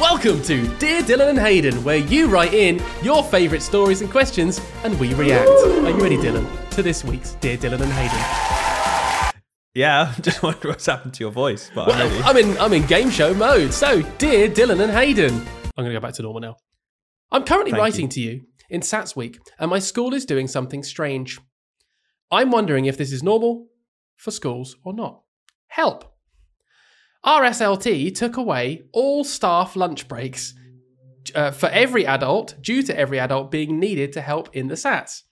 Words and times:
Welcome 0.00 0.42
to 0.42 0.68
Dear 0.78 1.02
Dylan 1.02 1.30
and 1.30 1.38
Hayden, 1.40 1.82
where 1.82 1.96
you 1.96 2.28
write 2.28 2.54
in 2.54 2.80
your 3.02 3.24
favourite 3.24 3.62
stories 3.62 4.00
and 4.00 4.08
questions 4.08 4.60
and 4.84 4.98
we 5.00 5.12
react. 5.14 5.48
Are 5.48 5.90
you 5.90 6.00
ready, 6.00 6.16
Dylan, 6.16 6.46
to 6.70 6.84
this 6.84 7.02
week's 7.02 7.32
Dear 7.40 7.56
Dylan 7.56 7.80
and 7.80 7.90
Hayden? 7.90 9.34
Yeah, 9.74 10.12
I'm 10.16 10.22
just 10.22 10.40
wonder 10.40 10.68
what's 10.68 10.86
happened 10.86 11.14
to 11.14 11.24
your 11.24 11.32
voice, 11.32 11.72
but 11.74 11.92
I'm 11.92 11.98
ready. 11.98 12.22
I'm 12.22 12.36
in 12.36 12.58
I'm 12.58 12.72
in 12.74 12.86
game 12.86 13.10
show 13.10 13.34
mode. 13.34 13.74
So, 13.74 14.02
Dear 14.18 14.48
Dylan 14.48 14.80
and 14.80 14.92
Hayden. 14.92 15.34
I'm 15.34 15.84
going 15.84 15.88
to 15.88 15.94
go 15.94 16.00
back 16.00 16.14
to 16.14 16.22
normal 16.22 16.42
now. 16.42 16.56
I'm 17.32 17.42
currently 17.42 17.72
Thank 17.72 17.82
writing 17.82 18.04
you. 18.04 18.08
to 18.10 18.20
you 18.20 18.40
in 18.70 18.82
SATS 18.82 19.16
week, 19.16 19.40
and 19.58 19.68
my 19.68 19.80
school 19.80 20.14
is 20.14 20.24
doing 20.24 20.46
something 20.46 20.84
strange. 20.84 21.40
I'm 22.30 22.52
wondering 22.52 22.84
if 22.84 22.96
this 22.96 23.10
is 23.10 23.24
normal 23.24 23.66
for 24.16 24.30
schools 24.30 24.76
or 24.84 24.92
not. 24.92 25.22
Help. 25.66 26.14
Our 27.24 27.42
SLT 27.42 28.14
took 28.14 28.36
away 28.36 28.84
all 28.92 29.24
staff 29.24 29.76
lunch 29.76 30.08
breaks 30.08 30.54
uh, 31.34 31.50
for 31.50 31.68
every 31.68 32.06
adult 32.06 32.54
due 32.60 32.82
to 32.82 32.96
every 32.96 33.18
adult 33.18 33.50
being 33.50 33.78
needed 33.78 34.12
to 34.12 34.20
help 34.20 34.54
in 34.54 34.68
the 34.68 34.76
SATs. 34.76 35.22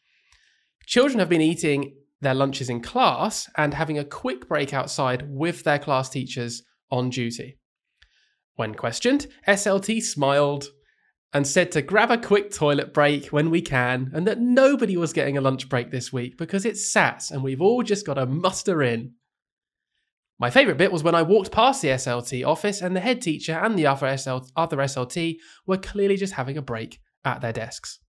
Children 0.87 1.19
have 1.21 1.29
been 1.29 1.41
eating 1.41 1.95
their 2.21 2.35
lunches 2.35 2.71
in 2.71 2.81
class 2.81 3.49
and 3.57 3.75
having 3.75 3.99
a 3.99 4.05
quick 4.05 4.49
break 4.49 4.73
outside 4.73 5.25
with 5.29 5.65
their 5.65 5.79
class 5.79 6.09
teachers 6.09 6.63
on 6.91 7.11
duty. 7.11 7.59
When 8.57 8.75
questioned, 8.75 9.27
SLT 9.47 10.03
smiled 10.03 10.69
and 11.33 11.47
said 11.47 11.71
to 11.73 11.83
grab 11.83 12.11
a 12.11 12.19
quick 12.19 12.51
toilet 12.51 12.95
break 12.95 13.27
when 13.27 13.51
we 13.51 13.61
can, 13.61 14.11
and 14.15 14.27
that 14.27 14.41
nobody 14.41 14.97
was 14.97 15.13
getting 15.13 15.37
a 15.37 15.41
lunch 15.41 15.69
break 15.69 15.91
this 15.91 16.13
week 16.13 16.39
because 16.39 16.65
it's 16.65 16.93
SATs 16.95 17.31
and 17.31 17.43
we've 17.43 17.61
all 17.61 17.83
just 17.83 18.07
got 18.07 18.15
to 18.15 18.27
muster 18.27 18.83
in. 18.83 19.13
My 20.39 20.51
favourite 20.51 20.77
bit 20.77 20.93
was 20.93 21.03
when 21.03 21.15
I 21.15 21.23
walked 21.23 21.51
past 21.51 21.81
the 21.81 21.89
SLT 21.89 22.47
office 22.47 22.83
and 22.83 22.95
the 22.95 23.01
head 23.01 23.23
teacher 23.23 23.55
and 23.55 23.79
the 23.79 23.87
other, 23.87 24.17
SL- 24.17 24.49
other 24.55 24.77
SLT 24.77 25.37
were 25.67 25.79
clearly 25.79 26.17
just 26.17 26.35
having 26.35 26.59
a 26.59 26.63
break 26.63 27.01
at 27.25 27.41
their 27.41 27.55
desks. 27.55 28.01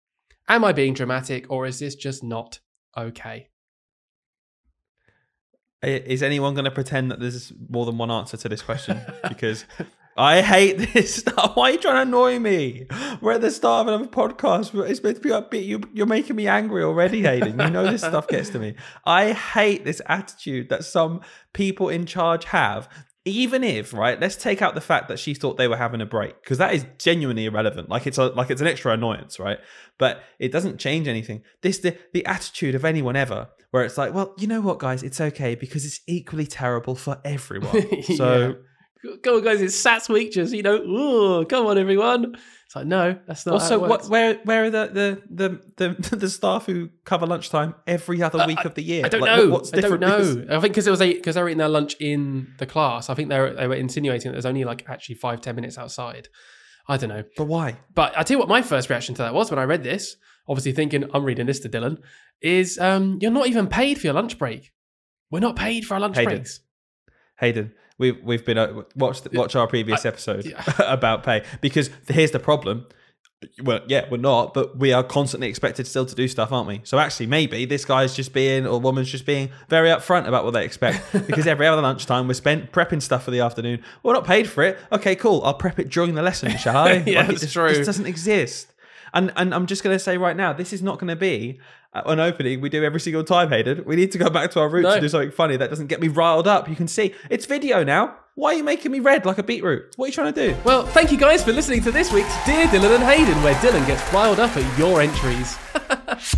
Am 0.49 0.65
I 0.65 0.73
being 0.73 0.95
dramatic 0.95 1.51
or 1.51 1.67
is 1.67 1.79
this 1.79 1.95
just 1.95 2.25
not 2.25 2.61
okay? 2.97 3.49
Is 5.83 6.23
anyone 6.23 6.55
going 6.55 6.65
to 6.65 6.71
pretend 6.71 7.13
that 7.13 7.21
there's 7.21 7.53
more 7.69 7.87
than 7.87 7.99
one 7.99 8.11
answer 8.11 8.37
to 8.37 8.49
this 8.49 8.63
question? 8.63 9.01
Because 9.29 9.65
I 10.17 10.41
hate 10.41 10.79
this 10.95 11.17
stuff. 11.17 11.57
Why 11.57 11.71
are 11.71 11.73
you 11.73 11.79
trying 11.79 11.97
to 11.97 12.03
annoy 12.03 12.39
me? 12.39 12.87
We're 13.21 13.33
at 13.33 13.41
the 13.41 13.51
start 13.51 13.87
of 13.87 13.95
another 13.95 14.11
podcast. 14.11 14.75
It's 14.89 15.03
meant 15.03 15.17
to 15.17 15.23
be 15.23 15.31
upbeat. 15.31 15.67
You, 15.67 15.83
you're 15.93 16.07
making 16.07 16.37
me 16.37 16.49
angry 16.49 16.83
already, 16.83 17.23
Hayden. 17.23 17.59
You 17.59 17.71
know 17.71 17.91
this 17.91 18.01
stuff 18.01 18.29
gets 18.29 18.51
to 18.51 18.59
me. 18.59 18.75
I 19.05 19.33
hate 19.33 19.85
this 19.85 20.01
attitude 20.07 20.69
that 20.71 20.85
some 20.85 21.21
people 21.53 21.89
in 21.89 22.07
charge 22.07 22.45
have. 22.47 22.89
Even 23.25 23.65
if, 23.65 23.93
right, 23.93 24.21
let's 24.21 24.37
take 24.37 24.63
out 24.63 24.77
the 24.77 24.81
fact 24.81 25.09
that 25.09 25.19
she 25.19 25.35
thought 25.35 25.57
they 25.57 25.67
were 25.67 25.77
having 25.77 26.01
a 26.01 26.07
break 26.07 26.41
because 26.41 26.59
that 26.59 26.73
is 26.73 26.87
genuinely 26.97 27.47
irrelevant. 27.47 27.89
Like 27.89 28.07
it's 28.07 28.19
a, 28.19 28.27
like 28.27 28.51
it's 28.51 28.61
an 28.61 28.69
extra 28.69 28.93
annoyance, 28.93 29.41
right? 29.41 29.59
But 29.99 30.23
it 30.39 30.53
doesn't 30.53 30.79
change 30.79 31.09
anything. 31.09 31.43
This 31.61 31.79
the 31.79 31.99
the 32.13 32.25
attitude 32.25 32.77
of 32.77 32.85
anyone 32.85 33.17
ever, 33.17 33.49
where 33.73 33.83
it's 33.83 33.99
like, 33.99 34.15
well, 34.15 34.33
you 34.39 34.47
know 34.47 34.61
what, 34.61 34.79
guys, 34.79 35.03
it's 35.03 35.21
okay 35.21 35.57
because 35.57 35.85
it's 35.85 36.03
equally 36.07 36.47
terrible 36.47 36.95
for 36.95 37.21
everyone. 37.25 38.03
So 38.17 38.59
Come 39.23 39.37
on, 39.37 39.45
guys, 39.45 39.61
it's 39.63 39.81
SATs 39.83 40.09
week, 40.09 40.33
just, 40.33 40.53
you 40.55 40.63
know, 40.63 40.77
ooh, 40.77 41.45
come 41.47 41.67
on, 41.67 41.79
everyone. 41.79 42.37
It's 42.67 42.75
like, 42.75 42.87
no, 42.87 43.17
that's 43.27 43.47
not 43.47 43.55
also, 43.55 43.79
what 43.79 44.07
where 44.09 44.35
where 44.45 44.65
are 44.65 44.71
the 44.71 45.23
the 45.31 45.59
the 45.77 45.95
the, 46.11 46.17
the 46.17 46.29
staff 46.29 46.67
who 46.67 46.89
cover 47.05 47.25
lunchtime 47.27 47.75
every 47.87 48.21
other 48.23 48.45
week 48.47 48.65
of 48.65 48.75
the 48.75 48.83
year? 48.83 49.05
Uh, 49.05 49.07
I 49.07 49.09
don't 49.09 49.21
Like, 49.21 49.37
know. 49.37 49.49
What's 49.51 49.73
I 49.73 49.81
don't 49.81 50.01
different? 50.01 50.49
know. 50.49 50.57
I 50.57 50.61
think 50.61 50.75
because 50.75 50.87
it 50.87 50.91
was 50.91 50.99
because 50.99 51.35
they 51.37 51.43
were 51.43 51.49
eating 51.49 51.59
their 51.59 51.69
lunch 51.69 51.95
in 52.01 52.49
the 52.59 52.67
class. 52.67 53.09
I 53.09 53.15
think 53.15 53.29
they 53.29 53.39
were, 53.39 53.55
they 53.55 53.69
were 53.69 53.75
insinuating 53.77 54.31
that 54.31 54.35
there's 54.35 54.47
only 54.47 54.65
like 54.65 54.85
actually 54.89 55.15
five 55.15 55.41
ten 55.41 55.55
minutes 55.55 55.79
outside. 55.79 56.29
I 56.89 56.97
don't 56.97 57.09
know. 57.09 57.23
But 57.37 57.45
why? 57.45 57.79
But 57.95 58.17
I 58.19 58.23
tell 58.25 58.35
you 58.37 58.39
what, 58.41 58.49
my 58.49 58.63
first 58.63 58.91
reaction 58.91 59.15
to 59.17 59.23
that 59.23 59.35
was 59.35 59.51
when 59.51 59.59
I 59.61 59.65
read 59.65 59.83
this. 59.85 60.17
Obviously, 60.49 60.73
thinking 60.73 61.05
I'm 61.15 61.25
reading 61.25 61.47
this 61.47 61.61
to 61.61 61.69
Dylan 61.69 61.99
is 62.41 62.79
um, 62.79 63.19
you're 63.21 63.31
not 63.33 63.47
even 63.47 63.69
paid 63.69 63.99
for 64.01 64.07
your 64.09 64.15
lunch 64.15 64.39
break. 64.39 64.73
We're 65.31 65.41
not 65.41 65.55
paid 65.57 65.85
for 65.85 65.95
our 65.95 66.01
lunch 66.01 66.17
Hayden. 66.17 66.35
breaks. 66.35 66.61
Hayden, 67.39 67.73
we've 67.99 68.23
we've 68.23 68.45
been 68.45 68.59
uh, 68.59 68.83
watch 68.95 69.21
watch 69.33 69.57
our 69.57 69.67
previous 69.67 70.05
episode 70.05 70.45
yeah. 70.45 70.63
about 70.79 71.23
pay 71.23 71.45
because 71.61 71.91
here's 72.09 72.31
the 72.31 72.39
problem. 72.39 72.87
Well, 73.63 73.81
yeah, 73.87 74.07
we're 74.11 74.17
not, 74.17 74.55
but 74.55 74.79
we 74.79 74.95
are 74.95 75.05
constantly 75.05 75.49
expected 75.49 75.87
still 75.87 76.07
to 76.07 76.15
do 76.15 76.27
stuff, 76.27 76.53
aren't 76.53 76.67
we? 76.67 76.81
So 76.85 76.99
actually, 76.99 77.27
maybe 77.27 77.67
this 77.67 77.85
guy's 77.85 78.17
just 78.17 78.33
being 78.33 78.67
or 78.67 78.81
woman's 78.81 79.11
just 79.11 79.27
being 79.27 79.51
very 79.69 79.91
upfront 79.91 80.27
about 80.27 80.45
what 80.45 80.53
they 80.53 80.65
expect 80.65 81.13
because 81.27 81.47
every 81.47 81.67
other 81.67 81.83
lunchtime 81.83 82.29
we're 82.29 82.35
spent 82.35 82.73
prepping 82.73 83.03
stuff 83.03 83.25
for 83.25 83.31
the 83.31 83.41
afternoon. 83.41 83.83
We're 84.03 84.15
not 84.15 84.25
paid 84.25 84.49
for 84.49 84.65
it. 84.65 84.79
Okay, 84.91 85.15
cool. 85.17 85.43
I'll 85.45 85.55
prep 85.55 85.79
it 85.79 85.91
during 85.91 86.15
the 86.15 86.23
lesson, 86.23 86.57
shall 86.57 86.77
I? 86.89 86.93
Yeah, 87.07 87.25
it 87.25 87.29
that's 87.29 87.41
just, 87.43 87.53
true. 87.53 87.69
This 87.69 87.87
doesn't 87.87 88.07
exist. 88.07 88.73
And 89.13 89.33
and 89.37 89.55
I'm 89.55 89.67
just 89.67 89.85
going 89.85 89.95
to 89.95 90.03
say 90.03 90.17
right 90.17 90.37
now, 90.37 90.55
this 90.55 90.73
is 90.73 90.83
not 90.83 90.99
going 90.99 91.09
to 91.09 91.17
be 91.17 91.61
uh, 91.97 92.03
an 92.11 92.21
opening 92.21 92.61
we 92.61 92.69
do 92.69 92.85
every 92.85 93.01
single 93.01 93.25
time, 93.25 93.49
Hayden. 93.49 93.83
We 93.87 93.97
need 93.97 94.13
to 94.13 94.19
go 94.19 94.29
back 94.31 94.51
to 94.53 94.61
our 94.61 94.69
roots 94.69 94.85
No. 94.85 94.93
and 94.93 95.01
do 95.03 95.09
something 95.09 95.31
funny 95.31 95.57
that 95.57 95.71
doesn't 95.71 95.87
get 95.87 96.01
me 96.01 96.09
riled 96.09 96.47
up. 96.47 96.69
You 96.69 96.77
can 96.77 96.89
see 96.89 97.15
it's 97.31 97.47
video 97.47 97.85
now. 97.85 98.17
Why 98.35 98.51
are 98.53 98.57
you 98.59 98.65
making 98.65 98.93
me 98.93 99.01
red 99.01 99.25
like 99.25 99.39
a 99.39 99.43
beetroot? 99.43 99.95
What 99.97 100.05
are 100.07 100.09
you 100.09 100.13
trying 100.13 100.33
to 100.35 100.49
do? 100.53 100.57
Well, 100.63 100.87
thank 100.87 101.11
you 101.11 101.17
guys 101.17 101.43
for 101.43 101.53
listening 101.53 101.83
to 101.85 101.91
this 101.91 102.13
week's 102.13 102.35
Dear 102.45 102.67
Dylan 102.67 102.97
and 102.97 103.05
Hayden, 103.05 103.43
where 103.43 103.55
Dylan 103.55 103.87
gets 103.87 104.13
riled 104.13 104.39
up 104.39 104.55
at 104.57 104.79
your 104.79 105.01
entries. 105.01 105.57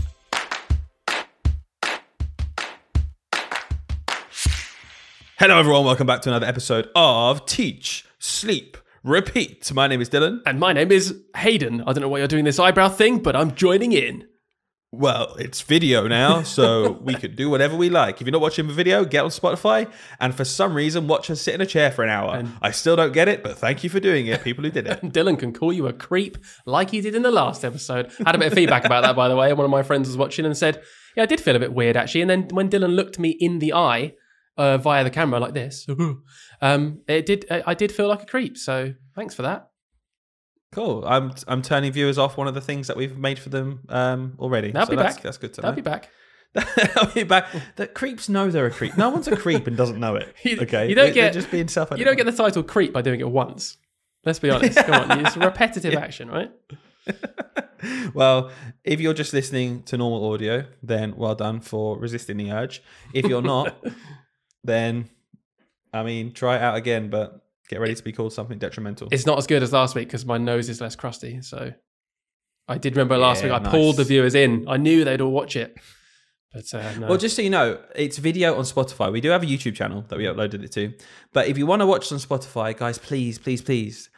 Hello, 5.39 5.57
everyone. 5.59 5.85
Welcome 5.85 6.07
back 6.07 6.21
to 6.23 6.31
another 6.31 6.47
episode 6.47 6.89
of 6.97 7.47
Teach, 7.47 8.05
Sleep, 8.19 8.77
Repeat. 9.05 9.73
My 9.73 9.87
name 9.87 10.01
is 10.01 10.11
Dylan. 10.11 10.41
And 10.47 10.59
my 10.59 10.73
name 10.73 10.91
is 10.91 11.17
Hayden. 11.37 11.81
I 11.83 11.93
don't 11.93 12.01
know 12.01 12.09
why 12.09 12.19
you're 12.19 12.27
doing 12.29 12.45
this 12.45 12.59
eyebrow 12.59 12.89
thing, 12.89 13.19
but 13.21 13.37
I'm 13.37 13.55
joining 13.55 13.93
in. 13.93 14.27
Well, 14.91 15.35
it's 15.39 15.61
video 15.61 16.09
now, 16.09 16.43
so 16.43 16.93
we 17.03 17.15
could 17.15 17.37
do 17.37 17.51
whatever 17.51 17.77
we 17.77 17.91
like. 17.91 18.21
If 18.21 18.27
you're 18.27 18.33
not 18.33 18.41
watching 18.41 18.67
the 18.69 18.73
video, 18.73 19.05
get 19.05 19.23
on 19.23 19.29
Spotify 19.29 19.91
and 20.19 20.35
for 20.35 20.47
some 20.47 20.73
reason 20.73 21.07
watch 21.07 21.29
us 21.29 21.43
sit 21.43 21.55
in 21.55 21.61
a 21.61 21.67
chair 21.67 21.91
for 21.91 22.05
an 22.05 22.09
hour. 22.09 22.43
I 22.63 22.71
still 22.71 22.97
don't 22.97 23.13
get 23.13 23.29
it, 23.29 23.43
but 23.43 23.59
thank 23.59 23.85
you 23.85 23.91
for 23.91 24.01
doing 24.01 24.29
it, 24.29 24.43
people 24.43 24.65
who 24.65 24.71
did 24.71 24.87
it. 24.87 25.01
Dylan 25.03 25.39
can 25.39 25.53
call 25.53 25.75
you 25.75 25.89
a 25.89 25.93
creep 25.93 26.39
like 26.65 26.91
he 26.91 27.03
did 27.03 27.15
in 27.15 27.21
the 27.21 27.31
last 27.31 27.67
episode. 27.67 28.11
Had 28.25 28.35
a 28.35 28.39
bit 28.39 28.49
of 28.49 28.55
feedback 28.55 28.87
about 28.87 29.03
that, 29.03 29.15
by 29.15 29.29
the 29.29 29.37
way. 29.37 29.53
One 29.53 29.67
of 29.67 29.71
my 29.71 29.83
friends 29.83 30.09
was 30.09 30.17
watching 30.17 30.47
and 30.47 30.57
said, 30.57 30.83
Yeah, 31.15 31.25
I 31.25 31.27
did 31.27 31.41
feel 31.41 31.55
a 31.55 31.61
bit 31.61 31.75
weird 31.75 31.97
actually. 31.97 32.23
And 32.23 32.31
then 32.31 32.49
when 32.51 32.71
Dylan 32.71 32.95
looked 32.95 33.19
me 33.19 33.31
in 33.31 33.59
the 33.59 33.75
eye 33.75 34.15
uh, 34.57 34.79
via 34.79 35.05
the 35.05 35.11
camera 35.11 35.39
like 35.39 35.53
this, 35.53 35.87
um, 36.63 37.03
it 37.07 37.27
did. 37.27 37.45
I 37.51 37.63
I 37.67 37.75
did 37.75 37.93
feel 37.93 38.09
like 38.09 38.23
a 38.23 38.27
creep. 38.27 38.57
So 38.57 38.95
thanks 39.15 39.35
for 39.35 39.43
that. 39.43 39.69
Cool. 40.73 41.05
I'm 41.07 41.33
I'm 41.47 41.63
turning 41.63 41.93
viewers 41.93 42.19
off 42.19 42.37
one 42.37 42.47
of 42.49 42.55
the 42.55 42.61
things 42.61 42.89
that 42.89 42.97
we've 42.97 43.17
made 43.17 43.39
for 43.39 43.49
them 43.49 43.81
um, 43.89 44.35
already. 44.39 44.71
They'll 44.71 44.85
so 44.87 44.91
be 44.91 44.97
that's, 44.97 45.15
back. 45.17 45.23
That's 45.23 45.39
good 45.39 45.55
to 45.55 45.65
I'll 45.65 45.73
know. 45.73 45.77
be 45.77 45.83
back. 45.83 46.11
I'll 46.97 47.13
be 47.13 47.23
back. 47.25 47.47
The 47.77 47.87
creeps 47.87 48.29
know 48.29 48.51
they're 48.51 48.67
a 48.67 48.71
creep. 48.71 48.97
No 48.97 49.09
one's 49.11 49.29
a 49.29 49.37
creep 49.37 49.67
and 49.67 49.77
doesn't 49.77 49.99
know 50.01 50.17
it. 50.17 50.35
You- 50.45 50.59
Okay, 50.61 50.89
you 50.89 50.95
don't 50.95 51.07
they're 51.07 51.15
get- 51.15 51.33
just 51.33 51.51
being 51.51 51.69
self. 51.69 51.91
You 51.97 52.05
don't 52.05 52.17
get 52.17 52.27
the 52.27 52.33
title 52.33 52.63
creep 52.63 52.93
by 52.93 53.03
doing 53.03 53.21
it 53.21 53.29
once. 53.31 53.77
Let's 54.25 54.39
be 54.41 54.51
honest. 54.51 54.77
Come 54.79 55.11
on, 55.11 55.25
it's 55.27 55.37
repetitive 55.39 55.95
action, 55.95 56.29
right? 56.29 56.51
Well, 58.13 58.51
if 58.83 59.01
you're 59.01 59.15
just 59.15 59.33
listening 59.33 59.85
to 59.85 59.97
normal 59.97 60.33
audio, 60.33 60.65
then 60.83 61.15
well 61.17 61.37
done 61.37 61.61
for 61.61 61.97
resisting 61.99 62.37
the 62.37 62.51
urge. 62.51 62.83
If 63.15 63.27
you're 63.27 63.41
not, 63.43 63.77
then 64.65 65.09
I 65.93 66.03
mean, 66.03 66.33
try 66.33 66.57
it 66.57 66.63
out 66.63 66.77
again, 66.77 67.09
but 67.09 67.41
get 67.69 67.81
ready 67.81 67.95
to 67.95 68.03
be 68.03 68.13
called 68.13 68.33
something 68.33 68.59
detrimental. 68.59 69.09
It's 69.11 69.27
not 69.27 69.39
as 69.39 69.47
good 69.47 69.63
as 69.63 69.73
last 69.73 69.95
week 69.95 70.09
because 70.09 70.25
my 70.25 70.39
nose 70.39 70.69
is 70.69 70.81
less 70.81 70.97
crusty. 70.97 71.43
So 71.43 71.73
I 72.67 72.79
did 72.79 72.95
remember 72.97 73.17
last 73.17 73.43
Yeah, 73.43 73.59
week 73.59 73.67
I 73.67 73.71
pulled 73.71 73.97
the 73.97 74.05
viewers 74.05 74.35
in. 74.35 74.67
I 74.69 74.77
knew 74.77 75.05
they'd 75.05 75.21
all 75.21 75.33
watch 75.33 75.57
it. 75.57 75.77
But 76.53 76.73
uh, 76.73 76.99
no. 76.99 77.09
Well, 77.09 77.19
just 77.19 77.37
so 77.37 77.43
you 77.43 77.51
know, 77.51 77.79
it's 77.95 78.17
video 78.19 78.57
on 78.57 78.65
Spotify. 78.65 79.13
We 79.13 79.21
do 79.21 79.29
have 79.31 79.43
a 79.43 79.47
YouTube 79.47 79.75
channel 79.75 80.05
that 80.09 80.19
we 80.19 80.25
uploaded 80.25 80.65
it 80.65 80.73
to. 80.73 80.95
But 81.33 81.49
if 81.49 81.59
you 81.59 81.67
want 81.67 81.81
to 81.81 81.87
watch 81.87 82.11
on 82.11 82.19
Spotify, 82.19 82.77
guys, 82.77 82.99
please, 82.99 83.39
please, 83.39 83.61
please 83.61 84.09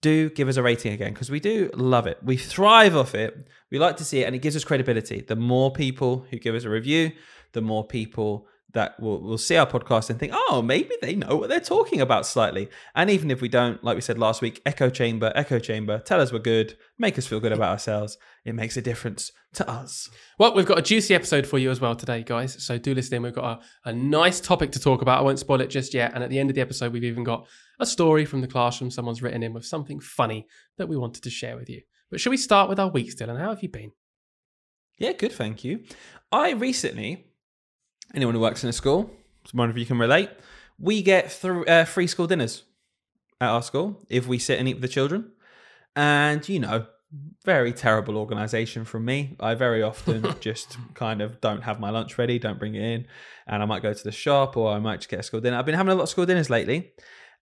do 0.00 0.30
give 0.30 0.48
us 0.48 0.56
a 0.56 0.62
rating 0.62 0.92
again 0.92 1.12
because 1.12 1.30
we 1.30 1.40
do 1.40 1.70
love 1.74 2.06
it. 2.06 2.18
We 2.22 2.36
thrive 2.36 2.96
off 2.96 3.14
it. 3.14 3.48
We 3.70 3.78
like 3.78 3.96
to 3.98 4.04
see 4.04 4.20
it 4.22 4.24
and 4.26 4.34
it 4.34 4.40
gives 4.40 4.56
us 4.56 4.64
credibility. 4.64 5.20
The 5.20 5.36
more 5.36 5.72
people 5.72 6.26
who 6.30 6.38
give 6.38 6.54
us 6.54 6.64
a 6.64 6.70
review, 6.70 7.12
the 7.52 7.62
more 7.62 7.86
people 7.86 8.46
that 8.74 8.98
will, 9.00 9.20
will 9.20 9.38
see 9.38 9.56
our 9.56 9.66
podcast 9.66 10.10
and 10.10 10.18
think, 10.18 10.32
oh, 10.34 10.60
maybe 10.62 10.94
they 11.00 11.14
know 11.14 11.36
what 11.36 11.48
they're 11.48 11.60
talking 11.60 12.00
about 12.00 12.26
slightly. 12.26 12.68
And 12.94 13.08
even 13.08 13.30
if 13.30 13.40
we 13.40 13.48
don't, 13.48 13.82
like 13.82 13.94
we 13.94 14.00
said 14.00 14.18
last 14.18 14.42
week, 14.42 14.60
echo 14.66 14.90
chamber, 14.90 15.32
echo 15.34 15.58
chamber, 15.58 16.00
tell 16.00 16.20
us 16.20 16.32
we're 16.32 16.40
good, 16.40 16.76
make 16.98 17.16
us 17.16 17.26
feel 17.26 17.40
good 17.40 17.52
about 17.52 17.70
ourselves. 17.70 18.18
It 18.44 18.54
makes 18.54 18.76
a 18.76 18.82
difference 18.82 19.32
to 19.54 19.68
us. 19.68 20.10
Well, 20.38 20.54
we've 20.54 20.66
got 20.66 20.78
a 20.78 20.82
juicy 20.82 21.14
episode 21.14 21.46
for 21.46 21.58
you 21.58 21.70
as 21.70 21.80
well 21.80 21.94
today, 21.94 22.22
guys. 22.22 22.62
So 22.62 22.76
do 22.76 22.94
listen 22.94 23.14
in. 23.14 23.22
We've 23.22 23.34
got 23.34 23.62
a, 23.84 23.90
a 23.90 23.92
nice 23.92 24.40
topic 24.40 24.72
to 24.72 24.80
talk 24.80 25.02
about. 25.02 25.20
I 25.20 25.22
won't 25.22 25.38
spoil 25.38 25.60
it 25.60 25.70
just 25.70 25.94
yet. 25.94 26.12
And 26.14 26.22
at 26.22 26.30
the 26.30 26.38
end 26.38 26.50
of 26.50 26.56
the 26.56 26.62
episode, 26.62 26.92
we've 26.92 27.04
even 27.04 27.24
got 27.24 27.46
a 27.80 27.86
story 27.86 28.24
from 28.24 28.40
the 28.40 28.48
classroom 28.48 28.90
someone's 28.90 29.22
written 29.22 29.42
in 29.42 29.52
with 29.54 29.64
something 29.64 30.00
funny 30.00 30.46
that 30.78 30.88
we 30.88 30.96
wanted 30.96 31.22
to 31.22 31.30
share 31.30 31.56
with 31.56 31.70
you. 31.70 31.82
But 32.10 32.20
shall 32.20 32.30
we 32.30 32.36
start 32.36 32.68
with 32.68 32.78
our 32.78 32.88
week 32.88 33.10
still? 33.12 33.30
And 33.30 33.38
how 33.38 33.50
have 33.50 33.62
you 33.62 33.68
been? 33.68 33.92
Yeah, 34.98 35.12
good, 35.12 35.32
thank 35.32 35.64
you. 35.64 35.84
I 36.30 36.52
recently, 36.52 37.26
anyone 38.14 38.34
who 38.34 38.40
works 38.40 38.62
in 38.62 38.70
a 38.70 38.72
school, 38.72 39.10
one 39.52 39.70
of 39.70 39.78
you 39.78 39.86
can 39.86 39.98
relate, 39.98 40.30
we 40.78 41.02
get 41.02 41.30
th- 41.30 41.68
uh, 41.68 41.84
free 41.84 42.06
school 42.06 42.26
dinners 42.26 42.64
at 43.40 43.48
our 43.48 43.62
school 43.62 44.04
if 44.08 44.26
we 44.26 44.38
sit 44.38 44.58
and 44.58 44.68
eat 44.68 44.74
with 44.74 44.82
the 44.82 44.88
children. 44.88 45.30
And, 45.96 46.46
you 46.48 46.58
know, 46.58 46.86
very 47.44 47.72
terrible 47.72 48.16
organization 48.16 48.84
from 48.84 49.04
me. 49.04 49.36
I 49.38 49.54
very 49.54 49.82
often 49.82 50.34
just 50.40 50.76
kind 50.94 51.20
of 51.20 51.40
don't 51.40 51.62
have 51.62 51.78
my 51.80 51.90
lunch 51.90 52.18
ready, 52.18 52.38
don't 52.38 52.58
bring 52.58 52.74
it 52.74 52.82
in, 52.82 53.06
and 53.46 53.62
I 53.62 53.66
might 53.66 53.82
go 53.82 53.92
to 53.92 54.04
the 54.04 54.12
shop 54.12 54.56
or 54.56 54.72
I 54.72 54.78
might 54.78 54.96
just 54.96 55.08
get 55.08 55.20
a 55.20 55.22
school 55.22 55.40
dinner. 55.40 55.56
I've 55.56 55.66
been 55.66 55.74
having 55.74 55.92
a 55.92 55.94
lot 55.94 56.04
of 56.04 56.08
school 56.08 56.26
dinners 56.26 56.50
lately 56.50 56.92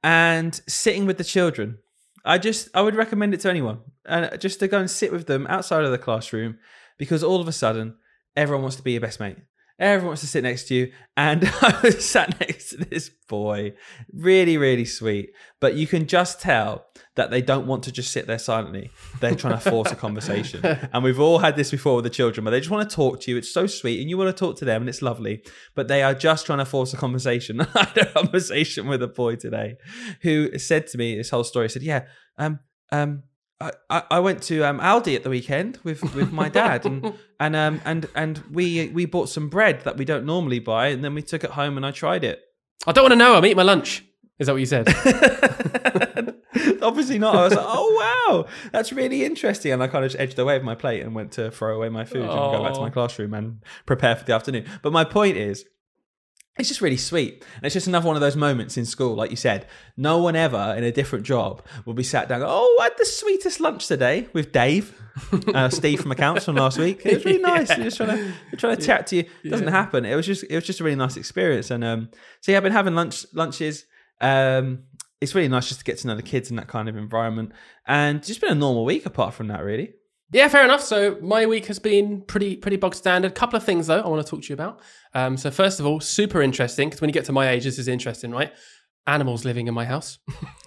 and 0.02 0.60
sitting 0.68 1.06
with 1.06 1.18
the 1.18 1.24
children. 1.24 1.78
I 2.24 2.38
just 2.38 2.68
I 2.74 2.82
would 2.82 2.94
recommend 2.94 3.34
it 3.34 3.40
to 3.40 3.50
anyone. 3.50 3.80
And 4.04 4.38
just 4.40 4.60
to 4.60 4.68
go 4.68 4.78
and 4.78 4.90
sit 4.90 5.12
with 5.12 5.26
them 5.26 5.46
outside 5.48 5.84
of 5.84 5.90
the 5.90 5.98
classroom 5.98 6.58
because 6.98 7.22
all 7.22 7.40
of 7.40 7.48
a 7.48 7.52
sudden 7.52 7.96
everyone 8.36 8.62
wants 8.62 8.76
to 8.76 8.82
be 8.82 8.92
your 8.92 9.00
best 9.00 9.20
mate. 9.20 9.38
Everyone 9.82 10.10
wants 10.10 10.20
to 10.20 10.28
sit 10.28 10.44
next 10.44 10.68
to 10.68 10.74
you. 10.76 10.92
And 11.16 11.44
I 11.60 11.80
was 11.82 12.08
sat 12.08 12.38
next 12.38 12.70
to 12.70 12.76
this 12.76 13.10
boy. 13.28 13.74
Really, 14.12 14.56
really 14.56 14.84
sweet. 14.84 15.32
But 15.58 15.74
you 15.74 15.88
can 15.88 16.06
just 16.06 16.40
tell 16.40 16.86
that 17.16 17.32
they 17.32 17.42
don't 17.42 17.66
want 17.66 17.82
to 17.82 17.92
just 17.92 18.12
sit 18.12 18.28
there 18.28 18.38
silently. 18.38 18.92
They're 19.18 19.34
trying 19.34 19.58
to 19.58 19.70
force 19.70 19.90
a 19.90 19.96
conversation. 19.96 20.64
And 20.92 21.02
we've 21.02 21.18
all 21.18 21.38
had 21.38 21.56
this 21.56 21.70
before 21.70 21.96
with 21.96 22.04
the 22.04 22.10
children, 22.10 22.44
but 22.44 22.50
they 22.50 22.60
just 22.60 22.70
want 22.70 22.88
to 22.88 22.94
talk 22.94 23.20
to 23.22 23.30
you. 23.30 23.36
It's 23.36 23.52
so 23.52 23.66
sweet. 23.66 24.00
And 24.00 24.08
you 24.08 24.16
want 24.16 24.34
to 24.34 24.38
talk 24.38 24.56
to 24.58 24.64
them, 24.64 24.82
and 24.82 24.88
it's 24.88 25.02
lovely. 25.02 25.42
But 25.74 25.88
they 25.88 26.02
are 26.02 26.14
just 26.14 26.46
trying 26.46 26.58
to 26.58 26.64
force 26.64 26.92
a 26.92 26.96
conversation. 26.96 27.60
I 27.74 27.84
had 27.84 27.98
a 27.98 28.12
conversation 28.12 28.86
with 28.86 29.02
a 29.02 29.08
boy 29.08 29.36
today 29.36 29.76
who 30.20 30.58
said 30.58 30.86
to 30.88 30.98
me 30.98 31.16
this 31.16 31.30
whole 31.30 31.44
story. 31.44 31.68
Said, 31.68 31.82
Yeah, 31.82 32.04
um, 32.38 32.60
um, 32.92 33.24
I, 33.90 34.02
I 34.10 34.20
went 34.20 34.42
to 34.44 34.62
um, 34.64 34.80
Aldi 34.80 35.14
at 35.14 35.22
the 35.22 35.30
weekend 35.30 35.78
with, 35.84 36.02
with 36.14 36.32
my 36.32 36.48
dad 36.48 36.84
and 36.84 37.14
and 37.40 37.56
um 37.56 37.80
and 37.84 38.08
and 38.14 38.38
we 38.50 38.88
we 38.88 39.04
bought 39.04 39.28
some 39.28 39.48
bread 39.48 39.82
that 39.82 39.96
we 39.96 40.04
don't 40.04 40.24
normally 40.24 40.58
buy 40.58 40.88
and 40.88 41.04
then 41.04 41.14
we 41.14 41.22
took 41.22 41.44
it 41.44 41.50
home 41.50 41.76
and 41.76 41.84
I 41.84 41.90
tried 41.90 42.24
it. 42.24 42.40
I 42.86 42.92
don't 42.92 43.04
want 43.04 43.12
to 43.12 43.16
know. 43.16 43.34
I'm 43.34 43.44
eating 43.44 43.56
my 43.56 43.62
lunch. 43.62 44.04
Is 44.38 44.46
that 44.46 44.54
what 44.54 44.60
you 44.60 44.66
said? 44.66 44.88
Obviously 46.82 47.18
not. 47.18 47.36
I 47.36 47.44
was 47.44 47.54
like, 47.54 47.66
oh 47.66 48.26
wow, 48.28 48.46
that's 48.72 48.92
really 48.92 49.24
interesting. 49.24 49.72
And 49.72 49.82
I 49.82 49.86
kind 49.86 50.04
of 50.04 50.10
just 50.10 50.20
edged 50.20 50.38
away 50.38 50.56
with 50.56 50.64
my 50.64 50.74
plate 50.74 51.02
and 51.02 51.14
went 51.14 51.32
to 51.32 51.50
throw 51.50 51.76
away 51.76 51.88
my 51.88 52.04
food 52.04 52.22
and 52.22 52.30
go 52.30 52.62
back 52.62 52.74
to 52.74 52.80
my 52.80 52.90
classroom 52.90 53.34
and 53.34 53.62
prepare 53.86 54.16
for 54.16 54.24
the 54.24 54.34
afternoon. 54.34 54.66
But 54.82 54.92
my 54.92 55.04
point 55.04 55.36
is, 55.36 55.64
it's 56.58 56.68
just 56.68 56.82
really 56.82 56.98
sweet. 56.98 57.44
And 57.56 57.64
it's 57.64 57.72
just 57.72 57.86
another 57.86 58.06
one 58.06 58.14
of 58.14 58.20
those 58.20 58.36
moments 58.36 58.76
in 58.76 58.84
school, 58.84 59.14
like 59.14 59.30
you 59.30 59.36
said. 59.36 59.66
No 59.96 60.18
one 60.18 60.36
ever 60.36 60.74
in 60.76 60.84
a 60.84 60.92
different 60.92 61.24
job 61.24 61.62
will 61.86 61.94
be 61.94 62.02
sat 62.02 62.28
down. 62.28 62.40
Go, 62.40 62.46
oh, 62.48 62.78
I 62.80 62.84
had 62.84 62.98
the 62.98 63.06
sweetest 63.06 63.58
lunch 63.58 63.86
today 63.86 64.28
with 64.34 64.52
Dave, 64.52 65.00
uh, 65.54 65.70
Steve 65.70 66.02
from 66.02 66.12
accounts 66.12 66.44
from 66.44 66.56
last 66.56 66.78
week. 66.78 67.06
It 67.06 67.14
was 67.14 67.24
really 67.24 67.38
nice. 67.42 67.70
yeah. 67.70 67.76
Just 67.76 67.96
trying 67.96 68.16
to 68.16 68.56
trying 68.58 68.76
to 68.76 68.84
chat 68.84 69.06
to 69.08 69.16
you. 69.16 69.24
It 69.44 69.48
doesn't 69.48 69.66
yeah. 69.66 69.72
happen. 69.72 70.04
It 70.04 70.14
was 70.14 70.26
just 70.26 70.44
it 70.50 70.54
was 70.54 70.64
just 70.64 70.80
a 70.80 70.84
really 70.84 70.96
nice 70.96 71.16
experience. 71.16 71.70
And 71.70 71.82
um, 71.82 72.10
so 72.42 72.52
yeah, 72.52 72.58
I've 72.58 72.64
been 72.64 72.72
having 72.72 72.94
lunch 72.94 73.24
lunches. 73.32 73.86
Um, 74.20 74.84
it's 75.22 75.34
really 75.34 75.48
nice 75.48 75.68
just 75.68 75.80
to 75.80 75.84
get 75.84 75.98
to 75.98 76.08
know 76.08 76.16
the 76.16 76.22
kids 76.22 76.50
in 76.50 76.56
that 76.56 76.68
kind 76.68 76.88
of 76.88 76.96
environment, 76.96 77.52
and 77.86 78.22
just 78.22 78.42
been 78.42 78.52
a 78.52 78.56
normal 78.56 78.84
week 78.84 79.06
apart 79.06 79.32
from 79.32 79.48
that, 79.48 79.62
really. 79.64 79.94
Yeah, 80.32 80.48
fair 80.48 80.64
enough. 80.64 80.82
So 80.82 81.18
my 81.20 81.44
week 81.46 81.66
has 81.66 81.78
been 81.78 82.22
pretty 82.22 82.56
pretty 82.56 82.78
bog 82.78 82.94
standard. 82.94 83.34
Couple 83.34 83.56
of 83.56 83.64
things 83.64 83.86
though 83.86 84.00
I 84.00 84.08
want 84.08 84.24
to 84.24 84.30
talk 84.30 84.42
to 84.42 84.48
you 84.48 84.54
about. 84.54 84.80
Um, 85.14 85.36
so 85.36 85.50
first 85.50 85.78
of 85.78 85.86
all, 85.86 86.00
super 86.00 86.40
interesting 86.40 86.88
because 86.88 87.00
when 87.00 87.08
you 87.08 87.14
get 87.14 87.26
to 87.26 87.32
my 87.32 87.50
age, 87.50 87.64
this 87.64 87.78
is 87.78 87.86
interesting, 87.86 88.30
right? 88.30 88.52
Animals 89.06 89.44
living 89.44 89.68
in 89.68 89.74
my 89.74 89.84
house. 89.84 90.18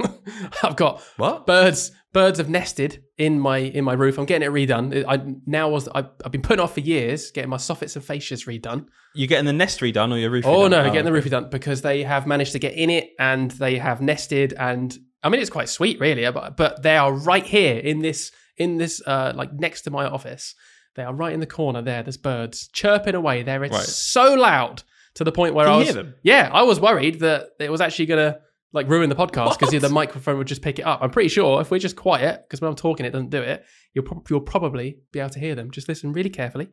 I've 0.64 0.76
got 0.76 1.02
what 1.18 1.48
birds. 1.48 1.92
Birds 2.14 2.38
have 2.38 2.48
nested 2.48 3.04
in 3.18 3.40
my 3.40 3.58
in 3.58 3.84
my 3.84 3.94
roof. 3.94 4.20
I'm 4.20 4.26
getting 4.26 4.48
it 4.48 4.52
redone. 4.52 5.04
I 5.08 5.36
now 5.46 5.70
was 5.70 5.90
I've, 5.90 6.10
I've 6.24 6.32
been 6.32 6.44
putting 6.44 6.64
off 6.64 6.76
for 6.76 6.80
years 6.82 7.32
getting 7.32 7.50
my 7.50 7.58
soffits 7.58 7.96
and 7.96 8.06
fascias 8.06 8.46
redone. 8.46 8.86
You're 9.16 9.28
getting 9.28 9.46
the 9.46 9.54
nest 9.54 9.80
redone 9.80 10.14
or 10.14 10.18
your 10.18 10.30
roof? 10.30 10.46
Oh 10.46 10.60
redone? 10.60 10.72
no, 10.72 10.82
oh, 10.82 10.86
getting 10.86 11.06
the 11.06 11.12
roof 11.12 11.26
redone 11.26 11.50
because 11.50 11.82
they 11.82 12.04
have 12.04 12.28
managed 12.28 12.52
to 12.52 12.60
get 12.60 12.74
in 12.74 12.90
it 12.90 13.10
and 13.20 13.52
they 13.52 13.78
have 13.80 14.00
nested 14.00 14.54
and 14.54 14.98
I 15.24 15.30
mean 15.30 15.42
it's 15.42 15.50
quite 15.50 15.70
sweet 15.70 16.00
really, 16.00 16.30
but 16.32 16.56
but 16.56 16.84
they 16.84 16.98
are 16.98 17.12
right 17.12 17.46
here 17.46 17.78
in 17.78 18.00
this 18.00 18.32
in 18.58 18.78
this 18.78 19.02
uh, 19.06 19.34
like 19.36 19.54
next 19.54 19.82
to 19.84 19.92
my 19.92 20.06
office. 20.06 20.56
They 20.96 21.04
are 21.04 21.14
right 21.14 21.34
in 21.34 21.42
the 21.42 21.46
corner 21.46 21.82
there. 21.82 22.04
There's 22.04 22.18
birds 22.18 22.70
chirping 22.70 23.16
away 23.16 23.44
there. 23.44 23.64
It's 23.64 23.76
right. 23.76 23.84
so 23.84 24.34
loud 24.36 24.84
to 25.16 25.24
the 25.26 25.32
point 25.32 25.54
where 25.54 25.66
Can 25.66 25.74
I 25.74 25.78
was 25.78 25.88
hear 25.88 25.94
them? 26.04 26.16
yeah, 26.24 26.50
I 26.54 26.64
was 26.64 26.80
worried 26.80 27.20
that 27.20 27.50
it 27.60 27.70
was 27.70 27.82
actually 27.82 28.06
gonna 28.06 28.40
like 28.72 28.88
ruin 28.90 29.10
the 29.10 29.16
podcast 29.16 29.60
because 29.60 29.82
the 29.82 29.90
microphone 29.90 30.38
would 30.38 30.48
just 30.48 30.62
pick 30.62 30.80
it 30.80 30.84
up. 30.84 31.00
I'm 31.02 31.10
pretty 31.10 31.30
sure 31.30 31.62
if 31.62 31.72
we're 31.72 31.80
just 31.80 31.96
quiet 31.96 32.44
because 32.44 32.62
when 32.62 32.70
I'm 32.70 32.76
talking 32.76 33.06
it 33.06 33.12
doesn't 33.12 33.30
do 33.30 33.42
it, 33.42 33.66
you'll 33.94 34.06
pro- 34.06 34.24
you'll 34.30 34.42
probably 34.42 35.00
be 35.12 35.20
able 35.20 35.30
to 35.32 35.40
hear 35.40 35.56
them. 35.56 35.72
Just 35.72 35.88
listen 35.88 36.14
really 36.14 36.30
carefully. 36.30 36.70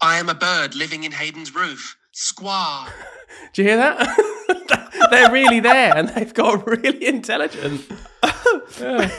I 0.00 0.18
am 0.18 0.28
a 0.28 0.34
bird 0.34 0.74
living 0.74 1.04
in 1.04 1.12
Hayden's 1.12 1.54
roof. 1.54 1.96
Squaw. 2.14 2.88
Do 3.52 3.62
you 3.62 3.68
hear 3.68 3.76
that? 3.76 4.86
They're 5.10 5.30
really 5.30 5.60
there 5.60 5.96
and 5.96 6.08
they've 6.08 6.32
got 6.34 6.66
really 6.66 7.06
intelligent. 7.06 7.86
Yeah. 8.80 9.10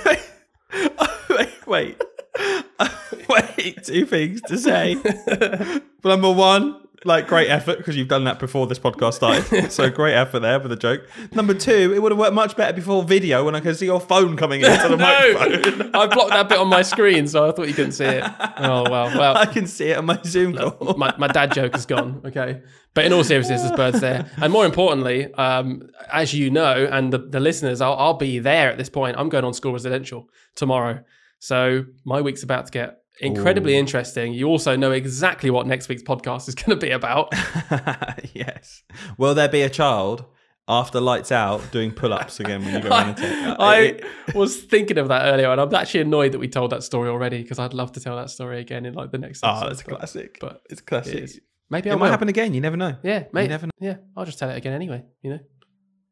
wait, 1.30 1.68
wait, 1.68 2.02
wait. 3.30 3.84
Two 3.84 4.06
things 4.06 4.42
to 4.44 4.58
say. 4.58 4.96
Number 6.04 6.32
one, 6.32 6.82
like 7.04 7.28
great 7.28 7.50
effort 7.50 7.78
because 7.78 7.98
you've 7.98 8.08
done 8.08 8.26
that 8.26 8.40
before 8.40 8.68
this 8.68 8.78
podcast 8.78 9.16
started. 9.16 9.72
so 9.72 9.90
great 9.90 10.14
effort 10.14 10.42
there 10.42 10.60
with 10.60 10.70
the 10.70 10.76
joke. 10.76 11.08
Number 11.32 11.54
two, 11.54 11.94
it 11.96 12.02
would 12.02 12.12
have 12.12 12.20
worked 12.20 12.34
much 12.34 12.56
better 12.56 12.74
before 12.74 13.04
video 13.04 13.44
when 13.44 13.56
I 13.56 13.60
could 13.60 13.76
see 13.76 13.86
your 13.86 14.00
phone 14.00 14.38
coming 14.38 14.62
into 14.62 14.88
the 14.88 14.90
no, 14.98 14.98
microphone. 14.98 15.92
I 15.96 16.08
blocked 16.08 16.32
that 16.32 16.50
bit 16.50 16.60
on 16.60 16.68
my 16.68 16.84
screen, 16.84 17.28
so 17.28 17.48
I 17.48 17.52
thought 17.52 17.68
you 17.68 17.74
couldn't 17.74 17.94
see 17.94 18.06
it. 18.06 18.24
Oh 18.58 18.84
well, 18.90 19.08
well. 19.18 19.38
I 19.38 19.46
can 19.46 19.66
see 19.66 19.90
it 19.90 19.98
on 19.98 20.06
my 20.06 20.20
Zoom 20.24 20.56
call. 20.56 20.96
My, 20.96 21.14
my 21.18 21.28
dad 21.28 21.54
joke 21.54 21.76
is 21.76 21.86
gone. 21.86 22.22
Okay, 22.26 22.62
but 22.94 23.06
in 23.06 23.14
all 23.14 23.24
seriousness, 23.24 23.62
there's 23.62 23.76
birds 23.76 24.02
there, 24.02 24.30
and 24.38 24.54
more 24.54 24.66
importantly, 24.66 25.34
um, 25.36 25.90
as 26.12 26.34
you 26.34 26.52
know, 26.52 26.88
and 26.92 27.12
the, 27.12 27.18
the 27.18 27.40
listeners, 27.40 27.82
I'll, 27.82 27.96
I'll 27.96 28.14
be 28.18 28.40
there 28.40 28.70
at 28.70 28.78
this 28.78 28.90
point. 28.90 29.18
I'm 29.18 29.30
going 29.30 29.44
on 29.44 29.54
school 29.54 29.74
residential 29.74 30.30
tomorrow, 30.56 31.04
so 31.40 31.86
my 32.06 32.22
week's 32.22 32.44
about 32.44 32.68
to 32.68 32.72
get 32.72 33.01
incredibly 33.22 33.76
Ooh. 33.76 33.80
interesting. 33.80 34.34
You 34.34 34.48
also 34.48 34.76
know 34.76 34.92
exactly 34.92 35.50
what 35.50 35.68
next 35.68 35.88
week's 35.88 36.04
podcast 36.04 36.50
is 36.50 36.56
going 36.62 36.78
to 36.78 36.86
be 36.86 36.92
about. 36.92 37.30
yes. 38.34 38.84
Will 39.18 39.34
there 39.34 39.50
be 39.50 39.62
a 39.62 39.70
child 39.70 40.26
after 40.68 41.02
lights 41.02 41.32
out 41.32 41.72
doing 41.72 41.92
pull-ups 41.92 42.40
again 42.40 42.64
when 42.64 42.76
you 42.76 42.82
go 42.82 42.90
I, 42.92 44.00
I 44.28 44.38
was 44.38 44.62
thinking 44.64 44.98
of 44.98 45.08
that 45.10 45.26
earlier, 45.26 45.52
and 45.52 45.60
I'm 45.60 45.74
actually 45.74 46.02
annoyed 46.02 46.32
that 46.34 46.40
we 46.40 46.48
told 46.48 46.72
that 46.72 46.84
story 46.84 47.10
already 47.10 47.42
because 47.42 47.60
I'd 47.60 47.74
love 47.74 47.92
to 47.94 48.00
tell 48.00 48.16
that 48.16 48.30
story 48.30 48.60
again 48.60 48.86
in 48.86 48.94
like 48.94 49.12
the 49.12 49.18
next. 49.18 49.42
Ah, 49.44 49.62
oh, 49.64 49.68
that's 49.68 49.82
a 49.82 49.86
classic. 49.86 50.38
But 50.40 50.62
it's 50.70 50.82
classic. 50.82 51.16
It 51.16 51.32
maybe 51.70 51.90
it 51.90 51.94
I 51.94 51.96
might 51.96 52.10
happen 52.10 52.30
again. 52.30 52.54
You 52.54 52.62
never 52.62 52.78
know. 52.78 52.96
Yeah, 53.04 53.26
maybe. 53.34 53.50
Never 53.50 53.68
know. 53.68 53.72
Yeah, 53.80 53.98
I'll 54.16 54.26
just 54.26 54.40
tell 54.40 54.50
it 54.50 54.58
again 54.58 54.74
anyway. 54.74 55.04
You 55.22 55.32
know, 55.32 55.40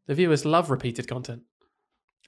the 0.07 0.15
viewers 0.15 0.45
love 0.45 0.69
repeated 0.69 1.07
content. 1.07 1.43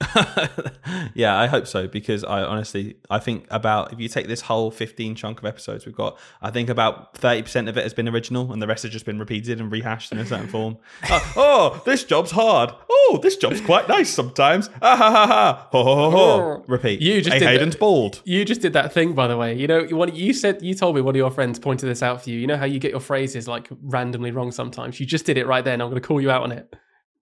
yeah, 1.14 1.38
I 1.38 1.46
hope 1.46 1.66
so 1.66 1.86
because 1.86 2.24
I 2.24 2.42
honestly 2.42 2.96
I 3.10 3.18
think 3.18 3.46
about 3.50 3.92
if 3.92 4.00
you 4.00 4.08
take 4.08 4.26
this 4.26 4.42
whole 4.42 4.70
15 4.70 5.14
chunk 5.14 5.38
of 5.38 5.44
episodes 5.44 5.86
we've 5.86 5.94
got, 5.94 6.18
I 6.40 6.50
think 6.50 6.68
about 6.68 7.14
30% 7.14 7.68
of 7.68 7.76
it 7.76 7.82
has 7.82 7.94
been 7.94 8.08
original 8.08 8.52
and 8.52 8.60
the 8.60 8.66
rest 8.66 8.82
has 8.82 8.92
just 8.92 9.06
been 9.06 9.18
repeated 9.18 9.60
and 9.60 9.70
rehashed 9.70 10.12
in 10.12 10.18
a 10.18 10.26
certain 10.26 10.48
form. 10.48 10.78
Uh, 11.12 11.20
oh, 11.36 11.82
this 11.84 12.04
job's 12.04 12.30
hard. 12.30 12.70
Oh, 12.88 13.18
this 13.22 13.36
job's 13.36 13.60
quite 13.60 13.86
nice 13.86 14.08
sometimes. 14.08 14.70
Ah 14.80 14.96
ha 14.96 15.10
ha 15.10 15.26
ha. 15.26 15.68
Ho 15.72 15.84
ho 15.84 15.94
ho 15.94 16.10
ho. 16.10 16.64
Repeat. 16.68 17.02
You 17.02 17.20
just 17.20 17.34
hey, 17.34 17.40
did 17.40 17.48
Hayden's 17.48 17.76
bald. 17.76 18.22
You 18.24 18.44
just 18.44 18.62
did 18.62 18.72
that 18.72 18.94
thing 18.94 19.12
by 19.12 19.26
the 19.26 19.36
way. 19.36 19.54
You 19.54 19.66
know, 19.66 19.84
what 19.90 20.14
you 20.14 20.32
said 20.32 20.62
you 20.62 20.74
told 20.74 20.94
me 20.94 21.02
one 21.02 21.14
of 21.14 21.18
your 21.18 21.30
friends 21.30 21.58
pointed 21.58 21.86
this 21.86 22.02
out 22.02 22.22
for 22.22 22.30
you. 22.30 22.38
You 22.38 22.46
know 22.46 22.56
how 22.56 22.64
you 22.64 22.78
get 22.78 22.92
your 22.92 23.00
phrases 23.00 23.46
like 23.46 23.68
randomly 23.82 24.30
wrong 24.30 24.52
sometimes. 24.52 25.00
You 25.00 25.06
just 25.06 25.26
did 25.26 25.36
it 25.36 25.46
right 25.46 25.64
then. 25.64 25.80
I'm 25.82 25.90
going 25.90 26.00
to 26.00 26.06
call 26.06 26.20
you 26.20 26.30
out 26.30 26.42
on 26.42 26.52
it. 26.52 26.74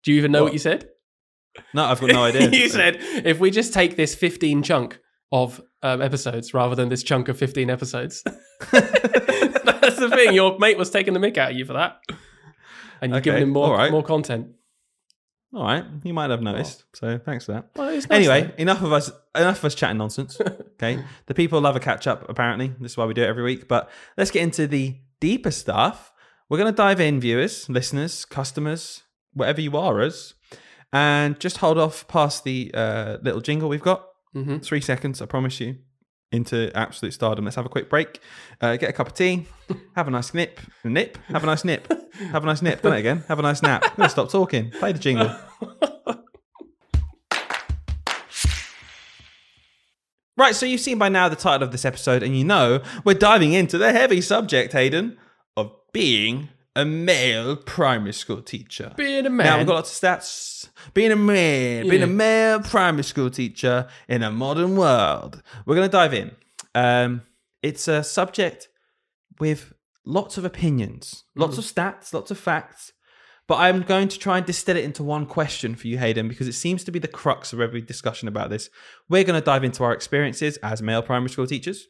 Do 0.02 0.12
you 0.12 0.18
even 0.18 0.30
know 0.30 0.42
what, 0.42 0.48
what 0.48 0.52
you 0.52 0.58
said? 0.60 0.88
No, 1.74 1.84
I've 1.84 2.00
got 2.00 2.10
no 2.10 2.24
idea. 2.24 2.50
you 2.50 2.68
said 2.68 2.98
if 3.00 3.40
we 3.40 3.50
just 3.50 3.72
take 3.72 3.96
this 3.96 4.14
15 4.14 4.62
chunk 4.62 5.00
of 5.32 5.60
um, 5.82 6.02
episodes 6.02 6.52
rather 6.54 6.74
than 6.74 6.88
this 6.88 7.02
chunk 7.02 7.28
of 7.28 7.38
15 7.38 7.70
episodes. 7.70 8.22
That's 8.72 9.98
the 9.98 10.10
thing. 10.14 10.34
Your 10.34 10.58
mate 10.58 10.76
was 10.76 10.90
taking 10.90 11.14
the 11.14 11.20
mick 11.20 11.38
out 11.38 11.52
of 11.52 11.56
you 11.56 11.64
for 11.64 11.74
that. 11.74 12.00
And 13.00 13.10
you're 13.12 13.18
okay. 13.18 13.30
giving 13.30 13.44
him 13.44 13.50
more, 13.50 13.76
right. 13.76 13.90
more 13.90 14.02
content. 14.02 14.48
All 15.52 15.64
right, 15.64 15.84
you 16.04 16.14
might 16.14 16.30
have 16.30 16.42
noticed. 16.42 16.84
So 16.94 17.18
thanks 17.18 17.46
for 17.46 17.52
that. 17.52 17.70
Well, 17.74 17.90
nice 17.90 18.06
anyway, 18.08 18.42
though. 18.42 18.62
enough 18.62 18.82
of 18.82 18.92
us. 18.92 19.10
Enough 19.34 19.58
of 19.58 19.64
us 19.64 19.74
chatting 19.74 19.98
nonsense. 19.98 20.38
Okay, 20.82 21.04
the 21.26 21.34
people 21.34 21.60
love 21.60 21.76
a 21.76 21.80
catch 21.80 22.06
up. 22.06 22.26
Apparently, 22.30 22.72
this 22.80 22.92
is 22.92 22.96
why 22.96 23.04
we 23.04 23.12
do 23.12 23.22
it 23.22 23.26
every 23.26 23.42
week. 23.42 23.68
But 23.68 23.90
let's 24.16 24.30
get 24.30 24.42
into 24.42 24.66
the 24.66 24.96
deeper 25.20 25.50
stuff. 25.50 26.10
We're 26.48 26.56
going 26.56 26.72
to 26.72 26.76
dive 26.76 27.00
in, 27.00 27.20
viewers, 27.20 27.68
listeners, 27.68 28.24
customers, 28.24 29.02
whatever 29.34 29.60
you 29.60 29.76
are, 29.76 30.00
as 30.00 30.32
and 30.92 31.38
just 31.40 31.58
hold 31.58 31.78
off 31.78 32.06
past 32.08 32.44
the 32.44 32.70
uh, 32.74 33.18
little 33.22 33.40
jingle 33.40 33.68
we've 33.68 33.82
got. 33.82 34.06
Mm-hmm. 34.34 34.58
Three 34.58 34.80
seconds, 34.80 35.20
I 35.20 35.26
promise 35.26 35.60
you, 35.60 35.76
into 36.32 36.70
absolute 36.76 37.12
stardom. 37.12 37.44
Let's 37.44 37.56
have 37.56 37.66
a 37.66 37.70
quick 37.70 37.90
break. 37.90 38.20
Uh, 38.60 38.76
get 38.76 38.90
a 38.90 38.92
cup 38.92 39.08
of 39.08 39.14
tea. 39.14 39.46
Have 39.96 40.08
a 40.08 40.10
nice 40.10 40.34
nip. 40.34 40.60
Nip. 40.84 41.18
Have 41.28 41.42
a 41.42 41.46
nice 41.46 41.64
nip. 41.64 41.92
Have 42.32 42.42
a 42.42 42.46
nice 42.46 42.62
nip. 42.62 42.82
Done 42.82 42.94
it 42.94 43.00
again. 43.00 43.24
Have 43.28 43.38
a 43.38 43.42
nice 43.42 43.62
nap. 43.62 43.84
I'm 43.84 43.96
gonna 43.96 44.08
stop 44.08 44.30
talking. 44.30 44.70
Play 44.70 44.92
the 44.92 44.98
jingle. 44.98 45.34
Right, 50.40 50.54
so 50.56 50.64
you've 50.64 50.80
seen 50.80 50.96
by 50.96 51.10
now 51.10 51.28
the 51.28 51.36
title 51.36 51.66
of 51.66 51.70
this 51.70 51.84
episode, 51.84 52.22
and 52.22 52.34
you 52.34 52.44
know 52.44 52.80
we're 53.04 53.12
diving 53.12 53.52
into 53.52 53.76
the 53.76 53.92
heavy 53.92 54.22
subject, 54.22 54.72
Hayden, 54.72 55.18
of 55.54 55.70
being 55.92 56.48
a 56.76 56.84
male 56.84 57.56
primary 57.56 58.12
school 58.12 58.42
teacher. 58.42 58.92
Being 58.96 59.26
a 59.26 59.28
Now 59.28 59.30
man. 59.30 59.58
we've 59.58 59.66
got 59.66 59.74
lots 59.74 60.02
of 60.02 60.08
stats. 60.08 60.68
Being 60.94 61.12
a 61.12 61.16
man, 61.16 61.88
being 61.88 62.02
a 62.02 62.06
male 62.06 62.60
primary 62.60 63.04
school 63.04 63.30
teacher 63.30 63.88
in 64.08 64.22
a 64.22 64.30
modern 64.30 64.76
world. 64.76 65.42
We're 65.66 65.74
going 65.74 65.88
to 65.88 65.92
dive 65.92 66.14
in. 66.14 66.30
Um, 66.74 67.22
it's 67.62 67.88
a 67.88 68.02
subject 68.04 68.68
with 69.38 69.72
lots 70.04 70.38
of 70.38 70.44
opinions, 70.44 71.24
lots 71.34 71.58
of 71.58 71.64
stats, 71.64 72.14
lots 72.14 72.30
of 72.30 72.38
facts. 72.38 72.92
But 73.48 73.56
I'm 73.56 73.82
going 73.82 74.06
to 74.06 74.18
try 74.18 74.36
and 74.36 74.46
distill 74.46 74.76
it 74.76 74.84
into 74.84 75.02
one 75.02 75.26
question 75.26 75.74
for 75.74 75.88
you, 75.88 75.98
Hayden, 75.98 76.28
because 76.28 76.46
it 76.46 76.52
seems 76.52 76.84
to 76.84 76.92
be 76.92 77.00
the 77.00 77.08
crux 77.08 77.52
of 77.52 77.60
every 77.60 77.80
discussion 77.80 78.28
about 78.28 78.48
this. 78.48 78.70
We're 79.08 79.24
going 79.24 79.40
to 79.40 79.44
dive 79.44 79.64
into 79.64 79.82
our 79.82 79.92
experiences 79.92 80.56
as 80.58 80.80
male 80.80 81.02
primary 81.02 81.30
school 81.30 81.48
teachers 81.48 81.88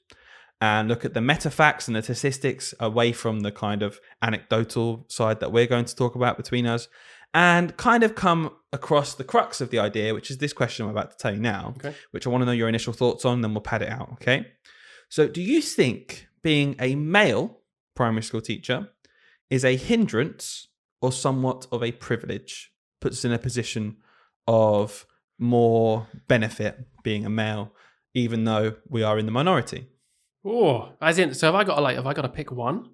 and 0.60 0.88
look 0.88 1.04
at 1.04 1.14
the 1.14 1.20
meta 1.20 1.50
facts 1.50 1.86
and 1.88 1.96
the 1.96 2.02
statistics 2.02 2.74
away 2.80 3.12
from 3.12 3.40
the 3.40 3.50
kind 3.52 3.82
of 3.82 3.98
anecdotal 4.22 5.06
side 5.08 5.40
that 5.40 5.52
we're 5.52 5.66
going 5.66 5.86
to 5.86 5.96
talk 5.96 6.14
about 6.14 6.36
between 6.36 6.66
us 6.66 6.88
and 7.32 7.76
kind 7.76 8.02
of 8.02 8.14
come 8.14 8.50
across 8.72 9.14
the 9.14 9.24
crux 9.24 9.60
of 9.60 9.70
the 9.70 9.78
idea, 9.78 10.12
which 10.14 10.30
is 10.30 10.38
this 10.38 10.52
question 10.52 10.84
I'm 10.84 10.90
about 10.90 11.12
to 11.12 11.16
tell 11.16 11.32
you 11.32 11.40
now, 11.40 11.74
Okay. 11.78 11.94
which 12.10 12.26
I 12.26 12.30
want 12.30 12.42
to 12.42 12.46
know 12.46 12.52
your 12.52 12.68
initial 12.68 12.92
thoughts 12.92 13.24
on, 13.24 13.40
then 13.40 13.54
we'll 13.54 13.60
pad 13.62 13.82
it 13.82 13.88
out. 13.88 14.10
Okay. 14.14 14.46
So, 15.08 15.26
do 15.28 15.40
you 15.40 15.60
think 15.62 16.28
being 16.42 16.76
a 16.78 16.94
male 16.94 17.60
primary 17.96 18.22
school 18.22 18.40
teacher 18.40 18.88
is 19.48 19.64
a 19.64 19.76
hindrance 19.76 20.68
or 21.00 21.10
somewhat 21.12 21.66
of 21.72 21.82
a 21.82 21.92
privilege? 21.92 22.70
Puts 23.00 23.18
us 23.18 23.24
in 23.24 23.32
a 23.32 23.38
position 23.38 23.96
of 24.46 25.06
more 25.38 26.06
benefit 26.28 26.78
being 27.02 27.24
a 27.24 27.30
male, 27.30 27.72
even 28.14 28.44
though 28.44 28.74
we 28.88 29.02
are 29.02 29.18
in 29.18 29.26
the 29.26 29.32
minority. 29.32 29.86
Oh, 30.44 30.92
as 31.00 31.18
in, 31.18 31.34
so 31.34 31.46
have 31.48 31.54
I 31.54 31.64
got 31.64 31.76
to 31.76 31.80
like, 31.82 31.96
have 31.96 32.06
I 32.06 32.14
got 32.14 32.22
to 32.22 32.28
pick 32.28 32.50
one, 32.50 32.90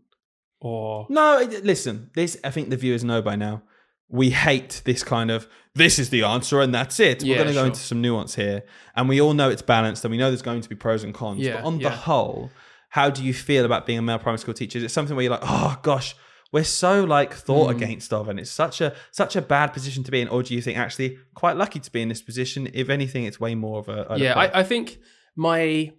or 0.61 1.07
No, 1.09 1.39
it- 1.39 1.65
listen. 1.65 2.11
This 2.15 2.37
I 2.43 2.51
think 2.51 2.71
the 2.71 2.77
viewers 2.77 3.05
know 3.05 3.23
by 3.23 3.37
now. 3.37 3.63
We 4.09 4.31
hate 4.31 4.83
this 4.85 5.03
kind 5.03 5.31
of 5.33 5.49
this 5.75 5.99
is 5.99 6.11
the 6.11 6.23
answer 6.23 6.61
and 6.61 6.73
that's 6.75 7.01
it. 7.01 7.23
We're 7.23 7.31
Yeah, 7.31 7.35
going 7.37 7.49
to 7.49 7.53
go 7.55 7.61
sure. 7.61 7.67
into 7.67 7.81
some 7.81 8.01
nuance 8.01 8.35
here, 8.37 8.63
and 8.95 9.09
we 9.09 9.21
all 9.21 9.35
know 9.35 9.51
it's 9.51 9.63
balanced, 9.63 10.05
and 10.05 10.11
we 10.13 10.17
know 10.19 10.31
there's 10.31 10.43
going 10.43 10.61
to 10.61 10.69
be 10.69 10.77
pros 10.77 11.03
and 11.05 11.13
cons. 11.13 11.41
Yeah, 11.41 11.57
but 11.57 11.65
on 11.65 11.81
yeah. 11.81 11.89
the 11.91 11.97
whole, 11.97 12.51
how 12.91 13.11
do 13.11 13.23
you 13.25 13.35
feel 13.35 13.65
about 13.65 13.85
being 13.87 13.99
a 13.99 14.03
male 14.03 14.19
primary 14.19 14.39
school 14.39 14.55
teacher? 14.55 14.79
Is 14.79 14.85
it 14.85 14.91
something 14.91 15.15
where 15.17 15.25
you're 15.25 15.33
like, 15.33 15.41
oh 15.43 15.79
gosh, 15.83 16.15
we're 16.53 16.63
so 16.65 17.03
like 17.05 17.35
thought 17.35 17.71
Hmm. 17.73 17.77
against 17.83 18.13
of, 18.13 18.29
and 18.29 18.39
it's 18.41 18.51
such 18.51 18.81
a 18.81 18.95
such 19.11 19.35
a 19.37 19.43
bad 19.43 19.73
position 19.73 20.03
to 20.05 20.11
be 20.13 20.21
in, 20.21 20.29
or 20.29 20.43
do 20.45 20.55
you 20.55 20.63
think 20.63 20.79
actually 20.79 21.19
quite 21.35 21.57
lucky 21.57 21.81
to 21.81 21.91
be 21.91 22.01
in 22.01 22.09
this 22.09 22.23
position? 22.23 22.69
If 22.73 22.89
anything, 22.89 23.25
it's 23.25 23.39
way 23.41 23.55
more 23.57 23.81
of 23.81 23.89
a 23.89 24.17
yeah, 24.19 24.35
I, 24.39 24.61
I 24.61 24.63
think 24.63 24.99
my 25.37 25.93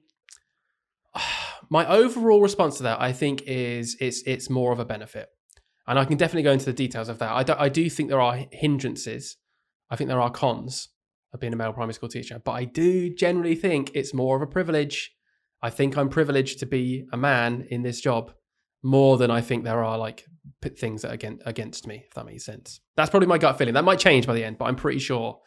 my 1.70 1.88
overall 1.88 2.42
response 2.42 2.78
to 2.78 2.84
that, 2.84 3.02
I 3.02 3.14
think, 3.14 3.44
is 3.44 3.98
it's 4.00 4.22
it's 4.26 4.50
more 4.50 4.72
of 4.72 4.80
a 4.80 4.86
benefit, 4.86 5.30
and 5.88 5.98
I 6.00 6.06
can 6.06 6.18
definitely 6.18 6.44
go 6.44 6.52
into 6.52 6.66
the 6.66 6.74
details 6.74 7.10
of 7.10 7.20
that. 7.20 7.32
I 7.32 7.44
do, 7.44 7.56
I 7.58 7.70
do 7.70 7.90
think 7.90 8.10
there 8.10 8.22
are 8.22 8.46
hindrances. 8.52 9.38
I 9.90 9.96
think 9.96 10.10
there 10.10 10.22
are 10.22 10.30
cons 10.30 10.90
of 11.34 11.40
being 11.40 11.54
a 11.54 11.56
male 11.56 11.74
primary 11.74 11.94
school 11.94 12.10
teacher, 12.10 12.42
but 12.44 12.52
I 12.52 12.66
do 12.66 13.14
generally 13.14 13.56
think 13.56 13.92
it's 13.94 14.14
more 14.14 14.36
of 14.36 14.42
a 14.42 14.48
privilege. 14.48 15.14
I 15.62 15.70
think 15.70 15.98
I'm 15.98 16.10
privileged 16.10 16.60
to 16.60 16.66
be 16.66 17.06
a 17.12 17.18
man 17.18 17.66
in 17.70 17.82
this 17.82 18.00
job 18.00 18.32
more 18.84 19.18
than 19.18 19.32
I 19.32 19.42
think 19.42 19.64
there 19.64 19.84
are 19.84 19.98
like 19.98 20.26
things 20.78 21.02
that 21.02 21.12
are 21.12 21.16
against, 21.16 21.44
against 21.46 21.88
me. 21.88 22.04
If 22.08 22.14
that 22.14 22.26
makes 22.26 22.46
sense, 22.46 22.80
that's 22.96 23.10
probably 23.10 23.28
my 23.28 23.38
gut 23.38 23.58
feeling. 23.58 23.74
That 23.74 23.84
might 23.84 24.00
change 24.00 24.28
by 24.28 24.34
the 24.34 24.44
end, 24.44 24.58
but 24.58 24.66
I'm 24.66 24.76
pretty 24.76 25.00
sure 25.00 25.40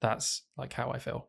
that's 0.00 0.42
like 0.56 0.72
how 0.72 0.90
I 0.90 0.98
feel. 0.98 1.28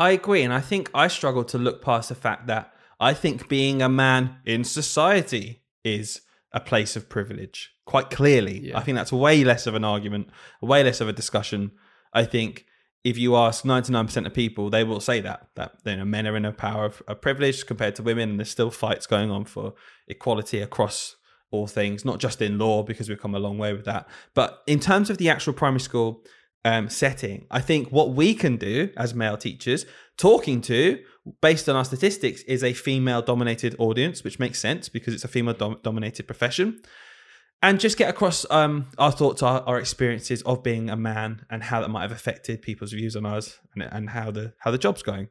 I 0.00 0.10
agree, 0.12 0.42
and 0.42 0.52
I 0.52 0.60
think 0.60 0.90
I 0.94 1.08
struggle 1.08 1.44
to 1.44 1.58
look 1.58 1.82
past 1.82 2.08
the 2.08 2.14
fact 2.14 2.46
that 2.46 2.72
I 2.98 3.12
think 3.12 3.48
being 3.48 3.82
a 3.82 3.88
man 3.88 4.38
in 4.46 4.64
society 4.64 5.62
is 5.84 6.22
a 6.52 6.60
place 6.60 6.96
of 6.96 7.10
privilege. 7.10 7.70
Quite 7.84 8.08
clearly, 8.08 8.68
Yeah. 8.68 8.78
I 8.78 8.82
think 8.82 8.96
that's 8.96 9.12
way 9.12 9.44
less 9.44 9.66
of 9.66 9.74
an 9.74 9.84
argument, 9.84 10.28
way 10.62 10.82
less 10.82 11.02
of 11.02 11.08
a 11.08 11.12
discussion. 11.12 11.72
I 12.14 12.24
think 12.24 12.64
if 13.04 13.18
you 13.18 13.36
ask 13.36 13.64
ninety 13.64 13.92
nine 13.92 14.06
percent 14.06 14.26
of 14.26 14.32
people, 14.34 14.70
they 14.70 14.84
will 14.84 15.00
say 15.00 15.20
that 15.20 15.48
that 15.56 15.72
you 15.84 15.96
know 15.96 16.04
men 16.04 16.26
are 16.26 16.36
in 16.36 16.44
a 16.44 16.52
power 16.52 16.86
of, 16.86 17.02
of 17.06 17.20
privilege 17.20 17.66
compared 17.66 17.94
to 17.96 18.02
women, 18.02 18.30
and 18.30 18.38
there's 18.38 18.50
still 18.50 18.70
fights 18.70 19.06
going 19.06 19.30
on 19.30 19.44
for 19.44 19.74
equality 20.08 20.60
across 20.60 21.16
all 21.50 21.66
things, 21.66 22.04
not 22.04 22.20
just 22.20 22.40
in 22.40 22.58
law 22.58 22.82
because 22.82 23.08
we've 23.08 23.20
come 23.20 23.34
a 23.34 23.38
long 23.38 23.58
way 23.58 23.72
with 23.72 23.84
that, 23.84 24.08
but 24.34 24.62
in 24.66 24.80
terms 24.80 25.10
of 25.10 25.18
the 25.18 25.28
actual 25.28 25.52
primary 25.52 25.80
school 25.80 26.24
um, 26.64 26.88
setting. 26.88 27.46
I 27.50 27.60
think 27.60 27.88
what 27.90 28.10
we 28.14 28.34
can 28.34 28.56
do 28.56 28.90
as 28.96 29.14
male 29.14 29.36
teachers, 29.36 29.86
talking 30.18 30.60
to, 30.62 30.98
based 31.40 31.68
on 31.68 31.76
our 31.76 31.84
statistics, 31.84 32.42
is 32.42 32.62
a 32.62 32.72
female 32.72 33.22
dominated 33.22 33.74
audience, 33.78 34.22
which 34.24 34.38
makes 34.38 34.58
sense 34.58 34.88
because 34.88 35.14
it's 35.14 35.24
a 35.24 35.28
female 35.28 35.54
dom- 35.54 35.80
dominated 35.82 36.26
profession. 36.26 36.80
And 37.62 37.78
just 37.78 37.98
get 37.98 38.08
across 38.08 38.46
um, 38.50 38.86
our 38.96 39.12
thoughts, 39.12 39.42
our, 39.42 39.60
our 39.62 39.78
experiences 39.78 40.40
of 40.42 40.62
being 40.62 40.88
a 40.88 40.96
man, 40.96 41.44
and 41.50 41.62
how 41.62 41.80
that 41.82 41.88
might 41.90 42.02
have 42.02 42.12
affected 42.12 42.62
people's 42.62 42.92
views 42.92 43.16
on 43.16 43.26
us, 43.26 43.58
and, 43.74 43.82
and 43.82 44.10
how 44.10 44.30
the 44.30 44.54
how 44.60 44.70
the 44.70 44.78
job's 44.78 45.02
going. 45.02 45.28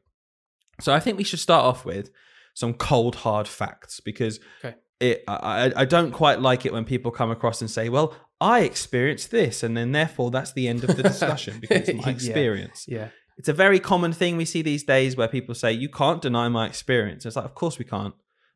So 0.80 0.94
I 0.94 1.00
think 1.00 1.18
we 1.18 1.24
should 1.24 1.40
start 1.40 1.66
off 1.66 1.86
with 1.86 2.12
some 2.54 2.74
cold 2.76 3.16
hard 3.16 3.48
facts 3.48 4.00
because 4.00 4.40
Okay. 4.64 4.76
it 5.00 5.24
I, 5.28 5.72
I 5.76 5.86
don't 5.86 6.12
quite 6.12 6.40
like 6.40 6.68
it 6.68 6.72
when 6.74 6.86
people 6.86 7.10
come 7.10 7.32
across 7.32 7.62
and 7.62 7.70
say, 7.70 7.90
"Well, 7.90 8.16
I 8.42 8.62
experienced 8.62 9.32
this," 9.32 9.64
and 9.64 9.76
then 9.76 9.92
therefore 9.92 10.32
that's 10.32 10.54
the 10.54 10.68
end 10.68 10.84
of 10.84 10.96
the 10.96 11.04
discussion 11.04 11.60
because 11.60 11.90
it's 11.90 11.94
my 12.06 12.10
Yeah. 12.10 12.16
experience. 12.16 12.86
Yeah. 12.88 13.10
It's 13.38 13.50
a 13.50 13.54
very 13.54 13.80
common 13.80 14.12
thing 14.14 14.36
we 14.38 14.46
see 14.46 14.62
these 14.62 14.84
days 14.84 15.16
where 15.16 15.28
people 15.28 15.56
say, 15.56 15.72
"You 15.72 15.90
can't 15.90 16.22
deny 16.22 16.48
my 16.50 16.66
experience." 16.68 17.26
It's 17.26 17.36
like, 17.36 17.46
of 17.46 17.56
course 17.56 17.80
we 17.80 17.86
can't, 17.86 18.14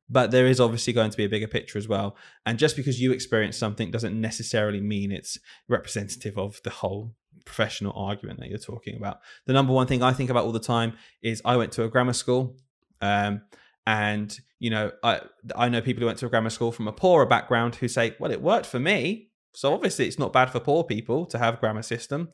but 0.10 0.32
there 0.32 0.46
is 0.48 0.60
obviously 0.60 0.92
going 0.94 1.10
to 1.12 1.18
be 1.18 1.24
a 1.25 1.30
bigger 1.30 1.48
picture 1.48 1.78
as 1.78 1.88
well. 1.88 2.16
And 2.46 2.60
just 2.60 2.75
because 2.75 3.00
you 3.02 3.12
experience 3.13 3.58
something 3.58 3.92
doesn't 3.92 4.20
necessarily 4.20 4.82
mean 4.82 5.12
it's 5.12 5.38
representative 5.70 6.38
of 6.38 6.62
the 6.63 6.70
whole 6.70 7.16
professional 7.46 7.94
argument 7.96 8.40
that 8.40 8.50
you're 8.50 8.58
talking 8.58 8.96
about. 8.96 9.20
The 9.48 9.54
number 9.54 9.74
one 9.74 9.88
thing 9.88 10.02
I 10.04 10.13
think 10.13 10.30
about 10.30 10.46
all 10.46 10.52
the 10.52 10.60
time 10.60 10.94
is 11.22 11.42
I 11.44 11.56
went 11.58 11.72
to 11.74 11.84
a 11.84 11.90
grammar 11.90 12.13
school. 12.13 12.58
Um, 13.02 13.42
and 13.86 14.38
you 14.60 14.70
know, 14.70 14.92
I 15.04 15.22
I 15.56 15.68
know 15.70 15.82
people 15.82 16.00
who 16.02 16.06
went 16.08 16.20
to 16.20 16.25
a 16.25 16.30
grammar 16.30 16.50
school 16.50 16.72
from 16.72 16.88
a 16.88 16.94
poorer 16.94 17.25
background 17.25 17.75
who 17.75 17.88
say, 17.90 18.16
"Well, 18.20 18.32
it 18.32 18.42
worked 18.42 18.66
for 18.66 18.80
me, 18.80 19.30
so 19.53 19.74
obviously 19.74 20.07
it's 20.07 20.19
not 20.19 20.33
bad 20.33 20.50
for 20.50 20.60
poor 20.60 20.83
people 20.83 21.25
to 21.27 21.38
have 21.38 21.60
grammar 21.60 21.83
system." 21.83 22.29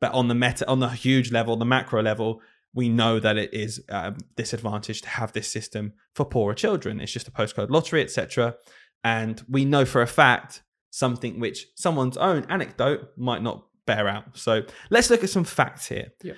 But 0.00 0.12
on 0.12 0.28
the 0.28 0.34
meta, 0.34 0.66
on 0.66 0.80
the 0.80 0.88
huge 0.88 1.30
level, 1.30 1.56
the 1.56 1.66
macro 1.66 2.02
level, 2.02 2.40
we 2.72 2.88
know 2.88 3.18
that 3.20 3.36
it 3.36 3.52
is 3.52 3.84
um, 3.90 4.14
a 4.14 4.16
disadvantage 4.36 5.02
to 5.02 5.08
have 5.08 5.32
this 5.32 5.50
system 5.50 5.92
for 6.14 6.24
poorer 6.24 6.54
children. 6.54 7.00
It's 7.00 7.12
just 7.12 7.28
a 7.28 7.32
postcode 7.32 7.70
lottery, 7.70 8.00
etc. 8.02 8.56
And 9.04 9.42
we 9.48 9.64
know 9.64 9.84
for 9.84 10.02
a 10.02 10.06
fact 10.06 10.62
something 10.90 11.40
which 11.40 11.66
someone's 11.74 12.16
own 12.16 12.46
anecdote 12.48 13.10
might 13.16 13.42
not 13.42 13.66
bear 13.86 14.08
out. 14.08 14.36
So 14.36 14.62
let's 14.90 15.10
look 15.10 15.24
at 15.24 15.30
some 15.30 15.44
facts 15.44 15.86
here. 15.86 16.12
Yep. 16.22 16.36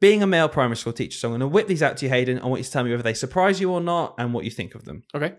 Being 0.00 0.22
a 0.22 0.26
male 0.26 0.48
primary 0.48 0.76
school 0.76 0.94
teacher, 0.94 1.18
so 1.18 1.28
I'm 1.28 1.32
going 1.32 1.40
to 1.40 1.48
whip 1.48 1.66
these 1.66 1.82
out 1.82 1.98
to 1.98 2.06
you, 2.06 2.10
Hayden. 2.10 2.38
I 2.38 2.46
want 2.46 2.60
you 2.60 2.64
to 2.64 2.70
tell 2.70 2.84
me 2.84 2.90
whether 2.90 3.02
they 3.02 3.12
surprise 3.14 3.60
you 3.60 3.70
or 3.70 3.82
not, 3.82 4.14
and 4.18 4.32
what 4.32 4.44
you 4.44 4.50
think 4.50 4.74
of 4.74 4.84
them. 4.86 5.02
Okay. 5.14 5.34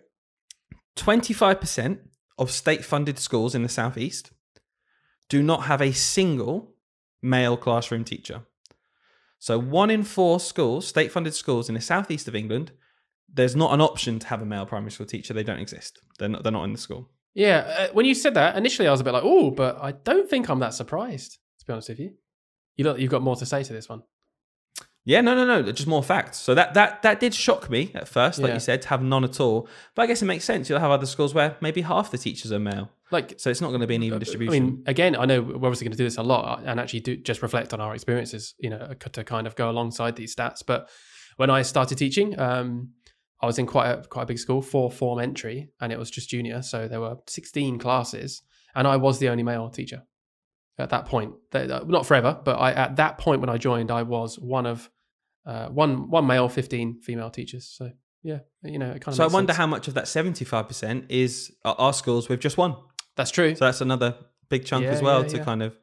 25% 0.97 1.99
of 2.37 2.51
state 2.51 2.83
funded 2.83 3.19
schools 3.19 3.55
in 3.55 3.63
the 3.63 3.69
southeast 3.69 4.31
do 5.29 5.41
not 5.41 5.63
have 5.63 5.81
a 5.81 5.91
single 5.91 6.73
male 7.21 7.55
classroom 7.55 8.03
teacher. 8.03 8.41
So, 9.39 9.57
one 9.57 9.89
in 9.89 10.03
four 10.03 10.39
schools, 10.39 10.87
state 10.87 11.11
funded 11.11 11.33
schools 11.33 11.69
in 11.69 11.75
the 11.75 11.81
southeast 11.81 12.27
of 12.27 12.35
England, 12.35 12.71
there's 13.33 13.55
not 13.55 13.73
an 13.73 13.81
option 13.81 14.19
to 14.19 14.27
have 14.27 14.41
a 14.41 14.45
male 14.45 14.65
primary 14.65 14.91
school 14.91 15.05
teacher. 15.05 15.33
They 15.33 15.43
don't 15.43 15.59
exist. 15.59 15.99
They're 16.19 16.29
not, 16.29 16.43
they're 16.43 16.51
not 16.51 16.65
in 16.65 16.73
the 16.73 16.77
school. 16.77 17.09
Yeah. 17.33 17.59
Uh, 17.59 17.93
when 17.93 18.05
you 18.05 18.13
said 18.13 18.33
that 18.33 18.57
initially, 18.57 18.87
I 18.87 18.91
was 18.91 18.99
a 18.99 19.03
bit 19.03 19.13
like, 19.13 19.23
"Oh," 19.23 19.51
but 19.51 19.77
I 19.81 19.93
don't 19.93 20.29
think 20.29 20.49
I'm 20.49 20.59
that 20.59 20.73
surprised. 20.73 21.37
To 21.59 21.65
be 21.65 21.73
honest 21.73 21.89
with 21.89 21.99
you, 21.99 22.13
you 22.75 22.83
look, 22.83 22.99
you've 22.99 23.11
got 23.11 23.21
more 23.21 23.35
to 23.37 23.45
say 23.45 23.63
to 23.63 23.73
this 23.73 23.87
one. 23.87 24.03
Yeah, 25.03 25.21
no, 25.21 25.33
no, 25.33 25.45
no. 25.45 25.71
Just 25.71 25.87
more 25.87 26.03
facts. 26.03 26.37
So 26.37 26.53
that 26.53 26.73
that 26.75 27.01
that 27.01 27.19
did 27.19 27.33
shock 27.33 27.69
me 27.69 27.91
at 27.95 28.07
first, 28.07 28.37
like 28.39 28.49
Yeah. 28.49 28.53
you 28.55 28.59
said, 28.59 28.83
to 28.83 28.87
have 28.89 29.01
none 29.01 29.23
at 29.23 29.39
all. 29.39 29.67
But 29.95 30.03
I 30.03 30.05
guess 30.07 30.21
it 30.21 30.25
makes 30.25 30.45
sense. 30.45 30.69
You'll 30.69 30.79
have 30.79 30.91
other 30.91 31.07
schools 31.07 31.33
where 31.33 31.57
maybe 31.59 31.81
half 31.81 32.11
the 32.11 32.17
teachers 32.19 32.51
are 32.51 32.59
male, 32.59 32.91
Like, 33.09 33.39
so 33.39 33.49
it's 33.49 33.61
not 33.61 33.69
going 33.69 33.81
to 33.81 33.87
be 33.87 33.95
an 33.95 34.03
even 34.03 34.19
distribution. 34.19 34.53
I 34.55 34.59
mean, 34.59 34.83
again, 34.85 35.15
I 35.15 35.25
know 35.25 35.41
we're 35.41 35.55
obviously 35.67 35.85
going 35.85 35.93
to 35.93 35.97
do 35.97 36.03
this 36.03 36.17
a 36.17 36.23
lot 36.23 36.63
and 36.65 36.79
actually 36.79 36.99
do 36.99 37.17
just 37.17 37.41
reflect 37.41 37.73
on 37.73 37.81
our 37.81 37.95
experiences, 37.95 38.53
you 38.59 38.69
know, 38.69 38.93
to 39.13 39.23
kind 39.23 39.47
of 39.47 39.55
go 39.55 39.69
alongside 39.71 40.15
these 40.15 40.35
stats. 40.35 40.61
But 40.65 40.87
when 41.37 41.49
I 41.49 41.63
started 41.63 41.97
teaching, 41.97 42.39
um, 42.39 42.89
I 43.41 43.47
was 43.47 43.57
in 43.57 43.65
quite 43.65 43.89
a 43.89 44.03
quite 44.07 44.23
a 44.23 44.25
big 44.27 44.37
school, 44.37 44.61
four 44.61 44.91
form 44.91 45.19
entry, 45.19 45.69
and 45.79 45.91
it 45.91 45.97
was 45.97 46.11
just 46.11 46.29
junior, 46.29 46.61
so 46.61 46.87
there 46.87 47.01
were 47.01 47.15
16 47.27 47.79
classes, 47.79 48.43
and 48.75 48.87
I 48.87 48.97
was 48.97 49.17
the 49.17 49.29
only 49.29 49.41
male 49.41 49.67
teacher 49.71 50.03
at 50.81 50.89
that 50.89 51.05
point. 51.05 51.33
Uh, 51.53 51.81
Not 51.85 52.05
forever, 52.05 52.39
but 52.43 52.55
I 52.57 52.71
at 52.73 52.95
that 52.97 53.17
point 53.17 53.41
when 53.41 53.49
I 53.49 53.57
joined, 53.57 53.91
I 53.91 54.03
was 54.03 54.37
one 54.39 54.65
of 54.65 54.89
uh, 55.45 55.67
one 55.69 56.09
one 56.09 56.25
male, 56.27 56.49
15 56.49 57.01
female 57.01 57.29
teachers. 57.29 57.65
So 57.67 57.91
yeah, 58.23 58.39
you 58.63 58.77
know, 58.79 58.91
it 58.91 59.01
kind 59.01 59.13
of. 59.13 59.15
so 59.15 59.23
I 59.23 59.27
wonder 59.27 59.51
sense. 59.53 59.57
how 59.57 59.67
much 59.67 59.87
of 59.87 59.93
that 59.95 60.07
seventy-five 60.07 60.67
percent 60.67 61.05
is 61.09 61.51
our 61.65 61.93
schools 61.93 62.29
with 62.29 62.39
just 62.39 62.57
one. 62.57 62.75
that's 63.15 63.31
true. 63.31 63.55
So 63.55 63.65
that's 63.65 63.81
another 63.81 64.15
big 64.49 64.65
chunk 64.65 64.83
Yeah, 64.83 64.91
as 64.91 65.01
well 65.01 65.21
yeah, 65.23 65.27
to 65.29 65.37
yeah. 65.37 65.43
kind 65.43 65.63
of 65.63 65.77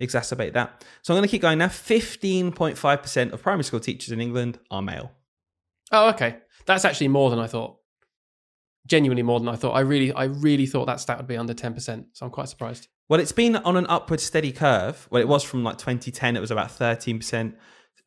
exacerbate 0.00 0.52
that. 0.54 0.84
So 1.02 1.14
I'm 1.14 1.18
going 1.18 1.28
to 1.28 1.30
keep 1.30 1.42
going 1.42 1.58
now. 1.58 1.68
15.5% 1.68 3.32
of 3.32 3.42
primary 3.42 3.64
school 3.64 3.80
teachers 3.80 4.10
in 4.12 4.20
England 4.20 4.58
are 4.70 4.82
male. 4.82 5.12
Oh, 5.92 6.08
okay. 6.10 6.38
That's 6.66 6.84
actually 6.84 7.08
more 7.08 7.30
than 7.30 7.38
I 7.38 7.46
thought. 7.46 7.76
genuinely 8.86 9.22
more 9.22 9.38
than 9.40 9.48
I 9.48 9.56
thought. 9.56 9.72
I 9.72 9.80
really, 9.80 10.12
I 10.12 10.24
really 10.24 10.66
thought 10.66 10.86
that 10.86 11.00
stat 11.00 11.16
would 11.18 11.26
be 11.26 11.36
under 11.36 11.54
10%. 11.54 12.06
So 12.12 12.26
I'm 12.26 12.30
quite 12.32 12.48
surprised. 12.48 12.88
Well, 13.08 13.20
it's 13.20 13.32
been 13.32 13.56
on 13.56 13.76
an 13.76 13.86
upward 13.88 14.20
steady 14.20 14.52
curve. 14.52 15.06
Well, 15.10 15.20
it 15.20 15.28
was 15.28 15.44
from 15.44 15.62
like 15.62 15.78
2010, 15.78 16.36
it 16.36 16.40
was 16.40 16.50
about 16.50 16.68
13%. 16.70 17.54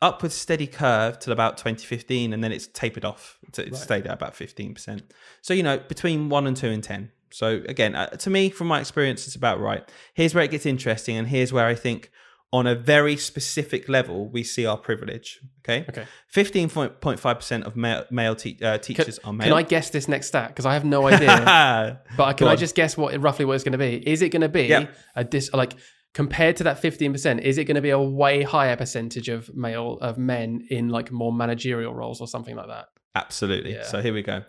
Upward 0.02 0.32
steady 0.32 0.68
curve 0.68 1.20
till 1.20 1.34
about 1.34 1.58
2015, 1.58 2.34
and 2.34 2.44
then 2.44 2.52
it's 2.52 2.68
tapered 2.68 3.06
off. 3.06 3.40
It's 3.48 3.58
Right. 3.58 3.76
stayed 3.76 4.08
at 4.08 4.14
about 4.14 4.36
15%. 4.36 5.12
So, 5.42 5.54
you 5.54 5.64
know, 5.64 5.78
between 5.80 6.30
1 6.30 6.46
and 6.48 6.56
2 6.56 6.70
and 6.70 6.84
10. 6.84 7.12
So, 7.32 7.62
again, 7.68 7.96
uh, 7.96 8.08
to 8.10 8.30
me, 8.30 8.50
from 8.50 8.68
my 8.68 8.80
experience, 8.80 9.26
it's 9.28 9.36
about 9.36 9.60
right. 9.60 9.88
Here's 10.14 10.34
where 10.34 10.44
it 10.44 10.52
gets 10.52 10.66
interesting, 10.66 11.18
and 11.18 11.28
here's 11.28 11.52
where 11.52 11.66
I 11.66 11.76
think, 11.76 12.12
on 12.54 12.66
a 12.66 12.76
very 12.76 13.18
specific 13.18 13.90
level, 13.90 14.30
we 14.30 14.42
see 14.44 14.66
our 14.66 14.78
privilege. 14.78 15.40
Okay. 15.68 15.86
Okay. 15.90 16.06
15.5% 16.34 17.64
of 17.64 17.76
male, 17.76 18.06
male 18.10 18.36
te- 18.36 18.58
uh, 18.62 18.78
teachers 18.78 19.20
are 19.26 19.34
male. 19.34 19.48
Can 19.50 19.58
I 19.58 19.64
guess 19.64 19.90
this 19.90 20.08
next 20.08 20.28
stat? 20.28 20.50
Because 20.50 20.66
I 20.66 20.74
have 20.74 20.86
no 20.86 21.08
idea. 21.08 22.02
But 22.18 22.38
can 22.38 22.46
Go 22.46 22.50
I 22.50 22.52
on. 22.54 22.58
just 22.58 22.74
guess 22.76 22.96
what 22.96 23.20
roughly 23.22 23.44
what 23.46 23.54
it's 23.56 23.64
going 23.66 23.74
to 23.74 23.78
be? 23.78 23.96
Is 24.10 24.22
it 24.22 24.30
going 24.30 24.42
to 24.44 24.50
be 24.50 24.64
Yeah. 24.68 24.88
a 25.16 25.24
dis 25.26 25.50
like 25.54 25.74
compared 26.14 26.56
to 26.58 26.64
that 26.64 26.80
fifteen 26.80 27.12
percent? 27.12 27.42
Is 27.42 27.58
it 27.58 27.66
going 27.66 27.76
to 27.76 27.82
be 27.82 27.90
a 27.92 28.00
way 28.00 28.44
higher 28.44 28.78
percentage 28.78 29.28
of 29.30 29.54
male 29.56 29.98
of 30.02 30.18
men 30.18 30.66
in 30.70 30.88
like 30.90 31.12
more 31.12 31.34
managerial 31.34 31.94
roles 31.94 32.22
or 32.22 32.28
something 32.28 32.56
like 32.56 32.68
that? 32.68 32.86
Absolutely. 33.14 33.74
Yeah. 33.74 33.84
So 33.84 34.02
here 34.02 34.14
we 34.14 34.22
go. 34.22 34.44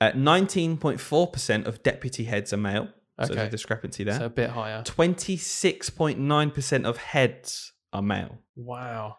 Uh, 0.00 0.10
19.4% 0.12 1.66
of 1.66 1.82
deputy 1.82 2.24
heads 2.24 2.52
are 2.52 2.56
male. 2.58 2.88
So 3.20 3.26
there's 3.26 3.38
Okay. 3.38 3.46
a 3.46 3.50
discrepancy 3.50 4.04
there. 4.04 4.18
So 4.18 4.26
a 4.26 4.30
bit 4.30 4.50
higher. 4.50 4.82
26.9% 4.82 6.84
of 6.84 6.96
heads 6.96 7.72
are 7.92 8.02
male. 8.02 8.38
Wow. 8.56 9.18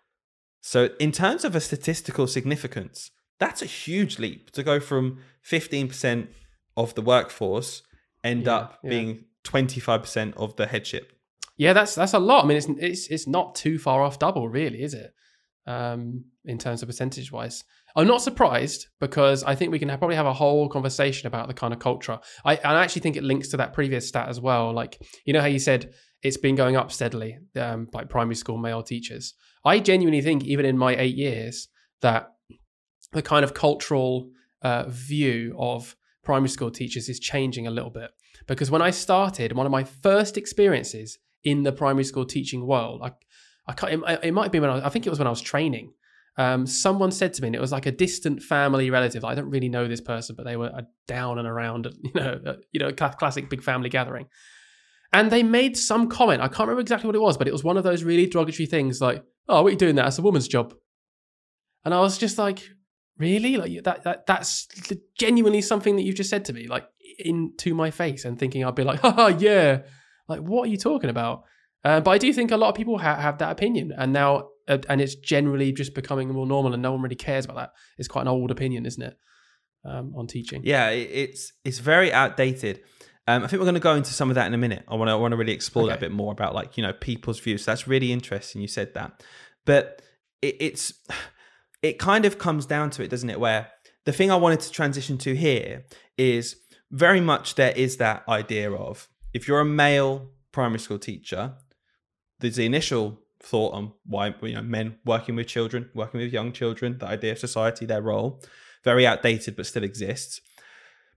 So, 0.61 0.89
in 0.99 1.11
terms 1.11 1.45
of 1.45 1.55
a 1.55 1.61
statistical 1.61 2.27
significance, 2.27 3.11
that's 3.39 3.61
a 3.61 3.65
huge 3.67 4.17
leap 4.19 4.51
to 4.51 4.63
go 4.63 4.79
from 4.79 5.19
15% 5.47 6.27
of 6.75 6.95
the 6.95 7.01
workforce 7.01 7.83
end 8.23 8.45
Yeah, 8.45 8.55
up 8.55 8.79
yeah. 8.83 8.89
being 8.89 9.25
25% 9.43 10.33
of 10.35 10.55
the 10.55 10.65
headship. 10.65 11.11
Yeah, 11.57 11.73
that's 11.73 11.95
that's 11.95 12.13
a 12.13 12.19
lot. 12.19 12.43
I 12.43 12.47
mean, 12.47 12.57
it's 12.57 12.67
it's 12.79 13.07
it's 13.07 13.27
not 13.27 13.55
too 13.55 13.77
far 13.79 14.01
off 14.01 14.19
double, 14.19 14.49
really, 14.49 14.81
is 14.81 14.93
it? 14.93 15.13
Um, 15.67 16.25
in 16.43 16.57
terms 16.57 16.81
of 16.81 16.89
percentage 16.89 17.31
wise, 17.31 17.63
I'm 17.95 18.07
not 18.07 18.21
surprised 18.21 18.87
because 18.99 19.43
I 19.43 19.55
think 19.55 19.71
we 19.71 19.79
can 19.79 19.87
probably 19.87 20.17
have 20.17 20.25
a 20.25 20.33
whole 20.33 20.67
conversation 20.67 21.27
about 21.27 21.47
the 21.47 21.53
kind 21.53 21.73
of 21.73 21.79
culture. 21.79 22.19
I, 22.43 22.57
I 22.57 22.83
actually 22.83 23.01
think 23.01 23.15
it 23.15 23.23
links 23.23 23.47
to 23.49 23.57
that 23.57 23.73
previous 23.73 24.07
stat 24.07 24.27
as 24.27 24.39
well. 24.39 24.73
Like 24.73 25.01
you 25.25 25.33
know 25.33 25.41
how 25.41 25.47
you 25.47 25.59
said 25.59 25.93
it's 26.21 26.37
been 26.37 26.55
going 26.55 26.75
up 26.75 26.91
steadily, 26.91 27.37
um, 27.55 27.87
like 27.93 28.09
primary 28.09 28.35
school 28.35 28.57
male 28.57 28.83
teachers. 28.83 29.33
I 29.63 29.79
genuinely 29.79 30.21
think 30.21 30.43
even 30.43 30.65
in 30.65 30.77
my 30.77 30.95
eight 30.95 31.15
years 31.15 31.67
that 32.01 32.31
the 33.13 33.21
kind 33.21 33.43
of 33.43 33.53
cultural 33.53 34.29
uh, 34.61 34.85
view 34.89 35.55
of 35.57 35.95
primary 36.23 36.49
school 36.49 36.71
teachers 36.71 37.07
is 37.07 37.19
changing 37.19 37.67
a 37.67 37.71
little 37.71 37.89
bit 37.89 38.11
because 38.47 38.69
when 38.69 38.81
I 38.81 38.91
started, 38.91 39.53
one 39.53 39.65
of 39.65 39.71
my 39.71 39.83
first 39.83 40.37
experiences 40.37 41.17
in 41.43 41.63
the 41.63 41.71
primary 41.71 42.03
school 42.03 42.25
teaching 42.25 42.65
world, 42.65 43.01
I, 43.03 43.11
I 43.67 43.73
can't, 43.73 44.03
it, 44.07 44.19
it 44.23 44.33
might 44.33 44.51
be 44.51 44.59
when 44.59 44.69
I, 44.69 44.87
I 44.87 44.89
think 44.89 45.05
it 45.05 45.09
was 45.09 45.19
when 45.19 45.27
I 45.27 45.31
was 45.31 45.41
training. 45.41 45.93
Um, 46.37 46.67
someone 46.67 47.11
said 47.11 47.33
to 47.33 47.41
me, 47.41 47.47
and 47.47 47.55
it 47.55 47.61
was 47.61 47.71
like 47.71 47.85
a 47.85 47.91
distant 47.91 48.41
family 48.43 48.89
relative. 48.89 49.23
I 49.23 49.35
don't 49.35 49.49
really 49.49 49.69
know 49.69 49.87
this 49.87 50.01
person, 50.01 50.35
but 50.35 50.45
they 50.45 50.57
were 50.57 50.67
uh, 50.67 50.81
down 51.07 51.39
and 51.39 51.47
around, 51.47 51.87
you 52.03 52.11
know, 52.13 52.39
uh, 52.45 52.53
you 52.71 52.79
know, 52.79 52.91
classic 52.91 53.49
big 53.49 53.63
family 53.63 53.89
gathering. 53.89 54.27
And 55.13 55.31
they 55.31 55.43
made 55.43 55.77
some 55.77 56.09
comment. 56.09 56.41
I 56.41 56.47
can't 56.47 56.67
remember 56.67 56.81
exactly 56.81 57.07
what 57.07 57.15
it 57.15 57.21
was, 57.21 57.37
but 57.37 57.47
it 57.47 57.53
was 57.53 57.63
one 57.63 57.77
of 57.77 57.83
those 57.83 58.03
really 58.03 58.27
derogatory 58.27 58.65
things, 58.65 58.99
like, 58.99 59.23
"Oh, 59.47 59.61
what 59.61 59.69
are 59.69 59.71
you 59.71 59.77
doing 59.77 59.95
that? 59.95 60.03
That's 60.03 60.19
a 60.19 60.23
woman's 60.23 60.47
job." 60.47 60.73
And 61.85 61.93
I 61.93 62.01
was 62.01 62.17
just 62.17 62.37
like, 62.37 62.67
"Really? 63.17 63.55
Like 63.55 63.83
that? 63.83 64.03
That 64.03 64.25
that's 64.25 64.67
genuinely 65.17 65.61
something 65.61 65.95
that 65.95 66.01
you've 66.01 66.15
just 66.15 66.29
said 66.29 66.43
to 66.45 66.53
me, 66.53 66.67
like 66.67 66.85
into 67.19 67.73
my 67.73 67.91
face, 67.91 68.25
and 68.25 68.37
thinking 68.37 68.63
I'd 68.63 68.75
be 68.75 68.83
like, 68.83 68.99
haha, 69.01 69.27
yeah. 69.27 69.81
Like, 70.27 70.41
what 70.41 70.67
are 70.67 70.71
you 70.71 70.77
talking 70.77 71.09
about? 71.09 71.43
Uh, 71.83 72.01
but 72.01 72.11
I 72.11 72.17
do 72.17 72.33
think 72.33 72.51
a 72.51 72.57
lot 72.57 72.69
of 72.69 72.75
people 72.75 72.97
ha- 72.97 73.19
have 73.19 73.37
that 73.39 73.51
opinion, 73.51 73.93
and 73.95 74.11
now, 74.11 74.49
and 74.67 75.01
it's 75.01 75.15
generally 75.15 75.72
just 75.72 75.93
becoming 75.93 76.29
more 76.29 76.48
normal, 76.48 76.74
and 76.74 76.81
no 76.81 76.91
one 76.91 77.01
really 77.01 77.15
cares 77.15 77.45
about 77.45 77.57
that. 77.57 77.72
It's 77.98 78.07
quite 78.07 78.24
an 78.24 78.27
old 78.27 78.51
opinion, 78.51 78.86
isn't 78.86 79.01
it, 79.01 79.17
um, 79.84 80.13
on 80.16 80.27
teaching? 80.27 80.61
Yeah, 80.63 80.89
it's 80.89 81.53
it's 81.63 81.79
very 81.79 82.11
outdated. 82.11 82.81
Um, 83.27 83.44
I 83.44 83.48
think 83.48 83.59
we're 83.59 83.66
going 83.66 83.75
to 83.75 83.81
go 83.81 83.96
into 83.96 84.13
some 84.13 84.29
of 84.29 84.35
that 84.35 84.46
in 84.48 84.53
a 84.53 84.57
minute. 84.57 84.83
I 84.87 84.96
want 84.96 85.09
to 85.09 85.13
I 85.13 85.16
want 85.16 85.31
to 85.31 85.37
really 85.37 85.53
explore 85.53 85.87
that 85.87 85.98
a 85.98 86.01
bit 86.01 86.11
more 86.11 86.31
about 86.31 86.53
like 86.53 86.77
you 86.77 86.83
know 86.83 86.94
people's 86.94 87.39
views. 87.39 87.63
So 87.63 87.72
that's 87.72 87.87
really 87.87 88.11
interesting. 88.11 88.61
You 88.61 88.68
said 88.68 88.94
that, 88.94 89.24
but 89.66 90.01
it, 90.42 90.57
it's 90.59 90.94
it 91.81 92.00
kind 92.00 92.25
of 92.25 92.37
comes 92.37 92.66
down 92.66 92.89
to 92.92 93.03
it, 93.03 93.09
doesn't 93.09 93.29
it? 93.29 93.39
Where 93.39 93.70
the 94.05 94.13
thing 94.13 94.31
I 94.31 94.35
wanted 94.35 94.59
to 94.61 94.72
transition 94.72 95.18
to 95.20 95.35
here 95.35 95.85
is 96.18 96.55
very 96.92 97.22
much 97.22 97.55
there 97.55 97.74
is 97.75 97.98
that 97.98 98.24
idea 98.29 98.72
of 98.72 99.09
if 99.33 99.48
you're 99.48 99.59
a 99.59 99.66
male 99.66 100.29
primary 100.51 100.79
school 100.79 101.00
teacher, 101.00 101.53
there's 102.39 102.55
the 102.55 102.66
initial 102.66 103.20
thought 103.46 103.74
on 103.74 103.94
why 104.05 104.34
you 104.42 104.53
know 104.55 104.62
men 104.62 104.98
working 105.05 105.36
with 105.36 105.48
children, 105.48 105.90
working 105.94 106.20
with 106.20 106.34
young 106.34 106.51
children, 106.51 106.98
the 106.98 107.05
idea 107.08 107.34
of 107.34 107.40
society, 107.40 107.86
their 107.86 108.01
role, 108.01 108.42
very 108.84 109.05
outdated 109.05 109.55
but 109.55 109.66
still 109.66 109.84
exists. 109.84 110.42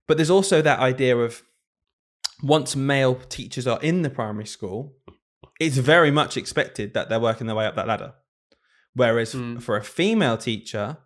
But 0.06 0.16
there's 0.16 0.30
also 0.30 0.62
that 0.62 0.78
idea 0.78 1.16
of 1.16 1.42
once 2.42 2.76
male 2.76 3.16
teachers 3.28 3.66
are 3.66 3.80
in 3.82 4.02
the 4.02 4.10
primary 4.10 4.46
school, 4.46 4.94
it's 5.58 5.76
very 5.76 6.10
much 6.10 6.36
expected 6.36 6.94
that 6.94 7.08
they're 7.08 7.20
working 7.20 7.46
their 7.46 7.56
way 7.56 7.66
up 7.66 7.74
that 7.76 7.88
ladder. 7.88 8.12
Whereas 8.94 9.34
Mm. 9.34 9.62
for 9.62 9.76
a 9.76 9.82
female 9.84 10.36
teacher, 10.36 10.98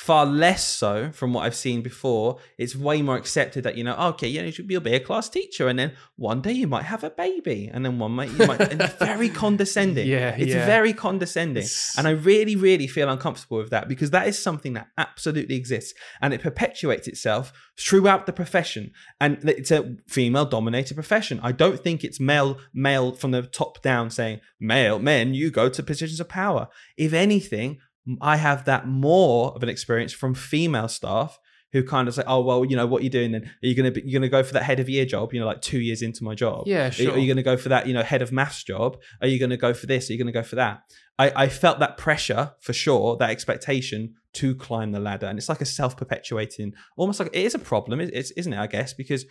far 0.00 0.24
less 0.24 0.64
so 0.66 1.10
from 1.12 1.34
what 1.34 1.42
I've 1.44 1.54
seen 1.54 1.82
before, 1.82 2.38
it's 2.56 2.74
way 2.74 3.02
more 3.02 3.16
accepted 3.16 3.64
that, 3.64 3.76
you 3.76 3.84
know, 3.84 3.94
oh, 3.98 4.08
okay, 4.08 4.28
you 4.28 4.40
know, 4.40 4.48
you'll 4.48 4.80
be 4.80 4.94
a 4.94 4.98
class 5.00 5.28
teacher 5.28 5.68
and 5.68 5.78
then 5.78 5.92
one 6.16 6.40
day 6.40 6.52
you 6.52 6.66
might 6.66 6.84
have 6.84 7.04
a 7.04 7.10
baby 7.10 7.68
and 7.70 7.84
then 7.84 7.98
one 7.98 8.12
might, 8.12 8.30
you 8.30 8.46
might, 8.46 8.62
and 8.72 8.80
it's 8.80 8.94
very 8.94 9.28
condescending. 9.44 10.08
Yeah, 10.08 10.34
It's 10.38 10.54
yeah. 10.54 10.64
very 10.64 10.94
condescending. 10.94 11.64
It's- 11.64 11.94
And 11.98 12.08
I 12.08 12.12
really, 12.12 12.56
really 12.56 12.86
feel 12.86 13.10
uncomfortable 13.10 13.58
with 13.58 13.68
that 13.70 13.88
because 13.88 14.10
that 14.12 14.26
is 14.26 14.38
something 14.38 14.72
that 14.72 14.88
absolutely 14.96 15.56
exists 15.56 15.92
and 16.22 16.32
it 16.32 16.40
perpetuates 16.40 17.06
itself 17.06 17.52
throughout 17.78 18.24
the 18.24 18.32
profession. 18.32 18.92
And 19.20 19.46
it's 19.46 19.70
a 19.70 19.96
female 20.08 20.46
dominated 20.46 20.94
profession. 20.94 21.40
I 21.42 21.52
don't 21.52 21.78
think 21.78 22.04
it's 22.04 22.18
male, 22.18 22.58
male 22.72 23.12
from 23.12 23.32
the 23.32 23.42
top 23.42 23.82
down 23.82 24.08
saying, 24.08 24.40
male, 24.58 24.98
men, 24.98 25.34
you 25.34 25.50
go 25.50 25.68
to 25.68 25.82
positions 25.82 26.20
of 26.20 26.28
power. 26.30 26.68
If 26.96 27.12
anything, 27.12 27.80
I 28.20 28.36
have 28.36 28.64
that 28.64 28.86
more 28.86 29.52
of 29.54 29.62
an 29.62 29.68
experience 29.68 30.12
from 30.12 30.34
female 30.34 30.88
staff 30.88 31.38
who 31.72 31.84
kind 31.84 32.08
of 32.08 32.14
say, 32.14 32.24
"Oh 32.26 32.40
well, 32.40 32.64
you 32.64 32.74
know 32.74 32.86
what 32.86 33.02
you're 33.04 33.10
doing 33.10 33.30
then? 33.32 33.42
Are 33.44 33.66
you 33.66 33.74
gonna 33.76 33.92
be, 33.92 34.02
you're 34.04 34.18
gonna 34.20 34.28
go 34.28 34.42
for 34.42 34.52
that 34.54 34.64
head 34.64 34.80
of 34.80 34.88
year 34.88 35.04
job? 35.04 35.32
You 35.32 35.38
know, 35.40 35.46
like 35.46 35.60
two 35.62 35.78
years 35.80 36.02
into 36.02 36.24
my 36.24 36.34
job. 36.34 36.64
Yeah, 36.66 36.82
Are 36.82 36.86
you- 36.86 36.92
sure. 36.92 37.12
Are 37.12 37.18
you 37.18 37.26
going 37.26 37.36
to 37.36 37.42
go 37.44 37.56
for 37.56 37.68
that, 37.68 37.86
you 37.86 37.94
know, 37.94 38.02
head 38.02 38.22
of 38.22 38.32
maths 38.32 38.64
job? 38.64 38.96
Are 39.20 39.28
you 39.28 39.38
going 39.38 39.50
to 39.50 39.56
go 39.56 39.72
for 39.72 39.86
this? 39.86 40.08
Are 40.10 40.12
you 40.12 40.18
going 40.18 40.26
to 40.26 40.32
go 40.32 40.42
for 40.42 40.56
that? 40.56 40.82
I, 41.18 41.44
I 41.44 41.48
felt 41.48 41.78
that 41.80 41.96
pressure 41.98 42.52
for 42.60 42.72
sure, 42.72 43.16
that 43.18 43.30
expectation 43.30 44.14
to 44.32 44.54
climb 44.54 44.90
the 44.92 44.98
ladder, 45.00 45.26
and 45.26 45.38
it's 45.38 45.48
like 45.48 45.60
a 45.60 45.66
self-perpetuating, 45.66 46.72
almost 46.96 47.20
like 47.20 47.28
it 47.32 47.44
is 47.44 47.54
a 47.54 47.58
problem, 47.58 48.00
it- 48.00 48.10
it's, 48.14 48.30
isn't 48.32 48.52
it? 48.52 48.58
I 48.58 48.66
guess 48.66 48.92
because 48.94 49.24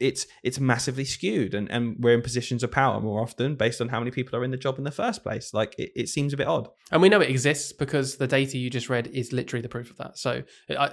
it's 0.00 0.26
it's 0.42 0.58
massively 0.58 1.04
skewed, 1.04 1.54
and, 1.54 1.70
and 1.70 1.96
we're 1.98 2.14
in 2.14 2.22
positions 2.22 2.62
of 2.62 2.70
power 2.70 3.00
more 3.00 3.20
often 3.20 3.56
based 3.56 3.80
on 3.80 3.88
how 3.88 3.98
many 3.98 4.10
people 4.10 4.38
are 4.38 4.44
in 4.44 4.50
the 4.50 4.56
job 4.56 4.78
in 4.78 4.84
the 4.84 4.90
first 4.90 5.22
place. 5.22 5.52
Like 5.52 5.74
it, 5.78 5.90
it 5.94 6.08
seems 6.08 6.32
a 6.32 6.36
bit 6.36 6.46
odd. 6.46 6.68
And 6.90 7.02
we 7.02 7.08
know 7.08 7.20
it 7.20 7.30
exists 7.30 7.72
because 7.72 8.16
the 8.16 8.26
data 8.26 8.58
you 8.58 8.70
just 8.70 8.88
read 8.88 9.08
is 9.08 9.32
literally 9.32 9.62
the 9.62 9.68
proof 9.68 9.90
of 9.90 9.96
that. 9.98 10.18
So, 10.18 10.42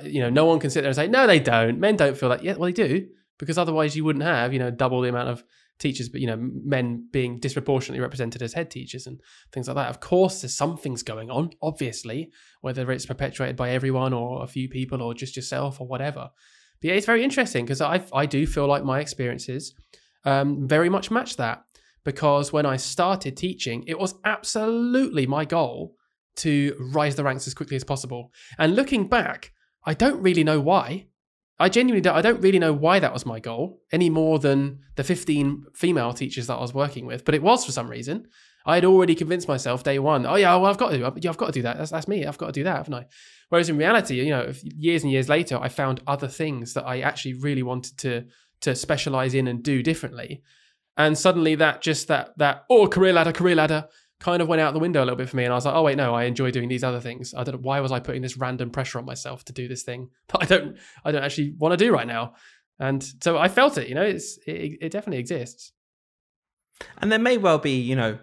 you 0.03 0.19
know, 0.19 0.29
no 0.29 0.45
one 0.45 0.59
can 0.59 0.69
sit 0.69 0.81
there 0.81 0.89
and 0.89 0.95
say, 0.95 1.07
no, 1.07 1.27
they 1.27 1.39
don't. 1.39 1.79
Men 1.79 1.95
don't 1.95 2.17
feel 2.17 2.29
that. 2.29 2.43
Yeah, 2.43 2.53
well, 2.53 2.65
they 2.65 2.73
do, 2.73 3.07
because 3.37 3.57
otherwise 3.57 3.95
you 3.95 4.03
wouldn't 4.03 4.25
have, 4.25 4.53
you 4.53 4.59
know, 4.59 4.71
double 4.71 5.01
the 5.01 5.09
amount 5.09 5.29
of 5.29 5.43
teachers, 5.79 6.09
but, 6.09 6.21
you 6.21 6.27
know, 6.27 6.37
men 6.37 7.07
being 7.11 7.39
disproportionately 7.39 8.01
represented 8.01 8.41
as 8.41 8.53
head 8.53 8.69
teachers 8.69 9.07
and 9.07 9.19
things 9.51 9.67
like 9.67 9.75
that. 9.75 9.89
Of 9.89 9.99
course, 9.99 10.41
there's 10.41 10.55
something's 10.55 11.03
going 11.03 11.29
on, 11.29 11.51
obviously, 11.61 12.31
whether 12.61 12.91
it's 12.91 13.05
perpetuated 13.05 13.55
by 13.55 13.71
everyone 13.71 14.13
or 14.13 14.43
a 14.43 14.47
few 14.47 14.69
people 14.69 15.01
or 15.01 15.13
just 15.13 15.35
yourself 15.35 15.81
or 15.81 15.87
whatever. 15.87 16.29
But 16.83 16.89
yeah, 16.89 16.95
it's 16.95 17.05
very 17.05 17.23
interesting 17.23 17.63
because 17.63 17.79
I, 17.79 18.03
I 18.13 18.25
do 18.25 18.45
feel 18.45 18.67
like 18.67 18.83
my 18.83 18.99
experiences 18.99 19.73
um, 20.25 20.67
very 20.67 20.89
much 20.89 21.09
match 21.09 21.37
that 21.37 21.63
because 22.03 22.51
when 22.51 22.65
I 22.65 22.75
started 22.75 23.37
teaching, 23.37 23.85
it 23.87 23.97
was 23.97 24.15
absolutely 24.25 25.25
my 25.25 25.45
goal 25.45 25.95
to 26.37 26.75
rise 26.91 27.15
the 27.15 27.23
ranks 27.23 27.47
as 27.47 27.53
quickly 27.53 27.77
as 27.77 27.85
possible. 27.85 28.33
And 28.59 28.75
looking 28.75 29.07
back, 29.07 29.53
I 29.85 29.93
don't 29.93 30.21
really 30.21 30.43
know 30.43 30.59
why. 30.59 31.07
I 31.57 31.69
genuinely 31.69 32.01
don't, 32.01 32.17
I 32.17 32.21
don't 32.21 32.41
really 32.41 32.59
know 32.59 32.73
why 32.73 32.99
that 32.99 33.13
was 33.13 33.25
my 33.25 33.39
goal 33.39 33.79
any 33.93 34.09
more 34.09 34.37
than 34.37 34.79
the 34.97 35.05
15 35.05 35.67
female 35.73 36.11
teachers 36.11 36.47
that 36.47 36.55
I 36.55 36.61
was 36.61 36.73
working 36.73 37.05
with, 37.05 37.23
but 37.23 37.33
it 37.33 37.41
was 37.41 37.63
for 37.63 37.71
some 37.71 37.87
reason. 37.87 38.27
I 38.65 38.75
had 38.75 38.85
already 38.85 39.15
convinced 39.15 39.47
myself 39.47 39.83
day 39.83 39.99
one, 39.99 40.25
oh 40.25 40.35
yeah, 40.35 40.55
well 40.55 40.67
I've 40.67 40.77
got 40.77 40.91
to, 40.91 40.97
yeah, 40.97 41.29
I've 41.29 41.37
got 41.37 41.47
to 41.47 41.51
do 41.51 41.63
that. 41.63 41.77
That's, 41.77 41.91
that's 41.91 42.07
me. 42.07 42.25
I've 42.25 42.37
got 42.37 42.47
to 42.47 42.51
do 42.51 42.63
that, 42.63 42.77
haven't 42.77 42.93
I? 42.93 43.05
Whereas 43.49 43.69
in 43.69 43.77
reality, 43.77 44.15
you 44.15 44.29
know, 44.29 44.51
years 44.63 45.03
and 45.03 45.11
years 45.11 45.29
later, 45.29 45.57
I 45.61 45.69
found 45.69 46.01
other 46.07 46.27
things 46.27 46.73
that 46.73 46.85
I 46.85 47.01
actually 47.01 47.35
really 47.35 47.63
wanted 47.63 47.97
to 47.99 48.25
to 48.61 48.75
specialize 48.75 49.33
in 49.33 49.47
and 49.47 49.61
do 49.61 49.83
differently. 49.83 50.41
And 50.95 51.17
suddenly 51.17 51.55
that 51.55 51.81
just 51.81 52.07
that 52.07 52.37
that 52.37 52.63
oh 52.69 52.87
career 52.87 53.13
ladder, 53.13 53.33
career 53.33 53.55
ladder 53.55 53.87
kind 54.19 54.41
of 54.41 54.47
went 54.47 54.61
out 54.61 54.73
the 54.73 54.79
window 54.79 55.03
a 55.03 55.05
little 55.05 55.17
bit 55.17 55.27
for 55.27 55.35
me. 55.35 55.43
And 55.43 55.51
I 55.51 55.55
was 55.55 55.65
like, 55.65 55.75
oh 55.75 55.83
wait, 55.83 55.97
no, 55.97 56.15
I 56.15 56.23
enjoy 56.23 56.49
doing 56.49 56.69
these 56.69 56.83
other 56.83 57.01
things. 57.01 57.33
I 57.33 57.43
don't 57.43 57.55
know 57.55 57.61
why 57.61 57.81
was 57.81 57.91
I 57.91 57.99
putting 57.99 58.21
this 58.21 58.37
random 58.37 58.69
pressure 58.69 58.97
on 58.97 59.05
myself 59.05 59.43
to 59.45 59.53
do 59.53 59.67
this 59.67 59.83
thing 59.83 60.09
that 60.29 60.41
I 60.41 60.45
don't 60.45 60.77
I 61.03 61.11
don't 61.11 61.23
actually 61.23 61.53
want 61.57 61.73
to 61.73 61.85
do 61.85 61.91
right 61.91 62.07
now. 62.07 62.35
And 62.79 63.03
so 63.21 63.37
I 63.37 63.49
felt 63.49 63.77
it. 63.77 63.87
You 63.87 63.95
know, 63.95 64.03
it's 64.03 64.37
it, 64.47 64.77
it 64.81 64.91
definitely 64.91 65.19
exists. 65.19 65.73
And 66.97 67.11
there 67.11 67.19
may 67.19 67.37
well 67.37 67.59
be, 67.59 67.79
you 67.79 67.95
know, 67.95 68.17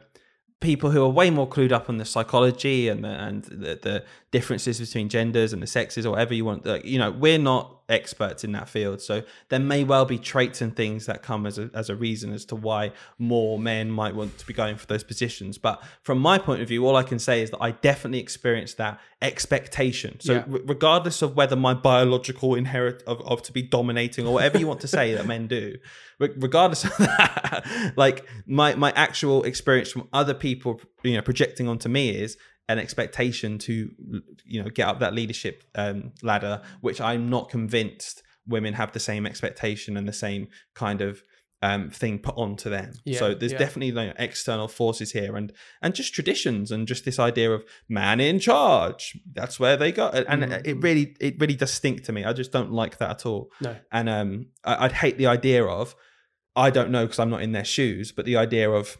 people 0.60 0.90
who 0.90 1.02
are 1.02 1.08
way 1.08 1.30
more 1.30 1.48
clued 1.48 1.72
up 1.72 1.88
on 1.88 1.96
the 1.96 2.04
psychology 2.04 2.88
and 2.88 3.02
the, 3.02 3.08
and 3.08 3.44
the, 3.44 3.78
the 3.80 4.04
differences 4.30 4.78
between 4.78 5.08
genders 5.08 5.52
and 5.52 5.62
the 5.62 5.66
sexes 5.66 6.04
or 6.04 6.10
whatever 6.10 6.34
you 6.34 6.44
want. 6.44 6.64
Like, 6.66 6.84
you 6.84 6.98
know, 6.98 7.10
we're 7.10 7.38
not 7.38 7.79
experts 7.90 8.44
in 8.44 8.52
that 8.52 8.68
field, 8.68 9.00
so 9.02 9.22
there 9.50 9.58
may 9.58 9.84
well 9.84 10.04
be 10.04 10.16
traits 10.18 10.60
and 10.62 10.74
things 10.74 11.06
that 11.06 11.22
come 11.22 11.44
as 11.46 11.58
a 11.58 11.70
as 11.74 11.90
a 11.90 11.96
reason 11.96 12.32
as 12.32 12.44
to 12.46 12.56
why 12.56 12.92
more 13.18 13.58
men 13.58 13.90
might 13.90 14.14
want 14.14 14.38
to 14.38 14.46
be 14.46 14.54
going 14.54 14.76
for 14.76 14.86
those 14.86 15.04
positions. 15.04 15.58
But 15.58 15.82
from 16.02 16.18
my 16.18 16.38
point 16.38 16.62
of 16.62 16.68
view, 16.68 16.86
all 16.86 16.96
I 16.96 17.02
can 17.02 17.18
say 17.18 17.42
is 17.42 17.50
that 17.50 17.58
I 17.60 17.72
definitely 17.72 18.20
experienced 18.20 18.76
that 18.78 18.98
expectation. 19.22 20.18
So 20.20 20.32
Yeah. 20.34 20.44
re- 20.46 20.60
regardless 20.64 21.22
of 21.22 21.36
whether 21.36 21.56
my 21.56 21.74
biological 21.74 22.54
inherit 22.54 23.02
of, 23.06 23.20
of 23.22 23.42
to 23.42 23.52
be 23.52 23.62
dominating 23.62 24.26
or 24.26 24.32
whatever 24.34 24.58
you 24.58 24.66
want 24.66 24.80
to 24.80 24.88
say 24.88 25.14
that 25.14 25.26
men 25.26 25.46
do, 25.46 25.76
re- 26.18 26.30
regardless 26.36 26.84
of 26.84 26.96
that, 26.98 27.92
like 27.96 28.26
my 28.46 28.74
my 28.74 28.92
actual 28.92 29.42
experience 29.44 29.90
from 29.90 30.08
other 30.12 30.34
people, 30.34 30.80
you 31.02 31.14
know, 31.16 31.22
projecting 31.22 31.68
onto 31.68 31.88
me 31.88 32.10
is 32.10 32.36
an 32.70 32.78
expectation 32.78 33.58
to, 33.58 33.72
you 34.44 34.62
know, 34.62 34.70
get 34.70 34.86
up 34.88 35.00
that 35.00 35.14
leadership 35.14 35.64
um, 35.74 36.12
ladder, 36.22 36.62
which 36.80 37.00
I'm 37.00 37.28
not 37.28 37.48
convinced 37.50 38.22
women 38.46 38.74
have 38.74 38.92
the 38.92 39.00
same 39.00 39.26
expectation 39.26 39.96
and 39.96 40.06
the 40.08 40.12
same 40.12 40.48
kind 40.74 41.00
of 41.00 41.22
um, 41.62 41.90
thing 41.90 42.18
put 42.18 42.36
onto 42.38 42.70
them. 42.70 42.92
Yeah, 43.04 43.18
so 43.18 43.34
there's 43.34 43.52
yeah. 43.52 43.58
definitely 43.58 43.92
know, 43.92 44.12
external 44.18 44.66
forces 44.66 45.12
here, 45.12 45.36
and 45.36 45.52
and 45.82 45.94
just 45.94 46.14
traditions, 46.14 46.70
and 46.70 46.88
just 46.88 47.04
this 47.04 47.18
idea 47.18 47.50
of 47.52 47.64
man 47.86 48.18
in 48.18 48.38
charge. 48.40 49.18
That's 49.34 49.60
where 49.60 49.76
they 49.76 49.92
go, 49.92 50.08
and 50.08 50.42
Mhm. 50.42 50.66
it 50.66 50.82
really 50.82 51.16
it 51.20 51.34
really 51.38 51.56
does 51.56 51.70
stink 51.70 52.04
to 52.04 52.12
me. 52.12 52.24
I 52.24 52.32
just 52.32 52.50
don't 52.50 52.72
like 52.72 52.96
that 52.98 53.10
at 53.10 53.26
all 53.26 53.50
No. 53.60 53.76
and 53.92 54.08
um, 54.08 54.46
I, 54.64 54.84
I'd 54.86 54.92
hate 54.92 55.18
the 55.18 55.26
idea 55.26 55.64
of 55.64 55.94
I 56.56 56.70
don't 56.70 56.90
know 56.90 57.04
because 57.04 57.18
I'm 57.18 57.30
not 57.30 57.42
in 57.42 57.52
their 57.52 57.64
shoes, 57.64 58.10
but 58.10 58.24
the 58.24 58.36
idea 58.38 58.70
of 58.70 58.96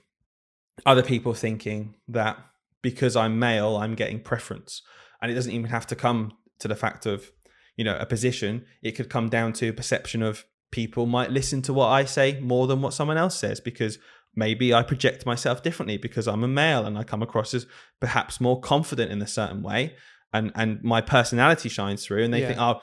other 0.85 1.03
people 1.03 1.33
thinking 1.35 1.95
that 2.09 2.37
because 2.83 3.17
I'm 3.17 3.39
male, 3.39 3.77
I'm 3.77 3.95
getting 3.95 4.21
preference, 4.21 4.83
and 5.21 5.31
it 5.31 5.35
doesn't 5.35 5.53
even 5.53 5.71
have 5.71 5.87
to 5.89 5.97
come 5.97 6.33
to 6.61 6.69
the 6.69 6.77
fact 6.77 7.07
of 7.07 7.31
you 7.77 7.85
know 7.85 7.97
a 7.99 8.07
position. 8.07 8.65
It 8.83 8.93
could 8.93 9.09
come 9.11 9.29
down 9.29 9.53
to 9.55 9.73
perception 9.73 10.23
of 10.23 10.45
people 10.71 11.07
might 11.07 11.31
listen 11.31 11.63
to 11.63 11.73
what 11.73 11.89
I 11.89 12.05
say 12.05 12.39
more 12.41 12.67
than 12.67 12.81
what 12.83 12.95
someone 12.95 13.17
else 13.17 13.37
says 13.37 13.61
because 13.61 13.99
maybe 14.37 14.73
I 14.73 14.85
project 14.85 15.27
myself 15.27 15.63
differently 15.65 15.97
because 15.97 16.29
I'm 16.29 16.45
a 16.45 16.49
male 16.49 16.87
and 16.87 16.97
I 16.97 17.03
come 17.03 17.23
across 17.23 17.53
as 17.55 17.67
perhaps 17.99 18.41
more 18.41 18.61
confident 18.61 19.11
in 19.11 19.21
a 19.21 19.27
certain 19.27 19.63
way, 19.63 19.97
and 20.33 20.53
and 20.55 20.83
my 20.83 21.01
personality 21.01 21.69
shines 21.69 22.05
through, 22.05 22.25
and 22.25 22.33
they 22.35 22.41
Yeah. 22.43 22.49
think, 22.49 22.61
oh, 22.61 22.81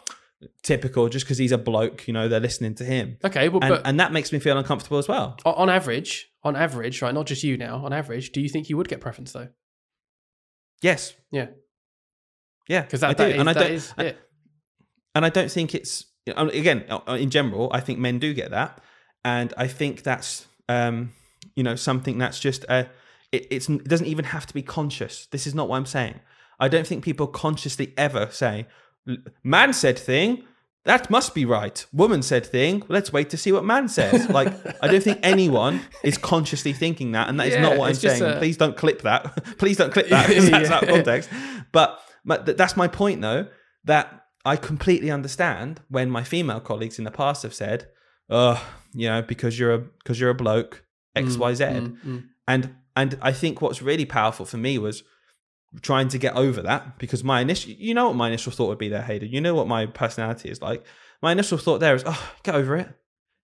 typical, 0.63 1.09
just 1.09 1.25
because 1.25 1.37
he's 1.39 1.51
a 1.51 1.57
bloke, 1.57 2.07
you 2.07 2.13
know, 2.13 2.27
they're 2.27 2.39
listening 2.39 2.75
to 2.75 2.83
him, 2.83 3.17
Okay, 3.23 3.49
well, 3.49 3.59
and 3.63 3.69
but 3.71 3.81
and 3.85 3.99
that 3.99 4.11
makes 4.11 4.31
me 4.31 4.39
feel 4.39 4.57
uncomfortable 4.57 4.97
as 4.99 5.07
well. 5.07 5.37
on 5.45 5.69
average, 5.69 6.29
on 6.43 6.55
average, 6.55 7.01
right? 7.01 7.13
Not 7.13 7.25
just 7.25 7.43
you 7.43 7.57
now. 7.57 7.83
On 7.85 7.91
average, 7.93 8.31
do 8.31 8.41
you 8.41 8.49
think 8.49 8.69
you 8.69 8.77
would 8.77 8.87
get 8.87 9.01
preference 9.01 9.31
though? 9.31 9.47
Yes, 10.81 11.13
Yeah, 11.31 11.47
yeah, 12.69 12.81
because 12.83 13.03
I 13.03 13.13
that, 13.13 13.17
do, 13.17 13.23
is, 13.33 13.39
and 13.39 13.49
I 13.49 13.53
don't. 13.53 13.71
is 13.71 13.93
and- 13.97 14.07
it. 14.09 14.17
and 15.15 15.25
I 15.25 15.29
don't 15.29 15.51
think 15.51 15.73
it's 15.73 16.05
again 16.27 16.85
uh, 16.89 17.13
in 17.19 17.29
general. 17.29 17.69
I 17.73 17.79
think 17.79 17.99
men 17.99 18.19
do 18.19 18.33
get 18.33 18.51
that, 18.51 18.79
and 19.25 19.53
I 19.57 19.67
think 19.67 20.03
that's 20.03 20.45
um, 20.69 21.13
you 21.55 21.63
know 21.63 21.75
something 21.75 22.17
that's 22.19 22.39
just 22.39 22.65
uh, 22.69 22.83
it, 23.31 23.47
it's 23.49 23.69
it 23.69 23.85
doesn't 23.87 24.07
even 24.07 24.25
have 24.25 24.45
to 24.47 24.53
be 24.53 24.61
conscious. 24.61 25.27
This 25.31 25.47
is 25.47 25.55
not 25.55 25.67
what 25.69 25.77
I'm 25.77 25.85
saying. 25.85 26.19
I 26.59 26.67
don't 26.67 26.85
think 26.87 27.03
people 27.03 27.27
consciously 27.27 27.93
ever 27.97 28.29
say, 28.31 28.67
"Man 29.43 29.73
said 29.73 29.97
thing." 29.97 30.43
That 30.87 31.09
must 31.09 31.35
be 31.35 31.45
right. 31.45 31.85
Woman 31.93 32.21
said 32.21 32.45
thing. 32.45 32.81
Let's 32.87 33.11
wait 33.13 33.29
to 33.31 33.37
see 33.37 33.51
what 33.51 33.63
man 33.63 33.87
says. 33.89 34.27
Like, 34.39 34.47
I 34.83 34.87
don't 34.87 35.03
think 35.03 35.19
anyone 35.21 35.81
is 36.03 36.17
consciously 36.17 36.73
thinking 36.73 37.11
that, 37.11 37.27
and 37.29 37.39
that 37.39 37.47
is 37.47 37.53
Yeah, 37.55 37.61
not 37.61 37.77
what 37.77 37.89
I'm 37.89 37.95
saying. 37.95 38.23
a- 38.23 38.37
Please 38.39 38.57
don't 38.57 38.75
clip 38.77 39.01
that. 39.01 39.21
Please 39.59 39.77
don't 39.77 39.91
clip 39.93 40.07
that 40.09 40.27
because 40.29 40.49
that's 40.49 40.69
out 40.71 40.83
of 40.83 40.89
context. 40.89 41.29
But 41.71 41.99
but 42.25 42.45
th- 42.45 42.57
that's 42.57 42.75
my 42.77 42.87
point, 42.87 43.21
though. 43.21 43.47
That 43.83 44.05
I 44.45 44.55
completely 44.55 45.11
understand 45.11 45.81
when 45.89 46.09
my 46.09 46.23
female 46.23 46.59
colleagues 46.61 46.97
in 46.99 47.05
the 47.05 47.11
past 47.11 47.43
have 47.43 47.53
said, 47.53 47.87
"Oh, 48.29 48.57
you 48.93 49.07
know, 49.09 49.21
because 49.21 49.59
you're 49.59 49.73
a 49.73 49.79
because 49.79 50.19
you're 50.19 50.29
a 50.31 50.35
bloke, 50.35 50.83
X 51.15 51.37
Y 51.37 51.53
Z," 51.53 51.63
Mm, 51.65 51.97
mm. 52.05 52.23
and 52.47 52.75
and 52.95 53.17
I 53.21 53.31
think 53.33 53.61
what's 53.61 53.81
really 53.81 54.05
powerful 54.05 54.45
for 54.45 54.57
me 54.57 54.77
was 54.77 55.03
trying 55.81 56.07
to 56.09 56.17
get 56.17 56.35
over 56.35 56.61
that 56.61 56.97
because 56.97 57.23
my 57.23 57.41
initial 57.41 57.71
you 57.71 57.93
know 57.93 58.07
what 58.07 58.15
my 58.15 58.27
initial 58.27 58.51
thought 58.51 58.67
would 58.69 58.77
be 58.77 58.89
there 58.89 59.01
Hayden? 59.01 59.29
You 59.29 59.41
know 59.41 59.53
what 59.55 59.67
my 59.67 59.85
personality 59.85 60.49
is 60.49 60.61
like? 60.61 60.85
My 61.21 61.31
initial 61.31 61.57
thought 61.57 61.79
there 61.79 61.95
is 61.95 62.03
oh 62.05 62.31
get 62.43 62.55
over 62.55 62.75
it. 62.77 62.89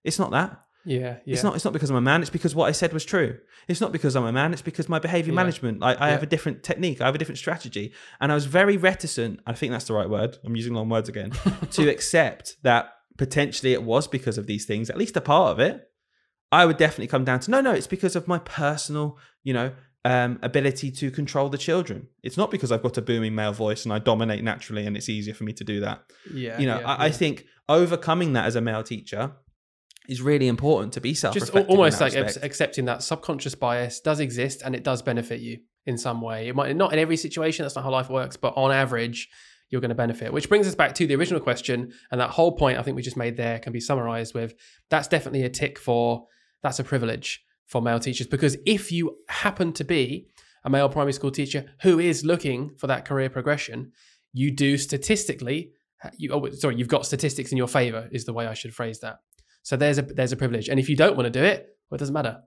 It's 0.04 0.20
not 0.20 0.32
that. 0.32 0.60
Yeah, 0.86 1.18
yeah. 1.26 1.34
it's 1.34 1.44
not 1.44 1.56
it's 1.56 1.64
not 1.64 1.74
because 1.74 1.90
I'm 1.90 1.96
a 1.96 2.02
man 2.02 2.22
it's 2.22 2.30
because 2.30 2.54
what 2.56 2.68
I 2.68 2.72
said 2.74 2.92
was 2.92 3.06
true. 3.06 3.38
It's 3.68 3.80
not 3.80 3.94
because 3.94 4.16
I'm 4.16 4.26
a 4.26 4.32
man 4.34 4.52
it's 4.54 4.62
because 4.62 4.90
my 4.90 5.00
behavior 5.00 5.32
Yeah. 5.32 5.38
management 5.38 5.84
I, 5.84 5.96
I 6.00 6.10
have 6.10 6.24
a 6.24 6.26
different 6.26 6.64
technique 6.64 7.00
I 7.02 7.06
have 7.06 7.16
a 7.16 7.18
different 7.18 7.40
strategy. 7.40 7.94
And 8.20 8.32
I 8.32 8.36
was 8.36 8.46
very 8.46 8.78
reticent 8.78 9.40
I 9.46 9.54
think 9.54 9.72
that's 9.72 9.86
the 9.86 9.94
right 9.94 10.10
word 10.10 10.38
I'm 10.46 10.56
using 10.56 10.74
long 10.74 10.90
words 10.90 11.10
again 11.10 11.32
to 11.72 11.90
accept 11.96 12.58
that 12.64 12.94
potentially 13.18 13.74
it 13.74 13.84
was 13.84 14.08
because 14.08 14.38
of 14.38 14.48
these 14.48 14.66
things, 14.66 14.90
at 14.90 14.98
least 14.98 15.16
a 15.16 15.22
part 15.22 15.52
of 15.52 15.60
it, 15.60 15.88
I 16.52 16.66
would 16.66 16.78
definitely 16.78 17.08
come 17.08 17.24
down 17.26 17.40
to 17.42 17.52
no, 17.52 17.62
no, 17.62 17.72
it's 17.72 17.88
because 17.88 18.16
of 18.16 18.28
my 18.28 18.40
personal, 18.40 19.18
you 19.44 19.54
know, 19.54 19.72
um, 20.06 20.40
ability 20.42 20.92
to 20.92 21.12
control 21.12 21.50
the 21.50 21.58
children. 21.58 22.08
It's 22.24 22.38
not 22.38 22.52
because 22.52 22.72
I've 22.72 22.84
got 22.84 22.98
a 22.98 23.02
booming 23.02 23.36
male 23.36 23.54
voice 23.54 23.86
and 23.86 23.94
I 23.94 24.00
dominate 24.00 24.44
naturally 24.44 24.86
and 24.86 24.98
it's 24.98 25.10
easier 25.10 25.34
for 25.34 25.44
me 25.44 25.54
to 25.54 25.64
do 25.64 25.80
that. 25.82 26.04
yeah, 26.34 26.60
you 26.60 26.68
know, 26.68 26.80
yeah, 26.80 26.88
I, 26.88 27.06
I 27.06 27.12
think 27.12 27.46
overcoming 27.70 28.34
that 28.34 28.46
as 28.46 28.56
a 28.56 28.62
male 28.62 28.84
teacher 28.84 29.32
is 30.10 30.22
really 30.22 30.48
important 30.48 30.92
to 30.94 31.02
be 31.02 31.14
self 31.14 31.34
just 31.34 31.56
almost 31.56 32.02
like 32.02 32.14
ac- 32.14 32.40
accepting 32.44 32.86
that 32.86 33.02
subconscious 33.02 33.56
bias 33.56 34.02
does 34.02 34.20
exist 34.20 34.62
and 34.64 34.76
it 34.76 34.84
does 34.84 35.02
benefit 35.02 35.40
you 35.40 35.60
in 35.86 35.98
some 35.98 36.22
way. 36.22 36.48
It 36.48 36.56
might 36.56 36.76
not 36.76 36.92
in 36.94 37.00
every 37.00 37.18
situation. 37.18 37.64
That's 37.64 37.76
not 37.76 37.84
how 37.84 37.92
life 37.92 38.10
works, 38.10 38.36
but 38.36 38.54
on 38.58 38.72
average, 38.72 39.30
you're 39.70 39.82
going 39.82 39.90
to 39.90 39.96
benefit. 39.96 40.32
Which 40.34 40.50
brings 40.50 40.68
us 40.68 40.76
back 40.76 40.94
to 40.96 41.08
the 41.08 41.16
original 41.16 41.40
question, 41.40 41.94
and 42.12 42.20
that 42.20 42.30
whole 42.30 42.52
point 42.52 42.78
I 42.78 42.84
think 42.84 42.96
we 42.96 43.02
just 43.02 43.18
made 43.18 43.38
there 43.38 43.60
can 43.60 43.72
be 43.72 43.80
summarized 43.80 44.34
with 44.34 44.54
that's 44.90 45.08
definitely 45.08 45.44
a 45.44 45.50
tick 45.50 45.80
for 45.80 46.28
that's 46.62 46.80
a 46.80 46.84
privilege 46.84 47.42
for 47.68 47.82
male 47.82 48.00
teachers 48.00 48.28
because 48.28 48.58
if 48.66 48.92
you 48.92 49.18
happen 49.30 49.74
to 49.74 49.84
be 49.84 50.28
a 50.64 50.70
male 50.70 50.90
primary 50.90 51.14
school 51.14 51.32
teacher 51.32 51.66
who 51.82 52.00
is 52.00 52.24
looking 52.24 52.76
for 52.78 52.88
that 52.88 53.06
career 53.06 53.30
progression, 53.30 53.92
you 54.34 54.52
do 54.52 54.78
statistically. 54.78 55.72
You, 56.18 56.32
oh, 56.32 56.50
sorry, 56.52 56.76
you've 56.76 56.88
got 56.88 57.06
statistics 57.06 57.52
in 57.52 57.58
your 57.58 57.68
favor, 57.68 58.10
is 58.12 58.26
the 58.26 58.34
way 58.34 58.46
I 58.46 58.54
should 58.54 58.74
phrase 58.74 59.00
that. 59.00 59.18
So 59.62 59.78
there's 59.78 59.98
a 59.98 60.02
there's 60.02 60.34
a 60.34 60.38
privilege, 60.38 60.68
and 60.68 60.80
if 60.80 60.90
you 60.90 60.98
don't 60.98 61.16
want 61.16 61.32
to 61.32 61.40
do 61.40 61.44
it, 61.44 61.70
well, 61.90 61.96
it 61.96 62.00
doesn't 62.00 62.14
matter. 62.14 62.42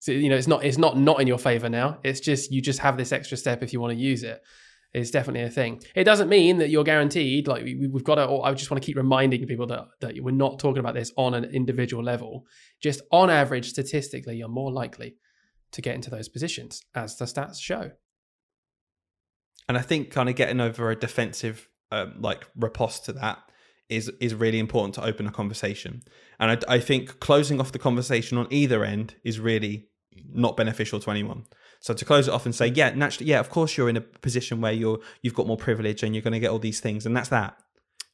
So 0.00 0.12
you 0.12 0.28
know, 0.28 0.36
it's 0.36 0.48
not 0.48 0.64
it's 0.64 0.78
not 0.78 0.98
not 0.98 1.20
in 1.20 1.26
your 1.26 1.38
favor 1.38 1.68
now. 1.68 1.98
It's 2.02 2.20
just 2.20 2.52
you 2.52 2.60
just 2.60 2.80
have 2.80 2.96
this 2.98 3.12
extra 3.12 3.36
step 3.38 3.62
if 3.62 3.72
you 3.72 3.80
want 3.80 3.92
to 3.92 3.98
use 3.98 4.22
it. 4.22 4.42
It's 4.94 5.10
definitely 5.10 5.42
a 5.42 5.50
thing. 5.50 5.82
It 5.94 6.04
doesn't 6.04 6.28
mean 6.28 6.58
that 6.58 6.68
you're 6.68 6.84
guaranteed. 6.84 7.48
Like 7.48 7.64
we, 7.64 7.88
we've 7.90 8.04
got 8.04 8.16
to. 8.16 8.28
I 8.40 8.52
just 8.52 8.70
want 8.70 8.82
to 8.82 8.86
keep 8.86 8.96
reminding 8.96 9.46
people 9.46 9.66
that 9.68 9.86
that 10.00 10.14
we're 10.20 10.32
not 10.32 10.58
talking 10.58 10.80
about 10.80 10.94
this 10.94 11.12
on 11.16 11.34
an 11.34 11.44
individual 11.44 12.04
level. 12.04 12.44
Just 12.82 13.00
on 13.10 13.30
average, 13.30 13.70
statistically, 13.70 14.36
you're 14.36 14.48
more 14.48 14.70
likely 14.70 15.16
to 15.72 15.80
get 15.80 15.94
into 15.94 16.10
those 16.10 16.28
positions, 16.28 16.82
as 16.94 17.16
the 17.16 17.24
stats 17.24 17.58
show. 17.58 17.92
and 19.68 19.78
I 19.78 19.82
think 19.82 20.10
kind 20.10 20.28
of 20.28 20.34
getting 20.36 20.60
over 20.60 20.90
a 20.90 20.96
defensive 20.96 21.68
um, 21.90 22.14
like 22.18 22.46
riposte 22.56 23.06
to 23.06 23.12
that 23.14 23.38
is 23.88 24.10
is 24.20 24.34
really 24.34 24.58
important 24.58 24.94
to 24.96 25.04
open 25.04 25.26
a 25.26 25.30
conversation. 25.32 26.02
And 26.38 26.50
I, 26.68 26.74
I 26.76 26.80
think 26.80 27.20
closing 27.20 27.60
off 27.60 27.72
the 27.72 27.78
conversation 27.78 28.38
on 28.38 28.46
either 28.50 28.84
end 28.84 29.14
is 29.24 29.40
really 29.40 29.88
not 30.30 30.56
beneficial 30.56 31.00
to 31.00 31.10
anyone. 31.10 31.44
So 31.82 31.92
to 31.92 32.04
close 32.04 32.28
it 32.28 32.32
off 32.32 32.46
and 32.46 32.54
say, 32.54 32.68
yeah, 32.68 32.90
naturally, 32.94 33.28
yeah, 33.30 33.40
of 33.40 33.50
course 33.50 33.76
you're 33.76 33.88
in 33.90 33.96
a 33.96 34.00
position 34.00 34.60
where 34.60 34.72
you're 34.72 35.00
you've 35.22 35.34
got 35.34 35.46
more 35.46 35.56
privilege 35.56 36.02
and 36.04 36.14
you're 36.14 36.22
going 36.22 36.32
to 36.32 36.40
get 36.40 36.50
all 36.50 36.60
these 36.60 36.80
things, 36.80 37.04
and 37.06 37.14
that's 37.16 37.28
that. 37.28 37.56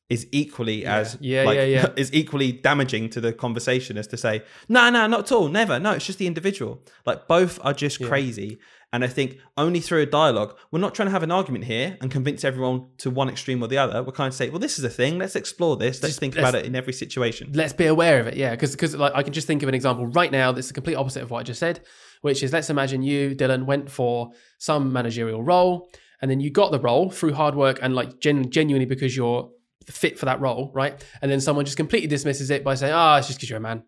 Is 0.08 0.26
equally 0.32 0.82
Yeah. 0.84 0.96
as 0.96 1.18
Yeah, 1.20 1.42
like, 1.44 1.56
yeah, 1.56 1.64
yeah. 1.64 1.86
is 1.98 2.10
equally 2.14 2.50
damaging 2.50 3.10
to 3.10 3.20
the 3.20 3.30
conversation 3.30 3.98
as 3.98 4.06
to 4.06 4.16
say 4.16 4.42
no 4.66 4.88
no 4.88 5.06
not 5.06 5.20
at 5.20 5.32
all 5.32 5.48
never 5.48 5.78
no 5.78 5.90
it's 5.92 6.06
just 6.06 6.18
the 6.18 6.26
individual 6.26 6.80
like 7.04 7.28
both 7.28 7.58
are 7.62 7.74
just 7.74 8.00
Yeah. 8.00 8.08
crazy 8.08 8.58
and 8.90 9.04
I 9.04 9.06
think 9.08 9.36
only 9.58 9.80
through 9.80 10.00
a 10.00 10.06
dialogue, 10.06 10.56
we're 10.72 10.78
not 10.80 10.94
trying 10.94 11.08
to 11.08 11.12
have 11.12 11.22
an 11.22 11.30
argument 11.30 11.64
here 11.64 11.98
and 12.00 12.10
convince 12.10 12.42
everyone 12.42 12.86
to 13.02 13.10
one 13.10 13.28
extreme 13.28 13.62
or 13.62 13.66
the 13.68 13.76
other. 13.76 14.02
We're 14.02 14.12
kind 14.12 14.28
of 14.28 14.34
say, 14.34 14.48
well, 14.48 14.60
this 14.60 14.78
is 14.78 14.84
a 14.84 14.88
thing. 14.88 15.18
Let's 15.18 15.36
explore 15.36 15.76
this. 15.76 16.02
Let's 16.02 16.12
Just- 16.12 16.20
think 16.20 16.36
let's- 16.36 16.48
about 16.48 16.58
it 16.58 16.64
in 16.64 16.74
every 16.74 16.94
situation. 16.94 17.50
let's 17.52 17.74
be 17.74 17.84
aware 17.84 18.18
of 18.18 18.26
it 18.28 18.34
yeah 18.38 18.52
because 18.56 18.96
like 18.96 19.12
i 19.14 19.22
can 19.22 19.34
just 19.34 19.46
think 19.46 19.62
of 19.62 19.68
an 19.68 19.74
example 19.74 20.06
right 20.06 20.32
now 20.32 20.52
that's 20.52 20.68
the 20.68 20.72
complete 20.80 20.94
opposite 20.94 21.22
of 21.22 21.30
what 21.30 21.40
i 21.40 21.42
just 21.42 21.60
said 21.60 21.80
which 22.22 22.42
is 22.42 22.52
let's 22.52 22.70
imagine 22.70 23.02
you 23.02 23.34
dylan 23.34 23.64
went 23.64 23.90
for 23.90 24.30
some 24.58 24.92
managerial 24.92 25.42
role 25.42 25.90
and 26.20 26.30
then 26.30 26.40
you 26.40 26.50
got 26.50 26.70
the 26.72 26.80
role 26.80 27.10
through 27.10 27.32
hard 27.32 27.54
work 27.54 27.78
and 27.82 27.94
like 27.94 28.20
gen- 28.20 28.50
genuinely 28.50 28.86
because 28.86 29.16
you're 29.16 29.50
fit 29.86 30.18
for 30.18 30.26
that 30.26 30.40
role 30.40 30.70
right? 30.74 31.02
And 31.22 31.30
then 31.30 31.40
someone 31.40 31.64
just 31.64 31.76
completely 31.78 32.08
dismisses 32.08 32.50
it 32.50 32.62
by 32.62 32.74
saying 32.74 32.92
ah 32.92 33.16
it's 33.18 33.26
just 33.28 33.38
because 33.38 33.48
you're 33.50 33.58
a 33.58 33.60
man. 33.60 33.84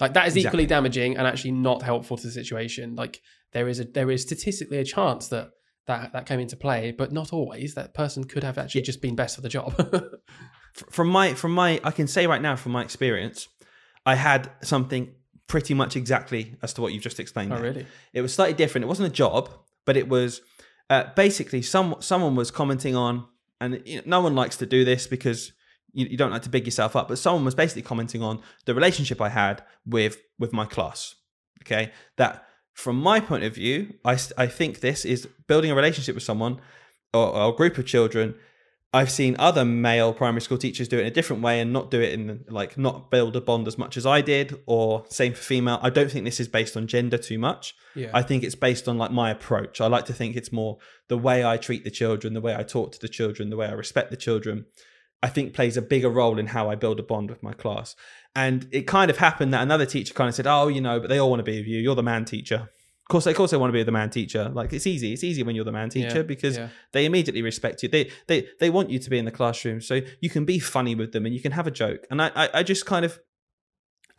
Like 0.00 0.14
that 0.14 0.26
is 0.28 0.36
Exactly. 0.36 0.48
equally 0.48 0.66
damaging 0.66 1.16
and 1.16 1.26
actually 1.26 1.52
not 1.52 1.82
helpful 1.82 2.16
to 2.16 2.26
the 2.26 2.32
situation. 2.32 2.94
Like 2.94 3.20
there 3.52 3.68
is 3.68 3.80
a 3.80 3.84
there 3.84 4.10
is 4.10 4.22
statistically 4.22 4.78
a 4.78 4.84
chance 4.84 5.28
that 5.28 5.50
that 5.86 6.12
that 6.12 6.24
came 6.26 6.40
into 6.40 6.56
play 6.56 6.90
but 6.92 7.12
not 7.12 7.32
always. 7.32 7.74
That 7.74 7.92
person 7.92 8.24
could 8.24 8.44
have 8.44 8.56
actually 8.58 8.82
just 8.82 9.02
been 9.02 9.14
best 9.16 9.34
for 9.36 9.42
the 9.42 9.48
job. 9.48 9.74
From 10.90 11.08
my 11.08 11.34
from 11.34 11.52
my 11.52 11.80
I 11.84 11.90
can 11.90 12.06
say 12.06 12.26
right 12.26 12.40
now 12.42 12.54
from 12.56 12.72
my 12.72 12.82
experience, 12.82 13.48
I 14.04 14.14
had 14.14 14.50
something 14.62 15.14
pretty 15.48 15.74
much 15.74 15.96
exactly 15.96 16.56
as 16.62 16.72
to 16.74 16.82
what 16.82 16.92
you've 16.92 17.02
just 17.02 17.20
explained. 17.20 17.52
Oh, 17.52 17.56
there. 17.56 17.64
really? 17.64 17.86
It 18.12 18.20
was 18.20 18.34
slightly 18.34 18.54
different. 18.54 18.84
It 18.84 18.88
wasn't 18.88 19.08
a 19.08 19.12
job, 19.12 19.50
but 19.84 19.96
it 19.96 20.08
was 20.08 20.40
uh, 20.90 21.04
basically 21.14 21.62
some 21.62 21.96
someone 22.00 22.34
was 22.34 22.50
commenting 22.50 22.96
on, 22.96 23.26
and 23.60 23.82
you 23.84 23.96
know, 23.96 24.02
no 24.06 24.20
one 24.20 24.34
likes 24.34 24.56
to 24.58 24.66
do 24.66 24.84
this 24.84 25.06
because 25.06 25.52
you, 25.92 26.06
you 26.06 26.16
don't 26.16 26.30
like 26.30 26.42
to 26.42 26.48
big 26.48 26.66
yourself 26.66 26.96
up. 26.96 27.08
But 27.08 27.18
someone 27.18 27.44
was 27.44 27.54
basically 27.54 27.82
commenting 27.82 28.22
on 28.22 28.40
the 28.64 28.74
relationship 28.74 29.20
I 29.20 29.28
had 29.28 29.62
with 29.84 30.18
with 30.38 30.52
my 30.52 30.66
class. 30.66 31.14
Okay, 31.62 31.92
that 32.16 32.44
from 32.74 32.96
my 32.96 33.20
point 33.20 33.44
of 33.44 33.54
view, 33.54 33.94
I 34.04 34.18
I 34.36 34.46
think 34.46 34.80
this 34.80 35.04
is 35.04 35.26
building 35.46 35.70
a 35.70 35.74
relationship 35.74 36.14
with 36.14 36.24
someone 36.24 36.60
or, 37.14 37.28
or 37.28 37.52
a 37.52 37.56
group 37.56 37.78
of 37.78 37.86
children. 37.86 38.34
I've 38.92 39.10
seen 39.10 39.36
other 39.38 39.64
male 39.64 40.14
primary 40.14 40.40
school 40.40 40.58
teachers 40.58 40.88
do 40.88 40.98
it 40.98 41.02
in 41.02 41.06
a 41.08 41.10
different 41.10 41.42
way 41.42 41.60
and 41.60 41.72
not 41.72 41.90
do 41.90 42.00
it 42.00 42.14
in 42.14 42.44
like 42.48 42.78
not 42.78 43.10
build 43.10 43.36
a 43.36 43.40
bond 43.40 43.66
as 43.66 43.76
much 43.76 43.96
as 43.96 44.06
I 44.06 44.20
did, 44.20 44.58
or 44.64 45.04
same 45.08 45.34
for 45.34 45.42
female. 45.42 45.78
I 45.82 45.90
don't 45.90 46.10
think 46.10 46.24
this 46.24 46.40
is 46.40 46.48
based 46.48 46.76
on 46.76 46.86
gender 46.86 47.18
too 47.18 47.38
much. 47.38 47.74
Yeah. 47.94 48.10
I 48.14 48.22
think 48.22 48.42
it's 48.42 48.54
based 48.54 48.88
on 48.88 48.96
like 48.96 49.10
my 49.10 49.30
approach. 49.30 49.80
I 49.80 49.86
like 49.86 50.06
to 50.06 50.12
think 50.12 50.36
it's 50.36 50.52
more 50.52 50.78
the 51.08 51.18
way 51.18 51.44
I 51.44 51.56
treat 51.56 51.84
the 51.84 51.90
children, 51.90 52.32
the 52.32 52.40
way 52.40 52.54
I 52.56 52.62
talk 52.62 52.92
to 52.92 52.98
the 52.98 53.08
children, 53.08 53.50
the 53.50 53.56
way 53.56 53.66
I 53.66 53.72
respect 53.72 54.10
the 54.10 54.16
children. 54.16 54.66
I 55.22 55.28
think 55.28 55.54
plays 55.54 55.76
a 55.76 55.82
bigger 55.82 56.10
role 56.10 56.38
in 56.38 56.48
how 56.48 56.70
I 56.70 56.74
build 56.74 57.00
a 57.00 57.02
bond 57.02 57.30
with 57.30 57.42
my 57.42 57.52
class. 57.52 57.96
And 58.34 58.68
it 58.70 58.86
kind 58.86 59.10
of 59.10 59.18
happened 59.18 59.52
that 59.52 59.62
another 59.62 59.86
teacher 59.86 60.14
kind 60.14 60.28
of 60.28 60.34
said, 60.34 60.46
"Oh, 60.46 60.68
you 60.68 60.80
know, 60.80 61.00
but 61.00 61.08
they 61.08 61.18
all 61.18 61.30
want 61.30 61.40
to 61.40 61.50
be 61.50 61.58
with 61.58 61.66
you. 61.66 61.80
You're 61.80 61.94
the 61.94 62.02
man 62.02 62.24
teacher." 62.24 62.70
Of 63.06 63.10
course, 63.10 63.26
of 63.26 63.36
course, 63.36 63.52
they 63.52 63.56
want 63.56 63.68
to 63.68 63.72
be 63.72 63.84
the 63.84 63.92
man 63.92 64.10
teacher. 64.10 64.48
Like 64.52 64.72
it's 64.72 64.84
easy. 64.86 65.12
It's 65.12 65.22
easy 65.22 65.44
when 65.44 65.54
you're 65.54 65.64
the 65.64 65.70
man 65.70 65.90
teacher 65.90 66.16
Yeah, 66.16 66.22
because 66.22 66.56
yeah. 66.56 66.68
they 66.92 67.04
immediately 67.04 67.40
respect 67.40 67.82
you. 67.84 67.88
They 67.88 68.10
they 68.26 68.48
they 68.58 68.68
want 68.68 68.90
you 68.90 68.98
to 68.98 69.08
be 69.10 69.16
in 69.16 69.24
the 69.24 69.30
classroom, 69.30 69.80
so 69.80 70.00
you 70.20 70.28
can 70.28 70.44
be 70.44 70.58
funny 70.58 70.96
with 70.96 71.12
them 71.12 71.24
and 71.24 71.32
you 71.32 71.40
can 71.40 71.52
have 71.52 71.68
a 71.68 71.70
joke. 71.70 72.04
And 72.10 72.20
I 72.20 72.32
I, 72.34 72.48
I 72.54 72.62
just 72.64 72.84
kind 72.84 73.04
of, 73.04 73.20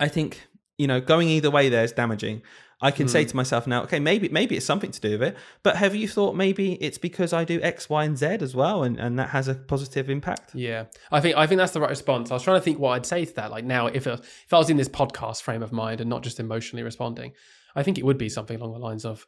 I 0.00 0.08
think 0.08 0.46
you 0.78 0.86
know, 0.86 1.00
going 1.00 1.28
either 1.28 1.50
way 1.50 1.68
there 1.68 1.84
is 1.84 1.92
damaging. 1.92 2.40
I 2.80 2.92
can 2.92 3.06
Hmm. 3.06 3.10
say 3.12 3.24
to 3.24 3.34
myself 3.36 3.66
now, 3.66 3.82
okay, 3.82 3.98
maybe 3.98 4.28
maybe 4.28 4.56
it's 4.56 4.64
something 4.64 4.92
to 4.92 5.00
do 5.00 5.10
with 5.18 5.22
it. 5.30 5.36
But 5.64 5.76
have 5.76 5.94
you 5.96 6.06
thought 6.08 6.36
maybe 6.36 6.74
it's 6.74 6.96
because 6.96 7.32
I 7.32 7.44
do 7.44 7.60
X, 7.60 7.90
Y, 7.90 8.04
and 8.04 8.16
Z 8.16 8.26
as 8.40 8.54
well, 8.54 8.84
and, 8.84 8.96
and 8.98 9.18
that 9.18 9.30
has 9.30 9.48
a 9.48 9.54
positive 9.56 10.08
impact? 10.08 10.54
Yeah, 10.54 10.84
I 11.10 11.20
think 11.20 11.36
I 11.36 11.46
think 11.46 11.58
that's 11.58 11.72
the 11.72 11.80
right 11.80 11.90
response. 11.90 12.30
I 12.30 12.34
was 12.34 12.42
trying 12.44 12.56
to 12.58 12.62
think 12.64 12.78
what 12.78 12.90
I'd 12.92 13.04
say 13.04 13.24
to 13.24 13.34
that. 13.34 13.50
Like 13.50 13.64
now, 13.64 13.88
if 13.88 14.06
it, 14.06 14.20
if 14.46 14.52
I 14.52 14.58
was 14.58 14.70
in 14.70 14.76
this 14.76 14.88
podcast 14.88 15.42
frame 15.42 15.62
of 15.62 15.72
mind 15.72 16.00
and 16.00 16.08
not 16.08 16.22
just 16.22 16.38
emotionally 16.38 16.84
responding, 16.84 17.32
I 17.74 17.82
think 17.82 17.98
it 17.98 18.04
would 18.04 18.18
be 18.18 18.28
something 18.28 18.60
along 18.60 18.72
the 18.72 18.78
lines 18.78 19.04
of, 19.04 19.26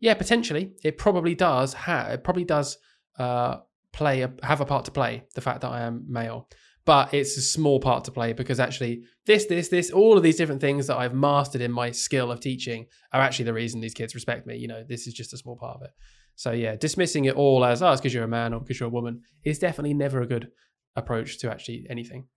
yeah, 0.00 0.14
potentially 0.14 0.72
it 0.82 0.98
probably 0.98 1.34
does 1.34 1.74
have 1.74 2.12
it 2.12 2.24
probably 2.24 2.44
does 2.44 2.78
uh, 3.18 3.58
play 3.92 4.22
a, 4.22 4.32
have 4.42 4.60
a 4.60 4.66
part 4.66 4.84
to 4.86 4.90
play 4.90 5.24
the 5.34 5.40
fact 5.40 5.60
that 5.60 5.70
I 5.70 5.82
am 5.82 6.04
male, 6.08 6.48
but 6.84 7.12
it's 7.12 7.36
a 7.36 7.42
small 7.42 7.80
part 7.80 8.04
to 8.04 8.10
play 8.10 8.32
because 8.32 8.58
actually 8.58 9.02
this 9.26 9.46
this 9.46 9.68
this 9.68 9.90
all 9.90 10.16
of 10.16 10.22
these 10.22 10.36
different 10.36 10.60
things 10.60 10.86
that 10.86 10.96
I've 10.96 11.14
mastered 11.14 11.60
in 11.60 11.70
my 11.70 11.90
skill 11.90 12.30
of 12.30 12.40
teaching 12.40 12.86
are 13.12 13.20
actually 13.20 13.44
the 13.46 13.52
reason 13.52 13.80
these 13.80 13.94
kids 13.94 14.14
respect 14.14 14.46
me. 14.46 14.56
You 14.56 14.68
know, 14.68 14.84
this 14.88 15.06
is 15.06 15.14
just 15.14 15.34
a 15.34 15.38
small 15.38 15.56
part 15.56 15.76
of 15.76 15.82
it. 15.82 15.90
So 16.36 16.52
yeah, 16.52 16.76
dismissing 16.76 17.26
it 17.26 17.36
all 17.36 17.64
as 17.64 17.82
oh, 17.82 17.92
it's 17.92 18.00
because 18.00 18.14
you're 18.14 18.24
a 18.24 18.28
man 18.28 18.54
or 18.54 18.60
because 18.60 18.80
you're 18.80 18.88
a 18.88 18.92
woman 18.92 19.22
is 19.44 19.58
definitely 19.58 19.94
never 19.94 20.22
a 20.22 20.26
good 20.26 20.48
approach 20.96 21.38
to 21.40 21.50
actually 21.50 21.86
anything. 21.90 22.28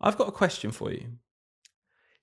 I've 0.00 0.16
got 0.16 0.28
a 0.28 0.32
question 0.32 0.70
for 0.70 0.92
you. 0.92 1.14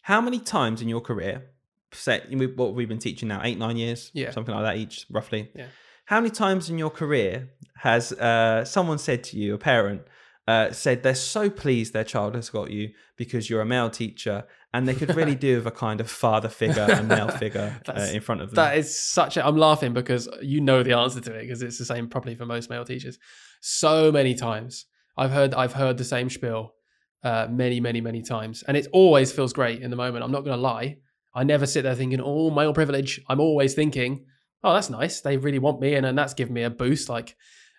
How 0.03 0.21
many 0.21 0.39
times 0.39 0.81
in 0.81 0.87
your 0.87 1.01
career, 1.01 1.51
say 1.91 2.21
what 2.55 2.73
we've 2.75 2.89
been 2.89 2.99
teaching 2.99 3.27
now, 3.29 3.41
eight, 3.43 3.57
nine 3.57 3.77
years, 3.77 4.11
Yeah. 4.13 4.31
something 4.31 4.53
like 4.53 4.63
that 4.63 4.77
each, 4.77 5.05
roughly. 5.09 5.51
Yeah. 5.55 5.67
How 6.05 6.19
many 6.19 6.29
times 6.31 6.69
in 6.69 6.77
your 6.77 6.89
career 6.91 7.49
has 7.77 8.11
uh, 8.13 8.63
someone 8.65 8.97
said 8.99 9.23
to 9.25 9.37
you, 9.37 9.55
a 9.55 9.57
parent, 9.57 10.01
uh, 10.47 10.71
said 10.71 11.01
they're 11.01 11.15
so 11.15 11.49
pleased 11.49 11.93
their 11.93 12.03
child 12.03 12.35
has 12.35 12.49
got 12.51 12.69
you 12.69 12.89
because 13.17 13.49
you're 13.49 13.61
a 13.61 13.65
male 13.65 13.89
teacher, 13.89 14.45
and 14.73 14.87
they 14.87 14.93
could 14.93 15.15
really 15.15 15.33
do 15.47 15.55
with 15.57 15.65
a 15.65 15.71
kind 15.71 15.99
of 15.99 16.11
father 16.11 16.49
figure 16.49 16.83
and 16.87 17.07
male 17.07 17.29
figure 17.29 17.79
uh, 17.87 18.09
in 18.13 18.21
front 18.21 18.41
of 18.41 18.49
them. 18.49 18.55
That 18.55 18.77
is 18.77 18.99
such 18.99 19.37
a. 19.37 19.45
I'm 19.45 19.57
laughing 19.57 19.93
because 19.93 20.29
you 20.43 20.61
know 20.61 20.83
the 20.83 20.93
answer 20.93 21.19
to 21.21 21.33
it 21.33 21.41
because 21.41 21.63
it's 21.63 21.79
the 21.79 21.85
same 21.85 22.07
probably 22.07 22.35
for 22.35 22.45
most 22.45 22.69
male 22.69 22.85
teachers. 22.85 23.17
So 23.61 24.11
many 24.11 24.35
times 24.35 24.85
I've 25.17 25.31
heard 25.31 25.55
I've 25.55 25.73
heard 25.73 25.97
the 25.97 26.03
same 26.03 26.29
spiel 26.29 26.75
uh, 27.23 27.47
many 27.49 27.79
many 27.79 27.99
many 28.01 28.21
times, 28.21 28.63
and 28.67 28.77
it 28.77 28.85
always 28.91 29.31
feels 29.31 29.51
great 29.53 29.81
in 29.81 29.89
the 29.89 29.95
moment. 29.97 30.23
I'm 30.23 30.31
not 30.31 30.43
going 30.43 30.55
to 30.55 30.61
lie. 30.61 30.97
I 31.35 31.43
never 31.43 31.65
sit 31.65 31.83
there 31.83 31.95
thinking, 31.95 32.21
"Oh, 32.21 32.49
male 32.49 32.73
privilege." 32.73 33.21
I'm 33.29 33.39
always 33.39 33.73
thinking, 33.73 34.25
"Oh, 34.63 34.73
that's 34.73 34.89
nice. 34.89 35.21
They 35.21 35.37
really 35.37 35.59
want 35.59 35.81
me, 35.81 35.95
and, 35.95 36.05
and 36.05 36.17
that's 36.17 36.33
given 36.33 36.53
me 36.53 36.63
a 36.63 36.69
boost." 36.69 37.09
Like, 37.09 37.35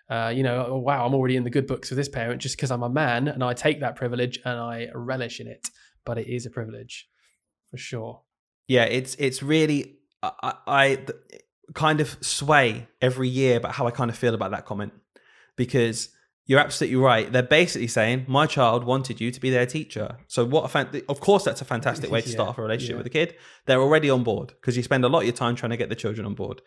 uh, 0.09 0.31
you 0.33 0.43
know, 0.43 0.65
oh, 0.69 0.77
wow, 0.77 1.05
I'm 1.05 1.13
already 1.13 1.35
in 1.35 1.43
the 1.43 1.49
good 1.49 1.67
books 1.67 1.89
with 1.89 1.97
this 1.97 2.09
parent 2.09 2.41
just 2.41 2.55
because 2.55 2.71
I'm 2.71 2.83
a 2.83 2.89
man, 2.89 3.27
and 3.27 3.43
I 3.43 3.53
take 3.53 3.79
that 3.81 3.95
privilege 3.95 4.39
and 4.45 4.59
I 4.59 4.87
relish 4.93 5.39
in 5.39 5.47
it. 5.47 5.67
But 6.05 6.17
it 6.17 6.27
is 6.27 6.45
a 6.45 6.49
privilege, 6.49 7.09
for 7.71 7.77
sure. 7.77 8.21
yeah 8.67 8.83
it's 8.83 9.15
it's 9.19 9.41
really 9.41 9.97
I, 10.23 10.53
I 10.67 11.05
kind 11.73 12.01
of 12.01 12.17
sway 12.21 12.87
every 13.01 13.29
year 13.29 13.57
about 13.57 13.73
how 13.73 13.87
I 13.87 13.91
kind 13.91 14.09
of 14.09 14.17
feel 14.17 14.33
about 14.33 14.51
that 14.51 14.65
comment 14.65 14.93
because 15.55 16.09
you're 16.47 16.59
absolutely 16.59 16.95
right. 16.95 17.31
They're 17.31 17.43
basically 17.43 17.87
saying 17.87 18.25
my 18.27 18.47
child 18.47 18.85
wanted 18.85 19.21
you 19.21 19.31
to 19.31 19.39
be 19.39 19.49
their 19.49 19.65
teacher. 19.65 20.17
So 20.27 20.45
what 20.45 20.63
a 20.63 20.67
fan- 20.69 21.01
of 21.07 21.19
course 21.19 21.43
that's 21.43 21.61
a 21.61 21.65
fantastic 21.65 22.09
way 22.09 22.21
to 22.21 22.29
start 22.29 22.47
Yeah, 22.47 22.51
off 22.51 22.57
a 22.57 22.61
relationship 22.61 22.93
yeah. 22.93 22.97
with 22.97 23.07
a 23.07 23.11
kid. 23.11 23.35
They're 23.65 23.81
already 23.81 24.09
on 24.09 24.23
board 24.23 24.49
because 24.49 24.77
you 24.77 24.83
spend 24.83 25.03
a 25.03 25.09
lot 25.09 25.19
of 25.19 25.25
your 25.25 25.33
time 25.33 25.55
trying 25.55 25.71
to 25.71 25.77
get 25.77 25.89
the 25.89 25.95
children 25.95 26.25
on 26.25 26.33
board. 26.35 26.61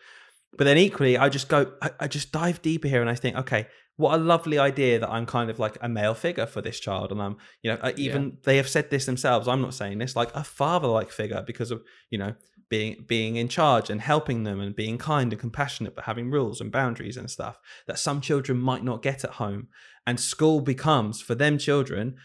But 0.57 0.65
then 0.65 0.77
equally, 0.77 1.17
I 1.17 1.29
just 1.29 1.47
go, 1.49 1.73
I, 1.81 1.91
I 2.01 2.07
just 2.07 2.31
dive 2.31 2.61
deeper 2.61 2.87
here 2.87 3.01
and 3.01 3.09
I 3.09 3.15
think, 3.15 3.37
okay, 3.37 3.67
what 3.97 4.15
a 4.15 4.17
lovely 4.17 4.57
idea 4.57 4.99
that 4.99 5.09
I'm 5.09 5.25
kind 5.25 5.49
of 5.49 5.59
like 5.59 5.77
a 5.81 5.89
male 5.89 6.13
figure 6.13 6.45
for 6.45 6.61
this 6.61 6.79
child. 6.79 7.11
And 7.11 7.21
I'm, 7.21 7.37
you 7.61 7.71
know, 7.71 7.91
even 7.95 8.37
they 8.43 8.57
have 8.57 8.67
said 8.67 8.89
this 8.89 9.05
themselves. 9.05 9.47
I'm 9.47 9.61
not 9.61 9.73
saying 9.73 9.97
this, 9.99 10.15
like 10.15 10.33
a 10.35 10.43
father 10.43 10.87
like 10.87 11.09
figure 11.09 11.43
because 11.45 11.71
of, 11.71 11.81
you 12.09 12.17
know, 12.17 12.35
being 12.71 13.03
being 13.05 13.35
in 13.35 13.49
charge 13.49 13.89
and 13.89 13.99
helping 13.99 14.43
them 14.43 14.61
and 14.61 14.73
being 14.75 14.97
kind 14.97 15.31
and 15.33 15.39
compassionate, 15.39 15.93
but 15.93 16.05
having 16.05 16.31
rules 16.31 16.61
and 16.61 16.71
boundaries 16.71 17.17
and 17.17 17.29
stuff 17.29 17.59
that 17.85 17.99
some 17.99 18.21
children 18.21 18.57
might 18.57 18.83
not 18.83 19.03
get 19.03 19.23
at 19.25 19.31
home. 19.31 19.67
And 20.07 20.19
school 20.19 20.61
becomes 20.61 21.21
for 21.21 21.35
them 21.35 21.57
children. 21.57 22.15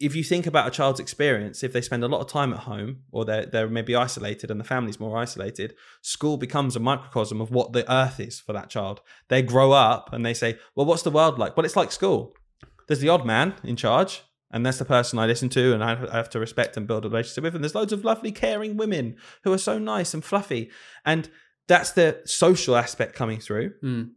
If 0.00 0.14
you 0.14 0.22
think 0.22 0.46
about 0.46 0.68
a 0.68 0.70
child's 0.70 1.00
experience, 1.00 1.62
if 1.62 1.72
they 1.72 1.80
spend 1.82 2.04
a 2.04 2.08
lot 2.08 2.20
of 2.20 2.28
time 2.28 2.52
at 2.52 2.60
home 2.60 3.02
or 3.10 3.24
they're 3.24 3.44
they're 3.44 3.68
maybe 3.68 3.96
isolated 3.96 4.50
and 4.52 4.60
the 4.60 4.64
family's 4.64 5.00
more 5.00 5.18
isolated, 5.18 5.74
school 6.00 6.36
becomes 6.36 6.76
a 6.76 6.80
microcosm 6.80 7.40
of 7.40 7.50
what 7.50 7.72
the 7.72 7.84
earth 7.92 8.20
is 8.20 8.38
for 8.38 8.52
that 8.52 8.70
child. 8.70 9.00
They 9.28 9.42
grow 9.42 9.72
up 9.72 10.12
and 10.12 10.24
they 10.24 10.34
say, 10.34 10.58
"Well, 10.76 10.86
what's 10.86 11.02
the 11.02 11.10
world 11.10 11.40
like?" 11.40 11.56
Well, 11.56 11.66
it's 11.66 11.76
like 11.76 11.90
school. 11.92 12.34
There's 12.86 13.00
the 13.00 13.08
odd 13.08 13.26
man 13.26 13.54
in 13.64 13.76
charge, 13.76 14.22
and 14.52 14.64
that's 14.64 14.78
the 14.78 14.84
person 14.84 15.18
I 15.18 15.26
listen 15.26 15.48
to 15.50 15.74
and 15.74 15.82
I 15.82 15.94
have 15.94 16.30
to 16.30 16.40
respect 16.40 16.76
and 16.76 16.86
build 16.86 17.04
a 17.04 17.08
relationship 17.08 17.44
with. 17.44 17.54
And 17.54 17.64
there's 17.64 17.74
loads 17.74 17.92
of 17.92 18.04
lovely, 18.04 18.32
caring 18.32 18.76
women 18.76 19.16
who 19.44 19.52
are 19.52 19.58
so 19.58 19.78
nice 19.78 20.14
and 20.14 20.24
fluffy, 20.24 20.70
and 21.04 21.28
that's 21.68 21.92
the 21.92 22.20
social 22.24 22.76
aspect 22.76 23.14
coming 23.14 23.40
through 23.40 23.72
Mm. 23.82 24.10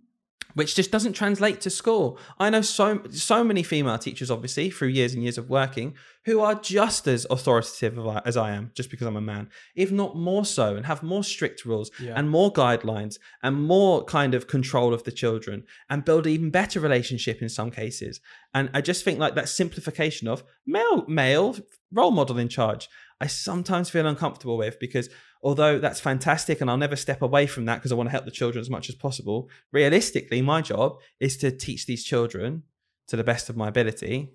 Which 0.54 0.74
just 0.76 0.90
doesn't 0.92 1.14
translate 1.14 1.60
to 1.62 1.70
school. 1.70 2.18
I 2.40 2.50
know 2.50 2.62
so 2.62 3.02
so 3.12 3.44
many 3.44 3.62
female 3.62 3.98
teachers, 3.98 4.32
obviously, 4.32 4.70
through 4.70 4.88
years 4.90 5.14
and 5.14 5.22
years 5.22 5.38
of 5.38 5.50
working, 5.50 5.96
who 6.24 6.40
are 6.40 6.56
just 6.56 7.08
as 7.08 7.28
authoritative 7.30 8.00
as 8.26 8.38
I 8.38 8.52
am, 8.52 8.72
just 8.74 8.90
because 8.90 9.06
I'm 9.06 9.18
a 9.18 9.22
man, 9.22 9.50
if 9.76 9.92
not 9.92 10.16
more 10.16 10.46
so, 10.46 10.76
and 10.78 10.86
have 10.86 11.04
more 11.04 11.24
strict 11.24 11.66
rules 11.66 11.92
Yeah. 12.00 12.14
and 12.16 12.30
more 12.30 12.52
guidelines 12.54 13.18
and 13.44 13.62
more 13.62 14.04
kind 14.06 14.34
of 14.34 14.48
control 14.48 14.94
of 14.94 15.04
the 15.04 15.12
children, 15.12 15.66
and 15.90 16.06
build 16.06 16.26
an 16.26 16.32
even 16.34 16.50
better 16.52 16.80
relationship 16.80 17.42
in 17.42 17.50
some 17.50 17.70
cases. 17.70 18.22
And 18.54 18.70
I 18.74 18.80
just 18.82 19.04
think 19.04 19.20
like 19.20 19.36
that 19.36 19.50
simplification 19.50 20.28
of 20.30 20.44
male 20.66 21.06
male 21.08 21.58
role 21.92 22.12
model 22.12 22.38
in 22.38 22.48
charge. 22.50 22.88
I 23.22 23.28
sometimes 23.28 23.90
feel 23.90 24.08
uncomfortable 24.08 24.58
with 24.58 24.78
because 24.80 25.10
although 25.46 25.78
that's 25.78 26.00
fantastic 26.00 26.60
and 26.60 26.72
I'll 26.72 26.76
never 26.76 26.96
step 26.96 27.22
away 27.22 27.46
from 27.46 27.66
that 27.66 27.76
because 27.76 27.92
I 27.92 27.96
want 27.96 28.08
to 28.08 28.12
help 28.12 28.26
the 28.26 28.32
children 28.32 28.60
as 28.60 28.70
much 28.70 28.90
as 28.90 28.96
possible, 28.96 29.48
realistically, 29.72 30.42
my 30.42 30.62
job 30.62 30.98
is 31.20 31.38
to 31.38 31.52
teach 31.52 31.86
these 31.86 32.04
children 32.04 32.64
to 33.08 33.16
the 33.16 33.24
best 33.24 33.48
of 33.48 33.56
my 33.56 33.68
ability. 33.68 34.34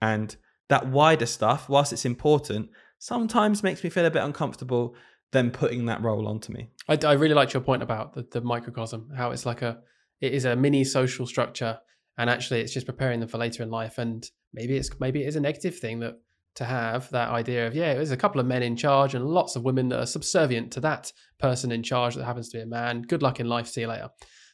And 0.00 0.34
that 0.70 0.88
wider 0.88 1.26
stuff, 1.26 1.68
whilst 1.68 1.92
it's 1.92 2.06
important, 2.06 2.70
sometimes 2.98 3.62
makes 3.62 3.84
me 3.84 3.90
feel 3.90 4.06
a 4.06 4.10
bit 4.10 4.22
uncomfortable 4.22 4.96
them 5.32 5.50
putting 5.50 5.84
that 5.86 6.02
role 6.02 6.26
onto 6.26 6.54
me. 6.54 6.70
I, 6.88 6.98
I 7.04 7.12
really 7.12 7.34
liked 7.34 7.52
your 7.52 7.62
point 7.62 7.82
about 7.82 8.14
the, 8.14 8.26
the 8.30 8.40
microcosm, 8.40 9.10
how 9.14 9.32
it's 9.32 9.44
like 9.44 9.60
a, 9.60 9.80
it 10.22 10.32
is 10.32 10.46
a 10.46 10.56
mini 10.56 10.84
social 10.84 11.26
structure, 11.26 11.78
and 12.16 12.30
actually 12.30 12.60
it's 12.62 12.72
just 12.72 12.86
preparing 12.86 13.20
them 13.20 13.28
for 13.28 13.36
later 13.36 13.62
in 13.62 13.70
life. 13.70 13.98
And 13.98 14.26
maybe 14.54 14.76
it's 14.78 14.88
maybe 14.98 15.22
it 15.22 15.28
is 15.28 15.36
a 15.36 15.40
negative 15.40 15.76
thing 15.78 16.00
that 16.00 16.18
to 16.56 16.64
have 16.64 17.08
that 17.10 17.28
idea 17.30 17.66
of 17.66 17.74
yeah, 17.74 17.94
there's 17.94 18.10
a 18.10 18.16
couple 18.16 18.40
of 18.40 18.46
men 18.46 18.62
in 18.62 18.76
charge 18.76 19.14
and 19.14 19.24
lots 19.24 19.56
of 19.56 19.62
women 19.62 19.88
that 19.90 20.00
are 20.00 20.06
subservient 20.06 20.72
to 20.72 20.80
that 20.80 21.12
person 21.38 21.70
in 21.70 21.82
charge 21.82 22.14
that 22.14 22.24
happens 22.24 22.48
to 22.48 22.58
be 22.58 22.62
a 22.62 22.66
man. 22.66 23.02
Good 23.02 23.22
luck 23.22 23.40
in 23.40 23.48
life. 23.48 23.66
See 23.68 23.82
you 23.82 23.88
later. 23.88 24.08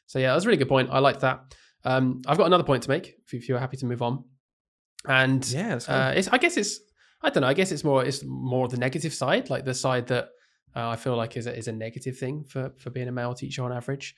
So 0.06 0.18
yeah, 0.18 0.32
that's 0.32 0.44
a 0.44 0.48
really 0.48 0.58
good 0.58 0.68
point. 0.68 0.90
I 0.92 0.98
like 0.98 1.20
that. 1.20 1.54
Um, 1.84 2.22
I've 2.26 2.38
got 2.38 2.46
another 2.46 2.64
point 2.64 2.82
to 2.84 2.88
make 2.88 3.14
if, 3.26 3.34
if 3.34 3.48
you're 3.48 3.58
happy 3.58 3.76
to 3.78 3.86
move 3.86 4.02
on. 4.02 4.24
And 5.06 5.48
Yeah, 5.48 5.78
uh, 5.88 6.12
it's 6.14 6.28
I 6.28 6.38
guess 6.38 6.56
it's 6.56 6.80
I 7.22 7.30
don't 7.30 7.42
know. 7.42 7.48
I 7.48 7.54
guess 7.54 7.72
it's 7.72 7.84
more 7.84 8.04
it's 8.04 8.22
more 8.24 8.68
the 8.68 8.76
negative 8.76 9.14
side, 9.14 9.48
like 9.50 9.64
the 9.64 9.74
side 9.74 10.08
that 10.08 10.28
uh, 10.74 10.88
I 10.88 10.96
feel 10.96 11.16
like 11.16 11.36
is 11.36 11.46
a, 11.46 11.56
is 11.56 11.68
a 11.68 11.72
negative 11.72 12.18
thing 12.18 12.44
for 12.44 12.72
for 12.78 12.90
being 12.90 13.08
a 13.08 13.12
male 13.12 13.34
teacher 13.34 13.62
on 13.64 13.72
average. 13.72 14.14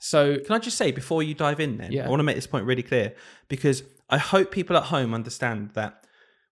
So 0.00 0.38
Can 0.38 0.54
I 0.54 0.58
just 0.58 0.76
say 0.76 0.92
before 0.92 1.22
you 1.22 1.34
dive 1.34 1.60
in 1.60 1.78
then, 1.78 1.90
Yeah. 1.90 2.06
I 2.06 2.08
want 2.10 2.20
to 2.20 2.24
make 2.24 2.36
this 2.36 2.46
point 2.46 2.66
really 2.66 2.82
clear 2.82 3.14
because 3.48 3.82
I 4.10 4.18
hope 4.18 4.50
people 4.50 4.76
at 4.76 4.84
home 4.84 5.14
understand 5.14 5.70
that 5.74 6.03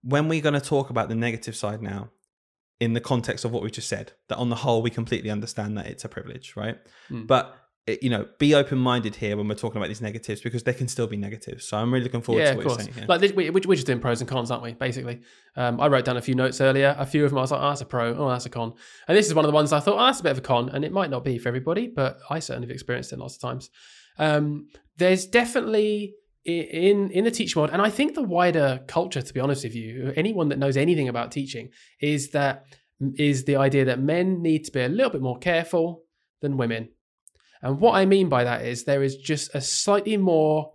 when 0.03 0.29
we're 0.29 0.41
going 0.41 0.55
to 0.55 0.61
talk 0.61 0.91
about 0.91 1.09
the 1.09 1.15
negative 1.15 1.57
side 1.57 1.83
now, 1.83 2.11
in 2.81 2.95
the 2.95 3.01
context 3.01 3.45
of 3.45 3.53
what 3.53 3.63
we 3.63 3.71
just 3.71 3.89
said, 3.89 4.13
that 4.29 4.37
on 4.37 4.49
the 4.49 4.57
whole 4.57 4.83
we 4.83 4.91
completely 4.91 5.31
understand 5.31 5.79
that 5.79 5.87
it's 5.87 6.05
a 6.05 6.09
privilege, 6.09 6.55
right? 6.57 6.79
Mm. 7.11 7.27
But 7.27 7.57
you 8.01 8.11
know, 8.11 8.29
be 8.39 8.55
open 8.55 8.79
minded 8.79 9.17
here 9.17 9.37
when 9.37 9.49
we're 9.49 9.57
talking 9.57 9.79
about 9.79 9.89
these 9.89 10.01
negatives 10.01 10.41
because 10.41 10.63
they 10.63 10.73
can 10.73 10.87
still 10.87 11.09
be 11.09 11.17
negatives. 11.17 11.67
So 11.67 11.77
I'm 11.77 11.93
really 11.93 12.05
looking 12.05 12.23
forward 12.23 12.43
yeah, 12.43 12.47
to 12.47 12.51
of 12.53 12.57
what 12.59 12.63
you're 12.63 12.75
course. 12.75 12.85
saying 12.85 12.95
here. 12.95 13.07
Like 13.09 13.21
this, 13.21 13.33
we, 13.33 13.51
we're 13.51 13.63
we're 13.67 13.75
just 13.75 13.89
doing 13.89 13.99
pros 13.99 14.21
and 14.21 14.31
cons, 14.31 14.53
aren't 14.53 14.63
we? 14.63 14.75
Basically, 14.75 15.21
um, 15.57 15.81
I 15.81 15.89
wrote 15.89 16.05
down 16.05 16.17
a 16.17 16.23
few 16.23 16.37
notes 16.37 16.61
earlier. 16.61 16.95
A 16.97 17.05
few 17.05 17.25
of 17.25 17.31
them 17.31 17.39
I 17.39 17.41
was 17.41 17.51
like, 17.51 17.61
"Oh, 17.61 17.69
that's 17.69 17.81
a 17.81 17.87
pro. 17.87 18.15
Oh, 18.15 18.29
that's 18.29 18.47
a 18.47 18.51
con." 18.51 18.75
And 19.09 19.19
this 19.19 19.27
is 19.27 19.35
one 19.35 19.45
of 19.45 19.49
the 19.49 19.55
ones 19.55 19.73
I 19.73 19.81
thought, 19.81 19.97
"Oh, 20.01 20.07
that's 20.07 20.21
a 20.21 20.23
bit 20.23 20.33
of 20.33 20.39
a 20.39 20.43
con," 20.43 20.69
and 20.69 20.85
it 20.85 20.93
might 20.93 21.11
not 21.11 21.25
be 21.25 21.39
for 21.39 21.49
everybody, 21.49 21.89
but 21.89 22.19
I 22.31 22.39
certainly 22.39 22.69
have 22.69 22.73
experienced 22.73 23.13
it 23.13 23.19
lots 23.19 23.35
of 23.35 23.41
times. 23.41 23.71
Um, 24.17 24.69
there's 24.97 25.27
definitely 25.27 26.15
in 26.45 27.11
in 27.11 27.25
the 27.25 27.31
teaching 27.31 27.61
world, 27.61 27.71
and 27.73 27.81
I 27.81 27.91
think 27.91 28.15
the 28.15 28.23
wider 28.23 28.81
culture, 28.89 29.23
to 29.23 29.35
be 29.35 29.41
honest 29.41 29.65
with 29.65 29.75
you, 29.75 30.13
anyone 30.17 30.49
that 30.49 30.59
knows 30.59 30.77
anything 30.77 31.09
about 31.09 31.31
teaching, 31.31 31.71
is 32.01 32.31
that 32.31 32.65
is 33.17 33.45
the 33.45 33.57
idea 33.57 33.85
that 33.85 34.01
men 34.01 34.43
need 34.43 34.65
to 34.65 34.73
be 34.73 34.81
a 34.81 34.89
little 34.89 35.11
bit 35.11 35.23
more 35.23 35.39
careful 35.39 36.03
than 36.41 36.57
women. 36.57 36.89
And 37.63 37.81
what 37.81 37.95
I 37.95 38.07
mean 38.07 38.29
by 38.29 38.45
that 38.45 38.65
is 38.65 38.85
there 38.85 39.03
is 39.03 39.17
just 39.17 39.55
a 39.55 39.61
slightly 39.61 40.17
more 40.17 40.73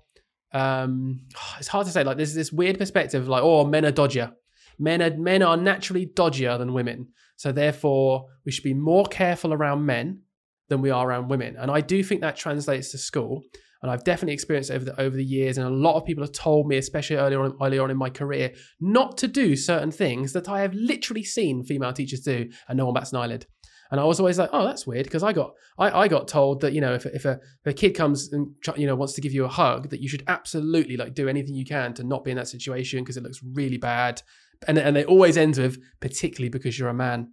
um 0.54 1.22
it's 1.60 1.68
hard 1.68 1.86
to 1.86 1.92
say 1.92 2.04
like 2.04 2.18
there's 2.18 2.34
this 2.34 2.52
weird 2.52 2.78
perspective 2.78 3.28
like 3.28 3.44
oh 3.44 3.66
men 3.66 3.86
are 3.86 3.92
dodgier. 3.92 4.34
Men 4.80 5.02
are 5.02 5.16
men 5.18 5.42
are 5.42 5.58
naturally 5.58 6.06
dodgier 6.06 6.58
than 6.58 6.74
women. 6.74 7.10
So 7.36 7.52
therefore 7.52 8.28
we 8.46 8.52
should 8.52 8.64
be 8.64 8.74
more 8.74 9.06
careful 9.06 9.54
around 9.54 9.86
men 9.86 10.22
than 10.70 10.82
we 10.82 10.92
are 10.92 11.08
around 11.08 11.28
women. 11.28 11.58
And 11.58 11.70
i 11.70 11.82
do 11.82 12.02
think 12.04 12.22
that 12.22 12.38
translates 12.38 12.92
to 12.92 12.98
school 12.98 13.44
and 13.82 13.92
i've 13.92 14.04
definitely 14.04 14.34
experienced 14.34 14.72
over 14.72 14.86
the 14.86 15.00
over 15.00 15.16
the 15.16 15.24
years 15.24 15.58
and 15.58 15.68
a 15.68 15.70
lot 15.70 15.96
of 15.96 16.06
people 16.06 16.24
have 16.24 16.32
told 16.32 16.68
me 16.68 16.78
especially 16.78 17.16
early 17.16 17.36
on 17.36 17.56
early 17.62 17.80
on 17.80 17.92
in 17.92 17.98
my 17.98 18.10
career 18.10 18.54
not 18.80 19.18
to 19.18 19.28
do 19.28 19.56
certain 19.56 19.92
things 19.92 20.34
that 20.34 20.50
i 20.50 20.62
have 20.62 20.74
literally 20.74 21.24
seen 21.24 21.64
female 21.64 21.94
teachers 21.94 22.22
do 22.22 22.50
and 22.68 22.78
no 22.78 22.86
one 22.86 22.94
bats 22.94 23.12
an 23.12 23.20
eyelid 23.20 23.46
and 23.92 24.00
I 24.00 24.04
was 24.04 24.20
always 24.20 24.38
like, 24.38 24.50
oh, 24.52 24.66
that's 24.66 24.86
weird 24.86 25.06
because 25.06 25.24
I 25.24 25.34
got 25.34 25.54
I, 25.78 26.02
I 26.02 26.08
got 26.08 26.28
told 26.28 26.62
that 26.62 26.74
you 26.74 26.82
know 26.82 26.94
if 26.94 27.06
if 27.06 27.26
a, 27.26 27.40
if 27.66 27.68
a 27.68 27.74
kid 27.74 27.92
comes 27.92 28.32
and 28.32 28.54
you 28.76 28.88
know 28.88 28.96
wants 28.96 29.14
to 29.14 29.22
give 29.22 29.34
you 29.34 29.46
a 29.46 29.50
hug 29.50 29.90
that 29.90 30.02
you 30.02 30.10
should 30.10 30.24
absolutely 30.28 30.98
like 30.98 31.14
do 31.14 31.30
anything 31.30 31.56
you 31.56 31.66
can 31.66 31.94
to 31.96 32.04
not 32.04 32.24
be 32.24 32.32
in 32.32 32.38
that 32.38 32.48
situation 32.48 33.00
because 33.00 33.18
it 33.18 33.24
looks 33.24 33.42
really 33.54 33.78
bad, 33.78 34.22
and 34.68 34.78
and 34.78 34.98
it 34.98 35.08
always 35.08 35.38
ends 35.38 35.60
with 35.60 35.78
particularly 36.00 36.50
because 36.50 36.78
you're 36.78 36.90
a 36.90 36.94
man. 36.94 37.32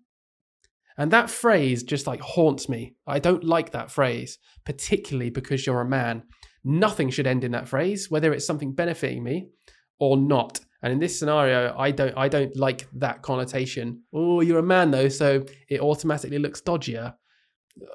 And 0.96 1.10
that 1.10 1.30
phrase 1.30 1.82
just 1.82 2.06
like 2.06 2.20
haunts 2.20 2.68
me. 2.68 2.94
I 3.06 3.18
don't 3.18 3.44
like 3.44 3.72
that 3.72 3.90
phrase, 3.90 4.38
particularly 4.64 5.30
because 5.30 5.66
you're 5.66 5.80
a 5.80 5.88
man. 5.88 6.22
Nothing 6.62 7.10
should 7.10 7.26
end 7.26 7.44
in 7.44 7.52
that 7.52 7.68
phrase, 7.68 8.10
whether 8.10 8.32
it's 8.32 8.46
something 8.46 8.72
benefiting 8.72 9.22
me 9.22 9.48
or 9.98 10.16
not. 10.16 10.60
And 10.82 10.92
in 10.92 10.98
this 10.98 11.18
scenario, 11.18 11.74
I 11.76 11.90
don't 11.90 12.16
I 12.16 12.28
don't 12.28 12.54
like 12.56 12.86
that 12.94 13.22
connotation. 13.22 14.02
Oh, 14.12 14.40
you're 14.40 14.58
a 14.58 14.62
man 14.62 14.90
though, 14.90 15.08
so 15.08 15.44
it 15.68 15.80
automatically 15.80 16.38
looks 16.38 16.60
dodgier. 16.60 17.14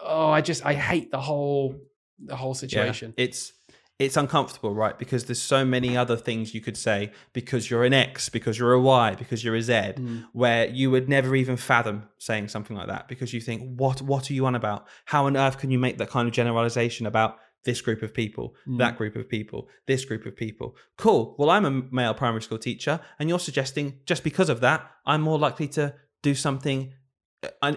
Oh, 0.02 0.30
I 0.30 0.42
just 0.42 0.66
I 0.66 0.74
hate 0.74 1.12
the 1.12 1.22
whole 1.22 1.76
the 2.24 2.36
whole 2.36 2.54
situation. 2.54 3.14
Yeah, 3.16 3.26
it's 3.26 3.54
it's 4.00 4.16
uncomfortable, 4.16 4.74
right? 4.74 4.98
Because 4.98 5.26
there's 5.26 5.42
so 5.42 5.66
many 5.66 5.98
other 5.98 6.16
things 6.16 6.54
you 6.54 6.62
could 6.62 6.78
say 6.78 7.12
because 7.34 7.70
you're 7.70 7.84
an 7.84 7.94
X, 7.94 8.30
because 8.30 8.58
you're 8.58 8.72
a 8.74 8.80
Y, 8.82 9.16
because 9.16 9.44
you're 9.44 9.56
a 9.56 9.62
Z, 9.62 9.74
Mm. 9.74 10.26
where 10.32 10.68
you 10.70 10.90
would 10.90 11.10
never 11.10 11.36
even 11.36 11.58
fathom 11.58 12.04
saying 12.18 12.48
something 12.48 12.78
like 12.78 12.88
that 12.88 13.08
because 13.10 13.34
you 13.34 13.42
think, 13.42 13.62
what 13.78 14.02
what 14.02 14.30
are 14.32 14.34
you 14.34 14.46
on 14.46 14.56
about? 14.56 14.88
How 15.06 15.26
on 15.26 15.36
earth 15.36 15.58
can 15.60 15.70
you 15.70 15.80
make 15.80 15.98
that 15.98 16.10
kind 16.10 16.28
of 16.28 16.34
generalization 16.34 17.06
about 17.06 17.38
this 17.66 17.82
group 17.82 18.02
of 18.02 18.14
people, 18.14 18.56
Mm. 18.66 18.78
that 18.78 18.98
group 18.98 19.18
of 19.18 19.28
people, 19.28 19.68
this 19.86 20.06
group 20.06 20.26
of 20.26 20.34
people? 20.36 20.78
Cool. 20.98 21.36
Well, 21.38 21.50
I'm 21.50 21.66
a 21.66 21.72
male 21.92 22.14
primary 22.14 22.42
school 22.42 22.58
teacher, 22.58 23.02
and 23.20 23.28
you're 23.28 23.38
suggesting 23.50 24.00
just 24.06 24.24
because 24.24 24.48
of 24.50 24.62
that, 24.62 24.90
I'm 25.06 25.22
more 25.22 25.38
likely 25.38 25.68
to 25.70 25.94
do 26.24 26.36
something 26.36 26.94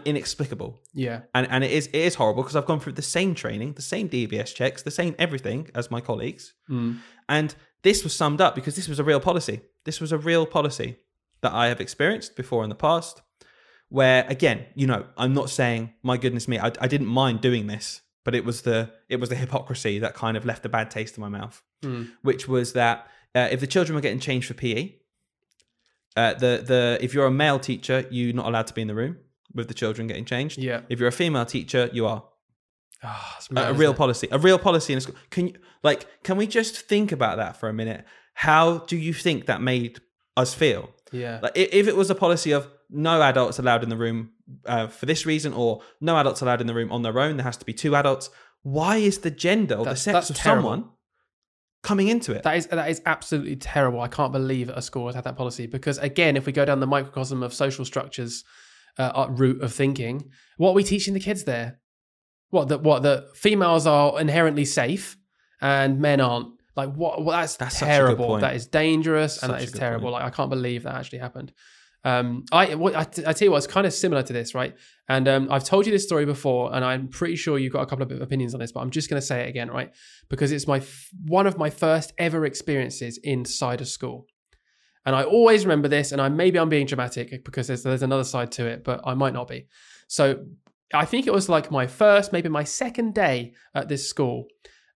inexplicable 0.04 0.80
Yeah. 0.92 1.20
and 1.34 1.46
and 1.50 1.64
it 1.64 1.70
is 1.70 1.86
it 1.88 1.94
is 2.08 2.14
horrible 2.16 2.42
because 2.42 2.56
I've 2.56 2.66
gone 2.66 2.80
through 2.80 2.94
the 2.94 3.02
same 3.02 3.34
training, 3.34 3.74
the 3.74 3.82
same 3.82 4.08
DBS 4.08 4.54
checks, 4.54 4.82
the 4.82 4.90
same 4.90 5.14
everything 5.18 5.70
as 5.74 5.90
my 5.90 6.00
colleagues, 6.00 6.54
Mm. 6.68 6.98
and 7.28 7.54
this 7.82 8.04
was 8.04 8.14
summed 8.14 8.40
up 8.40 8.54
because 8.54 8.74
this 8.76 8.88
was 8.88 8.98
a 8.98 9.04
real 9.04 9.20
policy. 9.20 9.60
This 9.84 10.00
was 10.00 10.12
a 10.12 10.18
real 10.18 10.46
policy 10.46 10.96
that 11.42 11.52
I 11.52 11.66
have 11.68 11.80
experienced 11.80 12.36
before 12.36 12.62
in 12.64 12.70
the 12.70 12.76
past. 12.76 13.22
Where 13.88 14.24
again, 14.28 14.66
you 14.74 14.86
know, 14.86 15.06
I'm 15.16 15.34
not 15.34 15.50
saying 15.50 15.92
my 16.02 16.16
goodness 16.16 16.48
me, 16.48 16.58
I, 16.58 16.72
I 16.80 16.88
didn't 16.88 17.08
mind 17.08 17.40
doing 17.40 17.66
this, 17.66 18.00
but 18.24 18.34
it 18.34 18.44
was 18.44 18.62
the 18.62 18.90
it 19.08 19.16
was 19.20 19.28
the 19.28 19.36
hypocrisy 19.36 19.98
that 20.00 20.14
kind 20.14 20.36
of 20.36 20.44
left 20.44 20.64
a 20.64 20.68
bad 20.68 20.90
taste 20.90 21.16
in 21.16 21.20
my 21.20 21.28
mouth, 21.28 21.62
Mm. 21.82 22.10
which 22.22 22.48
was 22.48 22.72
that 22.72 23.06
uh, 23.34 23.48
if 23.50 23.60
the 23.60 23.66
children 23.66 23.94
were 23.94 24.00
getting 24.00 24.20
changed 24.20 24.46
for 24.48 24.54
PE, 24.54 24.94
uh, 26.16 26.34
the 26.34 26.62
the 26.66 26.98
if 27.00 27.12
you're 27.14 27.26
a 27.26 27.30
male 27.30 27.58
teacher, 27.58 28.06
you're 28.10 28.34
not 28.34 28.46
allowed 28.46 28.66
to 28.68 28.74
be 28.74 28.82
in 28.82 28.88
the 28.88 28.94
room 28.94 29.16
with 29.54 29.68
the 29.68 29.74
children 29.74 30.06
getting 30.06 30.24
changed. 30.24 30.58
Yeah. 30.58 30.80
If 30.88 30.98
you're 30.98 31.08
a 31.08 31.12
female 31.12 31.44
teacher, 31.46 31.88
you 31.92 32.06
are 32.06 32.24
Ah, 33.04 33.34
it's 33.38 33.50
a, 33.50 33.54
mad, 33.54 33.70
a 33.70 33.74
real 33.74 33.90
it? 33.92 33.96
policy. 33.96 34.28
A 34.30 34.38
real 34.38 34.58
policy 34.58 34.92
in 34.92 34.98
a 34.98 35.00
school. 35.00 35.16
Can 35.30 35.48
you 35.48 35.54
like? 35.82 36.06
Can 36.22 36.36
we 36.36 36.46
just 36.46 36.76
think 36.88 37.10
about 37.12 37.36
that 37.38 37.56
for 37.56 37.68
a 37.68 37.72
minute? 37.72 38.04
How 38.34 38.78
do 38.78 38.96
you 38.96 39.12
think 39.12 39.46
that 39.46 39.60
made 39.60 40.00
us 40.36 40.54
feel? 40.54 40.90
Yeah. 41.10 41.40
Like, 41.42 41.52
if 41.56 41.88
it 41.88 41.96
was 41.96 42.10
a 42.10 42.14
policy 42.14 42.52
of 42.52 42.68
no 42.88 43.20
adults 43.20 43.58
allowed 43.58 43.82
in 43.82 43.88
the 43.88 43.96
room 43.96 44.30
uh, 44.66 44.86
for 44.86 45.06
this 45.06 45.26
reason, 45.26 45.52
or 45.52 45.82
no 46.00 46.16
adults 46.16 46.42
allowed 46.42 46.60
in 46.60 46.66
the 46.68 46.74
room 46.74 46.92
on 46.92 47.02
their 47.02 47.18
own, 47.18 47.36
there 47.38 47.44
has 47.44 47.56
to 47.56 47.64
be 47.66 47.72
two 47.74 47.96
adults. 47.96 48.30
Why 48.62 48.98
is 48.98 49.18
the 49.18 49.30
gender 49.32 49.74
or 49.74 49.84
That's- 49.84 50.04
the 50.04 50.12
sex 50.12 50.30
of 50.30 50.36
terrible. 50.36 50.62
someone 50.70 50.90
coming 51.82 52.06
into 52.06 52.32
it? 52.32 52.44
That 52.44 52.56
is 52.56 52.66
that 52.68 52.88
is 52.88 53.02
absolutely 53.04 53.56
terrible. 53.56 54.00
I 54.00 54.08
can't 54.08 54.32
believe 54.32 54.68
a 54.68 54.80
school 54.80 55.06
has 55.06 55.16
had 55.16 55.24
that 55.24 55.36
policy 55.36 55.66
because 55.66 55.98
again, 55.98 56.36
if 56.36 56.46
we 56.46 56.52
go 56.52 56.64
down 56.64 56.78
the 56.78 56.86
microcosm 56.86 57.42
of 57.42 57.52
social 57.52 57.84
structures 57.84 58.44
uh, 58.98 59.12
uh, 59.14 59.26
route 59.30 59.62
of 59.62 59.72
thinking, 59.72 60.30
what 60.56 60.70
are 60.70 60.74
we 60.74 60.84
teaching 60.84 61.14
the 61.14 61.20
kids 61.20 61.44
there? 61.44 61.80
What 62.50 62.68
that 62.68 62.82
what 62.82 63.02
that 63.02 63.36
females 63.36 63.86
are 63.86 64.20
inherently 64.20 64.64
safe 64.64 65.16
and 65.60 66.00
men 66.00 66.20
aren't. 66.20 66.48
Like 66.76 66.94
what? 66.94 67.22
what 67.22 67.32
that's, 67.32 67.56
That's 67.56 67.78
such 67.78 67.82
a 67.82 67.90
good 67.90 67.96
terrible. 67.96 68.38
That 68.38 68.54
is 68.56 68.66
dangerous 68.66 69.42
and 69.42 69.50
Such 69.50 69.60
that 69.60 69.60
a 69.60 69.64
is 69.64 69.72
terrible. 69.72 70.10
point. 70.10 70.22
Like 70.22 70.24
I 70.24 70.30
can't 70.34 70.50
believe 70.50 70.82
that 70.84 70.94
actually 70.94 71.18
happened. 71.18 71.52
Um, 72.04 72.44
I, 72.50 72.74
what, 72.74 72.96
I, 72.96 73.02
I 73.02 73.32
tell 73.32 73.46
you 73.46 73.52
what, 73.52 73.58
it's 73.58 73.66
kind 73.68 73.86
of 73.86 73.92
similar 73.92 74.22
to 74.24 74.32
this, 74.32 74.54
right? 74.56 74.74
And 75.08 75.28
um, 75.28 75.48
I've 75.52 75.62
told 75.62 75.86
you 75.86 75.92
this 75.92 76.02
story 76.02 76.24
before, 76.26 76.74
and 76.74 76.84
I'm 76.84 77.06
pretty 77.08 77.36
sure 77.36 77.58
you've 77.58 77.72
got 77.72 77.82
a 77.82 77.86
couple 77.86 78.02
of 78.04 78.20
opinions 78.20 78.54
on 78.54 78.60
this, 78.60 78.72
but 78.72 78.80
I'm 78.80 78.90
just 78.90 79.08
going 79.08 79.20
to 79.20 79.26
say 79.26 79.42
it 79.42 79.48
again, 79.48 79.70
right? 79.70 79.92
Because 80.28 80.50
it's 80.50 80.66
my 80.66 80.78
f- 80.78 81.10
one 81.26 81.46
of 81.46 81.58
my 81.58 81.70
first 81.70 82.12
ever 82.18 82.44
experiences 82.44 83.20
inside 83.22 83.80
a 83.80 83.84
school, 83.84 84.26
and 85.04 85.16
I 85.16 85.24
always 85.24 85.64
remember 85.64 85.88
this. 85.88 86.12
And 86.12 86.20
I 86.20 86.28
maybe 86.28 86.58
I'm 86.58 86.68
being 86.68 86.86
dramatic 86.86 87.44
because 87.44 87.66
there's 87.66 87.82
there's 87.82 88.02
another 88.02 88.24
side 88.24 88.52
to 88.52 88.66
it, 88.66 88.84
but 88.84 89.00
I 89.04 89.14
might 89.14 89.32
not 89.32 89.48
be. 89.48 89.66
So 90.08 90.44
I 90.94 91.04
think 91.04 91.26
it 91.26 91.32
was 91.32 91.48
like 91.48 91.70
my 91.70 91.86
first, 91.86 92.32
maybe 92.32 92.48
my 92.48 92.64
second 92.64 93.14
day 93.14 93.54
at 93.74 93.88
this 93.88 94.08
school, 94.08 94.46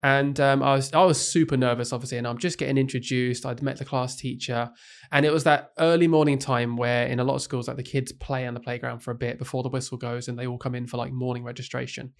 and 0.03 0.38
um, 0.40 0.62
I 0.62 0.75
was 0.75 0.92
I 0.92 1.03
was 1.05 1.21
super 1.21 1.57
nervous, 1.57 1.92
obviously, 1.92 2.19
and 2.19 2.27
I'm 2.27 2.38
just 2.38 2.59
getting 2.59 2.79
introduced. 2.79 3.47
I'd 3.47 3.62
met 3.62 3.79
the 3.79 3.85
class 3.85 4.14
teacher, 4.14 4.71
and 5.11 5.25
it 5.25 5.33
was 5.33 5.45
that 5.45 5.71
early 5.79 6.07
morning 6.07 6.38
time 6.38 6.77
where 6.77 7.07
in 7.07 7.19
a 7.19 7.25
lot 7.25 7.35
of 7.35 7.42
schools, 7.42 7.66
like 7.66 7.77
the 7.77 7.83
kids 7.83 8.12
play 8.12 8.47
on 8.47 8.55
the 8.55 8.61
playground 8.61 9.01
for 9.01 9.11
a 9.11 9.16
bit 9.16 9.38
before 9.38 9.62
the 9.62 9.69
whistle 9.69 9.99
goes, 9.99 10.29
and 10.29 10.38
they 10.38 10.47
all 10.47 10.59
come 10.59 10.75
in 10.75 10.87
for 10.87 10.97
like 10.97 11.12
morning 11.12 11.45
registration. 11.45 12.12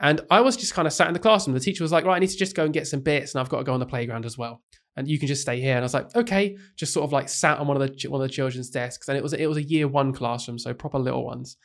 And 0.00 0.22
I 0.28 0.40
was 0.40 0.56
just 0.56 0.74
kind 0.74 0.88
of 0.88 0.92
sat 0.92 1.06
in 1.06 1.14
the 1.14 1.20
classroom. 1.20 1.54
The 1.54 1.60
teacher 1.60 1.84
was 1.84 1.92
like, 1.92 2.04
"Right, 2.04 2.16
I 2.16 2.18
need 2.18 2.30
to 2.30 2.36
just 2.36 2.56
go 2.56 2.64
and 2.64 2.74
get 2.74 2.88
some 2.88 3.00
bits, 3.00 3.32
and 3.32 3.40
I've 3.40 3.48
got 3.48 3.58
to 3.58 3.64
go 3.64 3.72
on 3.72 3.80
the 3.80 3.86
playground 3.86 4.26
as 4.26 4.36
well." 4.36 4.62
And 4.96 5.08
you 5.08 5.18
can 5.18 5.26
just 5.28 5.42
stay 5.42 5.60
here. 5.60 5.72
And 5.72 5.80
I 5.80 5.82
was 5.82 5.94
like, 5.94 6.14
"Okay." 6.14 6.56
Just 6.76 6.92
sort 6.92 7.04
of 7.04 7.12
like 7.12 7.28
sat 7.28 7.58
on 7.58 7.66
one 7.66 7.80
of 7.80 7.82
the 7.82 8.08
one 8.08 8.20
of 8.20 8.28
the 8.28 8.32
children's 8.32 8.70
desks, 8.70 9.08
and 9.08 9.16
it 9.16 9.22
was 9.22 9.32
it 9.32 9.46
was 9.46 9.58
a 9.58 9.62
year 9.62 9.88
one 9.88 10.12
classroom, 10.12 10.58
so 10.58 10.72
proper 10.72 10.98
little 10.98 11.24
ones. 11.24 11.56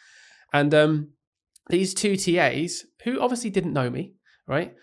And 0.52 0.74
um, 0.74 1.10
these 1.70 1.94
two 1.94 2.16
TAs, 2.16 2.86
who 3.04 3.20
obviously 3.20 3.50
didn't 3.50 3.74
know 3.74 3.90
me, 3.90 4.14
right, 4.48 4.74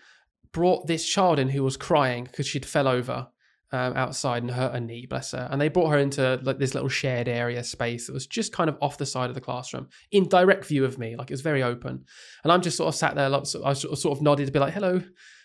brought 0.51 0.87
this 0.87 1.07
child 1.07 1.39
in 1.39 1.49
who 1.49 1.63
was 1.63 1.77
crying 1.77 2.23
because 2.23 2.47
she'd 2.47 2.65
fell 2.65 2.87
over 2.87 3.27
um, 3.71 3.93
outside 3.95 4.43
and 4.43 4.51
hurt 4.51 4.73
her 4.73 4.79
knee, 4.79 5.05
bless 5.05 5.31
her. 5.31 5.47
And 5.51 5.59
they 5.59 5.67
brought 5.67 5.89
her 5.89 5.97
into 5.97 6.39
like 6.43 6.57
this 6.57 6.73
little 6.73 6.89
shared 6.89 7.27
area 7.27 7.63
space 7.63 8.07
that 8.07 8.13
was 8.13 8.27
just 8.27 8.53
kind 8.53 8.69
of 8.69 8.77
off 8.81 8.97
the 8.97 9.05
side 9.05 9.29
of 9.29 9.35
the 9.35 9.41
classroom, 9.41 9.89
in 10.11 10.29
direct 10.29 10.65
view 10.65 10.85
of 10.85 10.97
me, 10.97 11.15
like 11.15 11.29
it 11.29 11.33
was 11.33 11.41
very 11.41 11.63
open. 11.63 12.05
And 12.43 12.51
I'm 12.51 12.61
just 12.61 12.77
sort 12.77 12.87
of 12.87 12.95
sat 12.95 13.15
there, 13.15 13.29
like, 13.29 13.45
so 13.45 13.63
I 13.65 13.73
sort 13.73 14.05
of, 14.05 14.21
nodded 14.21 14.45
to 14.45 14.51
be 14.51 14.59
like, 14.59 14.73
"Hello," 14.73 15.01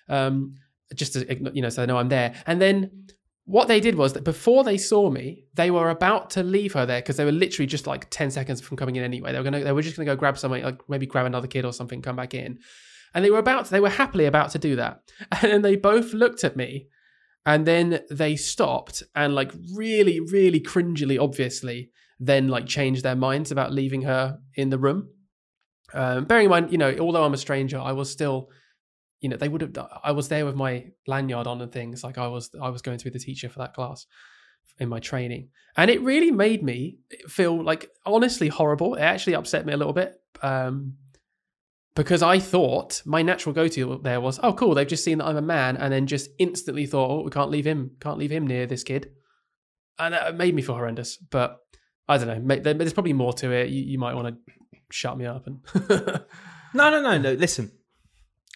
um, 0.09 0.55
just 0.95 1.15
to 1.15 1.53
you 1.55 1.63
know, 1.63 1.69
so 1.69 1.83
they 1.83 1.87
know 1.87 1.99
I'm 1.99 2.09
there. 2.09 2.35
And 2.47 2.61
then 2.61 3.07
what 3.45 3.69
they 3.69 3.81
did 3.81 3.97
was 3.97 4.13
that 4.13 4.25
before 4.25 4.63
they 4.63 4.79
saw 4.79 5.11
me, 5.11 5.45
they 5.55 5.71
were 5.71 5.91
about 5.91 6.31
to 6.31 6.43
leave 6.43 6.73
her 6.75 6.87
there 6.87 7.01
because 7.01 7.17
they 7.17 7.25
were 7.25 7.33
literally 7.33 7.67
just 7.67 7.87
like 7.87 8.09
10 8.11 8.31
seconds 8.31 8.61
from 8.61 8.77
coming 8.77 8.97
in 8.97 9.03
anyway. 9.03 9.33
They 9.33 9.39
were 9.39 9.45
gonna 9.45 9.65
they 9.65 9.73
were 9.73 9.83
just 9.83 9.97
gonna 9.97 10.07
go 10.07 10.17
grab 10.17 10.39
somebody, 10.39 10.63
like 10.63 10.81
maybe 10.89 11.07
grab 11.07 11.27
another 11.27 11.49
kid 11.49 11.65
or 11.65 11.73
something, 11.73 12.03
come 12.03 12.17
back 12.17 12.35
in. 12.35 12.59
And 13.15 13.25
they 13.25 13.31
were 13.31 13.39
about 13.39 13.67
to, 13.67 13.71
they 13.71 13.81
were 13.81 13.91
happily 13.91 14.27
about 14.27 14.51
to 14.53 14.59
do 14.59 14.77
that. 14.77 15.03
And 15.43 15.53
then 15.53 15.63
they 15.63 15.77
both 15.77 16.13
looked 16.13 16.45
at 16.45 16.57
me 16.57 16.89
and 17.45 17.67
then 17.67 18.01
they 18.11 18.37
stopped 18.37 19.03
and 19.15 19.35
like 19.35 19.53
really, 19.75 20.21
really 20.21 20.61
cringily, 20.61 21.21
obviously, 21.21 21.91
then 22.21 22.49
like 22.49 22.67
changed 22.67 23.03
their 23.03 23.17
minds 23.17 23.51
about 23.51 23.73
leaving 23.73 24.03
her 24.03 24.39
in 24.55 24.71
the 24.71 24.79
room. 24.79 25.09
Um, 25.93 26.25
bearing 26.25 26.45
in 26.45 26.51
mind, 26.51 26.73
you 26.73 26.79
know, 26.79 26.97
although 27.01 27.25
I'm 27.25 27.35
a 27.35 27.39
stranger, 27.39 27.79
I 27.79 27.93
was 27.93 28.11
still 28.11 28.49
you 29.23 29.29
know, 29.29 29.37
they 29.37 29.49
would 29.49 29.63
have. 29.63 29.89
I 30.03 30.13
was 30.13 30.29
there 30.29 30.45
with 30.45 30.57
my 30.57 30.87
lanyard 31.07 31.47
on 31.47 31.63
and 31.63 31.73
things. 31.73 32.05
Like 32.05 32.19
I 32.19 32.27
was, 32.27 32.51
I 32.61 32.69
was 32.69 32.83
going 32.83 32.99
to 32.99 33.05
be 33.05 33.11
the 33.11 33.19
teacher 33.19 33.49
for 33.49 33.61
that 33.61 33.73
class 33.73 34.07
in 34.79 34.89
my 34.89 34.99
training, 34.99 35.49
and 35.77 35.91
it 35.91 36.03
really 36.03 36.31
made 36.31 36.63
me 36.63 36.99
feel 37.29 37.63
like 37.63 37.89
honestly 38.05 38.49
horrible. 38.49 38.97
It 38.97 39.03
actually 39.03 39.37
upset 39.37 39.65
me 39.65 39.73
a 39.73 39.77
little 39.77 39.95
bit. 39.95 40.21
Um, 40.43 40.95
because 41.95 42.23
I 42.23 42.39
thought 42.39 43.03
my 43.05 43.21
natural 43.21 43.55
go-to 43.55 44.01
there 44.03 44.19
was, 44.19 44.41
oh, 44.43 44.55
cool, 44.55 44.75
they've 44.75 44.89
just 44.89 45.05
seen 45.05 45.19
that 45.19 45.27
I'm 45.27 45.37
a 45.37 45.43
man, 45.43 45.77
and 45.77 45.93
then 45.93 46.07
just 46.07 46.31
instantly 46.39 46.87
thought, 46.87 47.11
oh, 47.11 47.23
we 47.23 47.31
can't 47.31 47.51
leave 47.51 47.67
him, 47.67 47.91
can't 48.01 48.17
leave 48.17 48.33
him 48.33 48.47
near 48.47 48.67
this 48.67 48.83
kid, 48.83 49.11
and 49.99 50.15
it 50.15 50.35
made 50.35 50.55
me 50.55 50.63
feel 50.63 50.75
horrendous. 50.75 51.17
But 51.17 51.59
I 52.09 52.19
don't 52.19 52.47
know, 52.47 52.57
there's 52.61 52.95
probably 52.95 53.13
more 53.13 53.35
to 53.35 53.53
it. 53.53 53.69
You, 53.69 53.83
you 53.83 53.99
might 53.99 54.15
want 54.15 54.29
to 54.29 54.53
shut 54.91 55.17
me 55.17 55.27
up 55.27 55.47
and 55.47 55.61
No, 56.75 56.91
no, 56.91 57.03
no, 57.03 57.19
no. 57.19 57.33
Listen, 57.35 57.71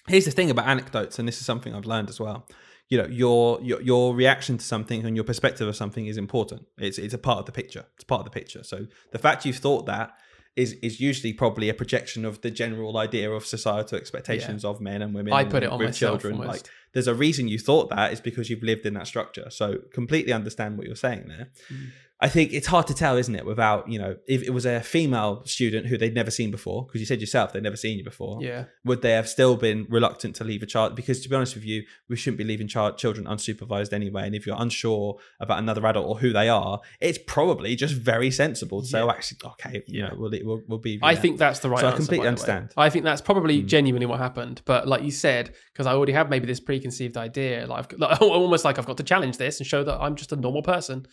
here's 0.09 0.25
the 0.25 0.31
thing 0.31 0.51
about 0.51 0.67
anecdotes, 0.67 1.19
and 1.19 1.27
this 1.27 1.39
is 1.39 1.47
something 1.47 1.75
I've 1.75 1.87
learned 1.87 2.09
as 2.09 2.21
well. 2.21 2.47
You 2.89 2.99
know, 2.99 3.09
your 3.09 3.61
your 3.63 3.81
your 3.83 4.15
reaction 4.15 4.59
to 4.59 4.65
something 4.65 5.05
and 5.05 5.17
your 5.17 5.25
perspective 5.25 5.67
of 5.67 5.75
something 5.75 6.07
is 6.07 6.17
important. 6.17 6.67
It's 6.79 6.99
it's 6.99 7.15
a 7.15 7.19
part 7.19 7.41
of 7.41 7.47
the 7.47 7.53
picture. 7.53 7.85
It's 7.95 8.05
part 8.05 8.21
of 8.21 8.25
the 8.25 8.31
picture. 8.31 8.63
So 8.63 8.87
the 9.11 9.19
fact 9.19 9.45
you've 9.45 9.57
thought 9.57 9.87
that 9.87 10.17
is 10.55 10.73
is 10.83 11.01
usually 11.01 11.33
probably 11.33 11.69
a 11.69 11.75
projection 11.75 12.25
of 12.25 12.41
the 12.41 12.51
general 12.51 12.97
idea 12.97 13.31
of 13.31 13.45
societal 13.45 13.99
expectations 13.99 14.65
of 14.65 14.81
men 14.81 15.03
and 15.03 15.15
women. 15.15 15.33
I 15.33 15.45
put 15.45 15.63
it 15.63 15.71
on 15.71 15.79
with 15.79 15.89
myself 15.89 16.23
children. 16.23 16.41
almost. 16.41 16.65
Like, 16.65 16.73
there's 16.93 17.09
a 17.09 17.15
reason 17.15 17.47
you 17.47 17.59
thought 17.59 17.91
that 17.91 18.13
is 18.13 18.21
because 18.23 18.49
you've 18.49 18.63
lived 18.63 18.87
in 18.87 18.95
that 18.95 19.07
structure. 19.07 19.51
So 19.51 19.81
completely 19.93 20.33
understand 20.33 20.79
what 20.79 20.87
you're 20.87 20.97
saying 20.97 21.29
there. 21.29 21.49
Mm. 21.71 21.91
I 22.19 22.31
think 22.31 22.55
it's 22.55 22.67
hard 22.67 22.87
to 22.87 22.95
tell, 22.95 23.19
isn't 23.19 23.35
it? 23.35 23.45
Without 23.45 23.91
you 23.91 23.99
know, 23.99 24.17
if 24.27 24.43
it 24.43 24.51
was 24.51 24.65
a 24.65 24.81
female 24.81 25.45
student 25.45 25.87
who 25.87 25.99
they'd 25.99 26.15
never 26.15 26.31
seen 26.31 26.51
before, 26.51 26.87
because 26.87 26.99
you 27.01 27.07
said 27.07 27.21
yourself 27.21 27.53
they'd 27.53 27.63
never 27.63 27.77
seen 27.77 27.99
you 27.99 28.05
before, 28.05 28.43
yeah, 28.43 28.65
would 28.87 29.03
they 29.03 29.11
have 29.11 29.29
still 29.29 29.55
been 29.57 29.87
reluctant 29.91 30.35
to 30.37 30.45
leave 30.45 30.63
a 30.63 30.67
child? 30.67 30.97
Because 30.97 31.21
to 31.21 31.29
be 31.29 31.37
honest 31.37 31.55
with 31.55 31.65
you, 31.67 31.83
we 32.09 32.17
shouldn't 32.17 32.39
be 32.39 32.45
leaving 32.45 32.69
child 32.69 32.97
children 32.97 33.27
unsupervised 33.27 33.93
anyway. 33.93 34.23
And 34.25 34.35
if 34.35 34.47
you're 34.47 34.57
unsure 34.59 35.19
about 35.41 35.59
another 35.59 35.85
adult 35.87 36.07
or 36.07 36.19
who 36.19 36.33
they 36.33 36.49
are, 36.49 36.81
it's 37.03 37.19
probably 37.27 37.77
just 37.77 37.95
very 37.95 38.31
sensible 38.31 38.81
to 38.81 38.87
say, 38.87 39.01
"Oh, 39.01 39.11
actually, 39.11 39.39
okay, 39.53 39.83
you 39.87 40.01
Yeah. 40.01 40.09
know, 40.09 40.15
we'll 40.17 40.31
we'll, 40.43 40.63
we'll 40.69 40.79
be." 40.79 40.99
I 41.03 41.13
yeah." 41.13 41.19
think 41.21 41.39
that's 41.39 41.59
the 41.61 41.69
right. 41.69 41.81
So 41.81 41.89
I 41.89 41.93
completely 41.93 42.29
understand. 42.29 42.73
I 42.79 42.89
think 42.89 43.05
that's 43.05 43.21
probably 43.21 43.63
Mm. 43.63 43.67
genuinely 43.67 44.07
what 44.07 44.21
happened. 44.21 44.63
But 44.65 44.89
like 44.89 45.03
you 45.03 45.11
said, 45.11 45.55
because 45.73 45.87
I 45.87 45.93
already 45.93 46.13
have 46.13 46.31
maybe 46.31 46.47
this 46.47 46.61
preconceived 46.61 47.19
idea, 47.19 47.67
like, 47.67 47.93
I've, 47.93 47.99
like 48.01 48.21
almost 48.23 48.65
like 48.65 48.79
I've 48.79 48.87
got 48.87 48.97
to 48.97 49.03
challenge 49.03 49.37
this 49.37 49.61
and 49.61 49.67
show 49.67 49.85
that 49.85 50.01
I'm 50.01 50.17
just 50.17 50.33
a 50.33 50.37
normal 50.37 50.63
person. 50.63 51.07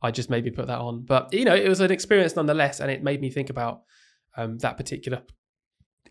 I 0.00 0.10
just 0.10 0.30
maybe 0.30 0.50
put 0.50 0.66
that 0.68 0.78
on, 0.78 1.02
but 1.02 1.32
you 1.32 1.44
know, 1.44 1.54
it 1.54 1.68
was 1.68 1.80
an 1.80 1.90
experience 1.90 2.36
nonetheless, 2.36 2.80
and 2.80 2.90
it 2.90 3.02
made 3.02 3.20
me 3.20 3.30
think 3.30 3.50
about 3.50 3.82
um, 4.36 4.58
that 4.58 4.76
particular 4.76 5.22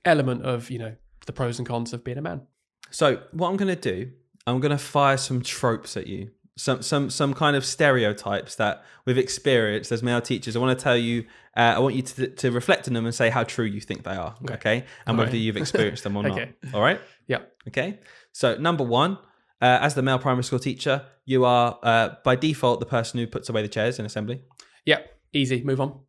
element 0.06 0.44
of 0.44 0.70
you 0.70 0.80
know 0.80 0.96
the 1.26 1.34
pros 1.34 1.60
and 1.60 1.68
cons 1.68 1.94
of 1.94 2.04
being 2.04 2.18
a 2.18 2.22
man. 2.22 2.42
So 2.90 3.22
what 3.32 3.50
I'm 3.50 3.58
going 3.58 3.74
to 3.74 3.82
do, 3.82 4.12
I'm 4.46 4.60
going 4.60 4.72
to 4.72 4.78
fire 4.78 5.18
some 5.18 5.42
tropes 5.42 5.98
at 5.98 6.08
you, 6.08 6.32
some 6.56 6.82
some 6.82 7.10
some 7.10 7.34
kind 7.34 7.56
of 7.56 7.66
stereotypes 7.66 8.56
that 8.56 8.84
we've 9.06 9.18
experienced 9.18 9.92
as 9.92 10.04
male 10.04 10.22
teachers. 10.22 10.56
I 10.56 10.60
want 10.60 10.78
to 10.78 10.84
tell 10.84 10.98
you, 10.98 11.26
uh, 11.56 11.74
I 11.76 11.80
want 11.80 11.96
you 11.96 12.02
to, 12.02 12.28
to 12.28 12.52
reflect 12.52 12.88
on 12.88 12.94
them 12.94 13.06
and 13.06 13.14
say 13.16 13.30
how 13.30 13.44
true 13.44 13.66
you 13.66 13.82
think 13.82 14.04
they 14.04 14.16
are. 14.16 14.36
Okay. 14.44 14.54
Okay, 14.56 14.86
and 15.06 15.18
whether 15.18 15.30
Alright. 15.30 15.42
you've 15.42 15.58
experienced 15.58 16.04
them 16.04 16.18
or 16.18 16.28
Okay. 16.28 16.54
not. 16.64 16.74
All 16.74 16.82
right. 16.82 17.00
Yeah. 17.28 17.40
Okay. 17.68 18.00
So 18.34 18.56
number 18.56 18.84
one. 18.84 19.18
Uh, 19.62 19.80
as 19.82 19.96
the 19.96 20.02
male 20.04 20.20
primary 20.20 20.44
school 20.44 20.60
teacher, 20.60 21.04
you 21.26 21.44
are 21.46 21.80
uh, 21.82 22.10
by 22.24 22.36
default 22.36 22.80
the 22.80 22.86
person 22.86 23.20
who 23.20 23.26
puts 23.28 23.50
away 23.50 23.62
the 23.62 23.68
chairs 23.68 23.98
in 24.00 24.06
assembly. 24.06 24.42
Yep, 24.86 25.10
easy. 25.34 25.64
Move 25.64 25.82
on. 25.82 26.00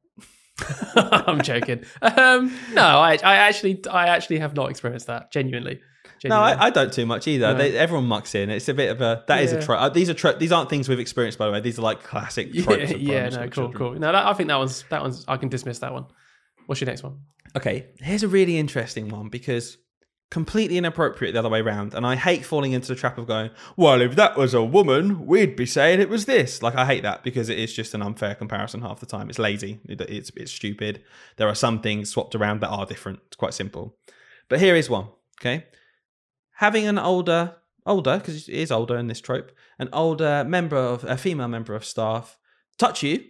I'm 0.97 1.41
joking. 1.43 1.85
Um, 2.03 2.55
no, 2.73 2.83
I, 2.83 3.19
I 3.25 3.37
actually, 3.37 3.81
I 3.91 4.09
actually 4.09 4.41
have 4.41 4.55
not 4.55 4.71
experienced 4.71 5.07
that. 5.07 5.31
Genuinely. 5.33 5.81
No, 6.25 6.37
I, 6.41 6.67
I 6.67 6.71
don't 6.71 6.93
too 6.93 7.07
much 7.07 7.29
either. 7.29 7.53
No. 7.53 7.59
They, 7.59 7.79
everyone 7.79 8.07
mucks 8.07 8.35
in. 8.35 8.51
It's 8.51 8.69
a 8.69 8.75
bit 8.75 8.91
of 8.91 9.01
a 9.01 9.23
that 9.29 9.43
is 9.45 9.53
Yeah. 9.53 9.59
a 9.59 9.63
trope. 9.63 9.81
Uh, 9.81 9.89
These 9.89 10.11
are 10.11 10.15
tro- 10.15 10.33
these 10.37 10.51
aren't 10.51 10.69
things 10.69 10.89
we've 10.89 10.99
experienced 10.99 11.39
by 11.39 11.47
the 11.47 11.53
way. 11.53 11.61
These 11.61 11.79
are 11.79 11.83
like 11.83 12.03
classic 12.03 12.49
yeah, 12.53 12.63
tropes. 12.65 12.91
of 12.93 13.01
yeah, 13.01 13.29
primary 13.29 13.31
no, 13.31 13.39
cool, 13.43 13.51
children. 13.51 13.79
cool. 13.79 13.93
No, 14.01 14.11
that, 14.13 14.27
I 14.27 14.33
think 14.35 14.49
that 14.49 14.57
one's 14.59 14.85
that 14.91 15.01
one's. 15.01 15.25
I 15.29 15.37
can 15.37 15.49
dismiss 15.49 15.79
that 15.79 15.93
one. 15.93 16.07
What's 16.67 16.81
your 16.81 16.87
next 16.87 17.05
one? 17.05 17.21
Okay, 17.57 17.87
here's 18.01 18.25
a 18.25 18.29
really 18.29 18.59
interesting 18.59 19.09
one 19.11 19.29
because 19.29 19.79
completely 20.31 20.77
inappropriate 20.77 21.33
the 21.33 21.39
other 21.39 21.49
way 21.49 21.61
around. 21.61 21.95
And 21.95 22.07
I 22.07 22.17
hate 22.17 22.45
falling 22.45 22.73
into 22.73 22.89
the 22.89 22.95
trap 22.95 23.17
of 23.17 23.27
going, 23.27 23.51
well, 23.77 24.01
if 24.03 24.15
that 24.17 24.37
was 24.37 24.53
a 24.53 24.63
woman, 24.63 25.27
we'd 25.27 25.57
be 25.57 25.65
saying 25.67 26.01
it 26.01 26.11
was 26.11 26.27
this. 26.27 26.63
Like, 26.63 26.75
I 26.75 26.85
hate 26.85 27.03
that 27.03 27.23
because 27.23 27.49
it 27.49 27.59
is 27.59 27.73
just 27.73 27.95
an 27.95 28.03
unfair 28.03 28.35
comparison 28.35 28.83
half 28.83 29.01
the 29.01 29.07
time. 29.07 29.31
It's 29.31 29.39
lazy, 29.39 29.81
It- 29.89 30.01
it's, 30.03 30.31
it's 30.37 30.53
stupid. 30.53 31.03
There 31.37 31.49
are 31.49 31.55
some 31.55 31.81
things 31.81 32.11
swapped 32.11 32.35
around 32.35 32.61
that 32.61 32.69
are 32.69 32.85
different. 32.85 33.21
It's 33.29 33.37
quite 33.37 33.55
simple. 33.55 33.97
But 34.49 34.61
here 34.61 34.77
is 34.77 34.91
one, 34.91 35.09
okay? 35.41 35.67
Having 36.57 36.87
an 36.89 36.99
older, 36.99 37.57
older, 37.87 38.19
because 38.19 38.49
it 38.49 38.55
is 38.55 38.71
older 38.71 38.97
in 38.99 39.07
this 39.07 39.21
trope, 39.21 39.51
an 39.79 39.89
older 39.93 40.45
member 40.45 40.77
of, 40.77 41.05
a 41.05 41.17
female 41.17 41.49
member 41.49 41.75
of 41.75 41.85
staff 41.85 42.37
touch 42.79 43.03
you 43.03 43.25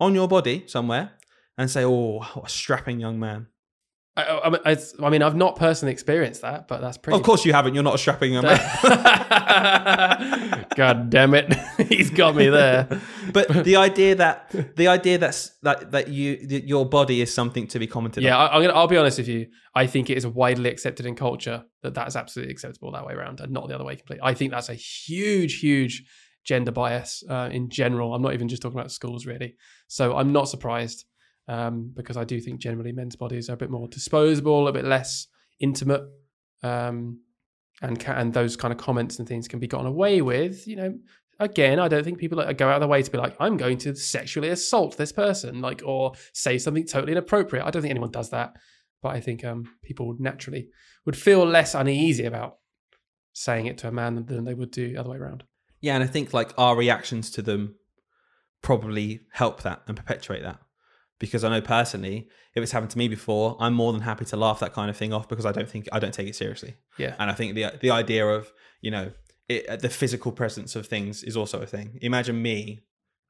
on 0.00 0.14
your 0.14 0.28
body 0.28 0.64
somewhere 0.66 1.12
and 1.58 1.70
say, 1.70 1.84
oh, 1.84 2.20
what 2.34 2.46
a 2.46 2.48
strapping 2.48 3.00
young 3.00 3.18
man. 3.18 3.48
I, 4.22 4.72
I, 4.72 4.76
I- 5.02 5.10
mean, 5.10 5.22
I've 5.22 5.36
not 5.36 5.56
personally 5.56 5.92
experienced 5.92 6.42
that, 6.42 6.68
but 6.68 6.80
that's 6.80 6.98
pretty. 6.98 7.18
Of 7.18 7.24
course 7.24 7.44
you 7.44 7.52
haven't. 7.52 7.74
You're 7.74 7.82
not 7.82 7.94
a 7.94 7.98
strapping 7.98 8.32
man. 8.32 8.42
God 10.76 11.10
damn 11.10 11.34
it, 11.34 11.52
he's 11.88 12.10
got 12.10 12.36
me 12.36 12.48
there. 12.48 12.88
but 13.32 13.64
the 13.64 13.76
idea 13.76 14.14
that 14.16 14.54
the 14.76 14.88
idea 14.88 15.18
that's 15.18 15.50
that 15.62 15.90
that 15.92 16.08
you 16.08 16.46
that 16.48 16.64
your 16.66 16.88
body 16.88 17.20
is 17.20 17.32
something 17.32 17.66
to 17.68 17.78
be 17.78 17.86
commented 17.86 18.22
Yeah, 18.22 18.36
on. 18.36 18.62
Gonna. 18.62 18.74
I'll 18.74 18.88
be 18.88 18.96
honest 18.96 19.18
with 19.18 19.28
you. 19.28 19.46
I 19.74 19.86
think 19.86 20.10
it 20.10 20.16
is 20.18 20.26
widely 20.26 20.70
accepted 20.70 21.06
in 21.06 21.14
culture 21.14 21.64
that 21.82 21.94
that's 21.94 22.16
absolutely 22.16 22.52
acceptable 22.52 22.92
that 22.92 23.06
way 23.06 23.14
around, 23.14 23.40
and 23.40 23.52
not 23.52 23.68
the 23.68 23.74
other 23.74 23.84
way 23.84 23.96
completely. 23.96 24.22
I 24.22 24.34
think 24.34 24.52
that's 24.52 24.68
a 24.68 24.74
huge, 24.74 25.60
huge 25.60 26.04
gender 26.44 26.72
bias 26.72 27.22
uh, 27.28 27.48
in 27.52 27.68
general. 27.70 28.14
I'm 28.14 28.22
not 28.22 28.34
even 28.34 28.48
just 28.48 28.62
talking 28.62 28.78
about 28.78 28.92
schools 28.92 29.26
really. 29.26 29.56
So 29.88 30.16
I'm 30.16 30.32
not 30.32 30.48
surprised 30.48 31.04
um, 31.48 31.90
because 31.94 32.16
I 32.16 32.24
do 32.24 32.40
think 32.40 32.60
generally 32.60 32.92
men's 32.92 33.16
bodies 33.16 33.48
are 33.48 33.54
a 33.54 33.56
bit 33.56 33.70
more 33.70 33.88
disposable, 33.88 34.68
a 34.68 34.72
bit 34.72 34.84
less 34.84 35.26
intimate, 35.58 36.02
um, 36.62 37.20
and 37.80 37.98
ca- 37.98 38.12
and 38.12 38.32
those 38.34 38.56
kind 38.56 38.72
of 38.72 38.78
comments 38.78 39.18
and 39.18 39.26
things 39.26 39.48
can 39.48 39.58
be 39.58 39.66
gotten 39.66 39.86
away 39.86 40.20
with. 40.20 40.68
You 40.68 40.76
know, 40.76 40.98
again, 41.40 41.78
I 41.78 41.88
don't 41.88 42.04
think 42.04 42.18
people 42.18 42.38
go 42.38 42.68
out 42.68 42.74
of 42.74 42.80
their 42.80 42.88
way 42.88 43.02
to 43.02 43.10
be 43.10 43.18
like, 43.18 43.34
I'm 43.40 43.56
going 43.56 43.78
to 43.78 43.94
sexually 43.96 44.50
assault 44.50 44.96
this 44.96 45.12
person, 45.12 45.60
like, 45.60 45.82
or 45.84 46.12
say 46.34 46.58
something 46.58 46.86
totally 46.86 47.12
inappropriate. 47.12 47.64
I 47.64 47.70
don't 47.70 47.82
think 47.82 47.90
anyone 47.90 48.10
does 48.10 48.30
that, 48.30 48.52
but 49.02 49.10
I 49.10 49.20
think 49.20 49.44
um, 49.44 49.64
people 49.82 50.06
would 50.08 50.20
naturally 50.20 50.68
would 51.06 51.16
feel 51.16 51.46
less 51.46 51.74
uneasy 51.74 52.26
about 52.26 52.58
saying 53.32 53.66
it 53.66 53.78
to 53.78 53.88
a 53.88 53.92
man 53.92 54.26
than 54.26 54.44
they 54.44 54.54
would 54.54 54.70
do 54.70 54.88
the 54.88 54.98
other 54.98 55.10
way 55.10 55.16
around. 55.16 55.44
Yeah, 55.80 55.94
and 55.94 56.04
I 56.04 56.08
think 56.08 56.34
like 56.34 56.52
our 56.58 56.76
reactions 56.76 57.30
to 57.30 57.42
them 57.42 57.76
probably 58.60 59.20
help 59.32 59.62
that 59.62 59.82
and 59.86 59.96
perpetuate 59.96 60.42
that. 60.42 60.58
Because 61.18 61.42
I 61.42 61.48
know 61.50 61.60
personally, 61.60 62.28
if 62.54 62.62
it's 62.62 62.72
happened 62.72 62.90
to 62.92 62.98
me 62.98 63.08
before, 63.08 63.56
I'm 63.58 63.74
more 63.74 63.92
than 63.92 64.02
happy 64.02 64.24
to 64.26 64.36
laugh 64.36 64.60
that 64.60 64.72
kind 64.72 64.88
of 64.88 64.96
thing 64.96 65.12
off 65.12 65.28
because 65.28 65.44
I 65.44 65.52
don't 65.52 65.68
think 65.68 65.88
I 65.92 65.98
don't 65.98 66.14
take 66.14 66.28
it 66.28 66.36
seriously. 66.36 66.76
Yeah. 66.96 67.16
And 67.18 67.30
I 67.30 67.34
think 67.34 67.54
the 67.54 67.72
the 67.80 67.90
idea 67.90 68.26
of 68.26 68.52
you 68.80 68.90
know 68.90 69.10
it, 69.48 69.80
the 69.80 69.88
physical 69.88 70.32
presence 70.32 70.76
of 70.76 70.86
things 70.86 71.22
is 71.22 71.36
also 71.36 71.60
a 71.60 71.66
thing. 71.66 71.98
Imagine 72.02 72.40
me 72.40 72.80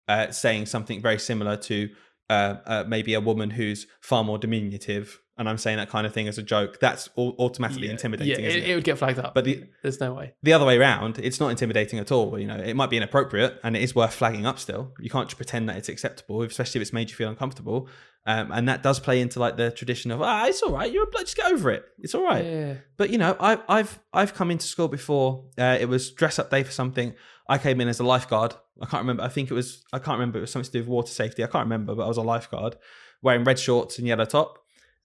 uh, 0.09 0.31
saying 0.31 0.67
something 0.67 1.01
very 1.01 1.19
similar 1.19 1.57
to 1.57 1.91
uh, 2.31 2.57
uh, 2.67 2.85
maybe 2.87 3.15
a 3.15 3.21
woman 3.21 3.51
who's 3.51 3.87
far 4.01 4.23
more 4.25 4.39
diminutive, 4.39 5.21
and 5.39 5.49
I'm 5.49 5.57
saying 5.59 5.77
that 5.79 5.89
kind 5.89 6.07
of 6.07 6.13
thing 6.13 6.27
as 6.29 6.37
a 6.37 6.43
joke. 6.43 6.79
That's 6.81 7.09
automatically 7.17 7.87
Yeah, 7.87 7.93
intimidating, 7.93 8.43
Yeah, 8.45 8.49
isn't 8.51 8.61
it, 8.63 8.65
it? 8.69 8.71
it 8.71 8.75
would 8.75 8.85
get 8.85 8.99
flagged 8.99 9.19
up. 9.21 9.35
But 9.35 9.45
the- 9.45 9.65
there's 9.83 10.01
no 10.01 10.13
way. 10.15 10.35
the 10.43 10.53
other 10.53 10.65
way 10.65 10.77
around, 10.77 11.19
it's 11.21 11.39
not 11.39 11.49
intimidating 11.51 11.99
at 12.01 12.11
all. 12.11 12.39
You 12.39 12.47
know, 12.49 12.57
it 12.57 12.75
might 12.75 12.91
be 12.91 12.97
inappropriate 12.97 13.61
and 13.63 13.77
it 13.77 13.83
is 13.83 13.95
worth 13.95 14.15
flagging 14.15 14.47
up 14.47 14.59
still. 14.59 14.93
You 15.01 15.09
can't 15.11 15.29
just 15.29 15.37
pretend 15.37 15.69
that 15.69 15.77
it's 15.77 15.89
acceptable, 15.89 16.43
especially 16.43 16.81
if 16.81 16.83
it's 16.83 16.93
made 16.93 17.09
you 17.11 17.17
feel 17.17 17.29
uncomfortable. 17.29 17.89
Um, 18.27 18.51
and 18.53 18.69
that 18.69 18.83
does 18.83 18.99
play 19.01 19.21
into 19.21 19.39
like 19.39 19.57
the 19.57 19.71
tradition 19.71 20.11
of, 20.11 20.21
ah, 20.21 20.47
it's 20.47 20.61
all 20.63 20.73
right. 20.73 20.93
You're 20.93 21.07
just 21.19 21.37
get 21.37 21.51
over 21.53 21.71
it. 21.71 21.85
It's 22.01 22.15
all 22.17 22.25
right. 22.25 22.45
Yeah. 22.45 22.75
But 22.97 23.11
you 23.11 23.17
know, 23.19 23.37
I, 23.39 23.59
I've 23.69 23.99
I've 24.13 24.35
come 24.35 24.51
into 24.51 24.67
school 24.67 24.89
before. 24.89 25.45
Uh, 25.57 25.79
it 25.81 25.89
was 25.89 26.11
dress 26.11 26.39
up 26.41 26.51
day 26.51 26.63
for 26.65 26.73
something. 26.73 27.15
I 27.49 27.59
came 27.59 27.81
in 27.81 27.89
as 27.89 27.99
a 28.01 28.05
lifeguard. 28.05 28.55
I 28.81 28.87
can't 28.87 29.01
remember. 29.03 29.23
I 29.23 29.29
think 29.29 29.51
it 29.51 29.55
was. 29.55 29.83
I 29.93 29.99
can't 29.99 30.19
remember. 30.19 30.39
It 30.39 30.43
was 30.43 30.51
something 30.53 30.67
to 30.71 30.73
do 30.73 30.81
with 30.81 30.89
water 30.89 31.11
safety. 31.13 31.43
I 31.43 31.47
can't 31.47 31.65
remember, 31.65 31.95
but 31.95 32.05
I 32.05 32.09
was 32.09 32.17
a 32.19 32.23
lifeguard 32.23 32.77
wearing 33.23 33.45
red 33.45 33.59
shorts 33.59 33.99
and 33.99 34.07
yellow 34.07 34.25
top. 34.25 34.59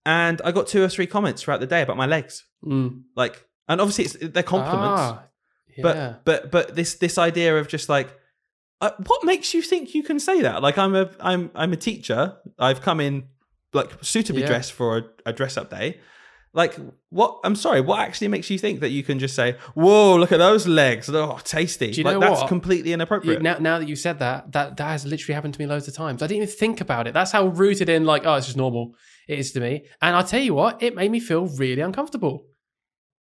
And 0.06 0.42
I 0.44 0.52
got 0.52 0.68
two 0.68 0.84
or 0.84 0.90
three 0.90 1.08
comments 1.08 1.42
throughout 1.42 1.62
the 1.62 1.68
day 1.68 1.82
about 1.82 1.96
my 1.98 2.06
legs. 2.06 2.46
Mm. 2.66 3.04
Like, 3.16 3.46
and 3.70 3.80
obviously 3.80 4.04
it's, 4.06 4.18
they're 4.34 4.44
compliments. 4.44 5.02
Ah, 5.02 5.24
But 5.82 6.26
but 6.26 6.52
but 6.52 6.76
this 6.76 6.96
this 6.96 7.18
idea 7.18 7.58
of 7.58 7.68
just 7.68 7.88
like 7.90 8.10
uh, 8.82 8.92
what 9.08 9.24
makes 9.24 9.54
you 9.54 9.62
think 9.62 9.96
you 9.96 10.04
can 10.04 10.20
say 10.20 10.42
that? 10.42 10.62
Like 10.62 10.78
I'm 10.78 10.94
a 10.96 11.10
I'm 11.22 11.50
I'm 11.56 11.72
a 11.74 11.78
teacher. 11.78 12.36
I've 12.60 12.82
come 12.82 13.00
in 13.00 13.28
like 13.72 13.90
suitably 14.02 14.42
Yeah. 14.42 14.48
dressed 14.50 14.74
for 14.74 14.98
a, 14.98 15.04
a 15.28 15.34
dress 15.34 15.56
up 15.58 15.70
day. 15.70 16.00
Like 16.56 16.76
what? 17.10 17.40
I'm 17.44 17.56
sorry. 17.56 17.82
What 17.82 18.00
actually 18.02 18.28
makes 18.28 18.50
you 18.52 18.60
think 18.60 18.80
that 18.82 18.90
you 18.90 19.02
can 19.04 19.18
just 19.18 19.36
say, 19.36 19.58
"Whoa, 19.74 20.16
look 20.18 20.32
at 20.32 20.38
those 20.38 20.68
legs! 20.68 21.10
Oh, 21.10 21.40
tasty!" 21.44 21.92
Do 21.92 21.98
you 22.02 22.04
like 22.04 22.14
know 22.14 22.20
that's 22.20 22.42
what? 22.42 22.48
completely 22.48 22.90
You- 22.92 22.96
inappropriate. 22.96 23.42
now, 23.42 23.58
now 23.58 23.80
that 23.80 23.88
you 23.88 23.96
said 23.96 24.20
that, 24.20 24.52
that 24.52 24.78
that 24.78 24.88
has 24.88 25.04
literally 25.06 25.34
happened 25.34 25.56
to 25.56 25.60
me 25.60 25.66
loads 25.66 25.88
of 25.88 25.96
times. 25.96 26.22
I 26.22 26.28
didn't 26.28 26.44
even 26.44 26.56
think 26.56 26.80
about 26.80 27.08
it. 27.08 27.14
That's 27.16 27.32
how 27.32 27.48
rooted 27.48 27.90
in, 27.90 28.06
like, 28.06 28.26
oh, 28.28 28.36
it's 28.36 28.46
just 28.46 28.58
normal 28.58 28.94
it 29.28 29.40
is 29.40 29.52
to 29.54 29.60
me. 29.62 29.86
And 30.02 30.16
I'll 30.16 30.24
tell 30.24 30.42
you 30.42 30.54
what, 30.54 30.84
it 30.84 30.96
made 30.96 31.10
me 31.10 31.20
feel 31.20 31.48
really 31.48 31.82
uncomfortable. 31.82 32.46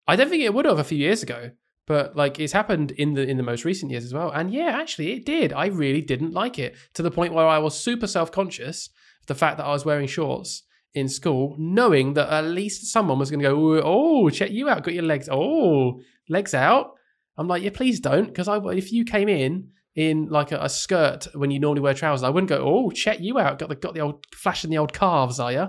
I 0.08 0.16
don't 0.18 0.30
think 0.30 0.44
it 0.44 0.54
would 0.54 0.66
have 0.66 0.80
a 0.80 0.84
few 0.84 0.98
years 0.98 1.24
ago, 1.24 1.52
but 1.88 2.18
like 2.18 2.38
it's 2.38 2.52
happened 2.54 2.92
in 2.92 3.14
the 3.14 3.22
in 3.22 3.38
the 3.38 3.44
most 3.44 3.64
recent 3.64 3.92
years 3.92 4.04
as 4.04 4.14
well. 4.14 4.30
And 4.32 4.52
yeah, 4.52 4.72
actually, 4.82 5.14
it 5.14 5.26
did. 5.26 5.54
I 5.54 5.68
really 5.68 6.02
didn't 6.02 6.34
like 6.34 6.60
it 6.60 6.76
to 6.96 7.02
the 7.02 7.12
point 7.12 7.34
where 7.34 7.48
I 7.48 7.60
was 7.60 7.80
super 7.80 8.08
self 8.08 8.30
conscious 8.30 8.90
of 9.22 9.28
the 9.28 9.36
fact 9.36 9.56
that 9.58 9.66
I 9.66 9.72
was 9.72 9.86
wearing 9.86 10.08
shorts 10.08 10.64
in 10.94 11.08
school, 11.08 11.56
knowing 11.58 12.14
that 12.14 12.30
at 12.30 12.46
least 12.46 12.92
someone 12.92 13.20
was 13.20 13.30
going 13.30 13.40
to 13.42 13.50
go, 13.50 13.82
"Oh, 13.84 14.30
check 14.30 14.52
you 14.52 14.70
out, 14.70 14.84
got 14.84 14.94
your 14.94 15.04
legs, 15.04 15.30
oh, 15.32 16.02
legs 16.30 16.54
out." 16.54 16.92
I'm 17.38 17.48
like, 17.48 17.64
yeah, 17.64 17.72
please 17.74 18.00
don't, 18.00 18.28
because 18.28 18.48
I 18.48 18.58
if 18.72 18.92
you 18.92 19.06
came 19.06 19.30
in 19.30 19.70
in 19.96 20.28
like 20.30 20.52
a, 20.52 20.60
a 20.60 20.70
skirt 20.70 21.28
when 21.34 21.52
you 21.52 21.60
normally 21.60 21.82
wear 21.82 21.94
trousers, 21.94 22.24
I 22.24 22.30
wouldn't 22.30 22.50
go, 22.50 22.62
"Oh, 22.64 22.92
check 22.92 23.20
you 23.20 23.40
out, 23.40 23.60
got 23.60 23.70
the 23.70 23.76
got 23.76 23.94
the 23.94 24.02
old 24.02 24.26
flashing 24.34 24.70
the 24.70 24.78
old 24.78 24.94
calves, 24.94 25.40
are 25.40 25.52
you?" 25.52 25.68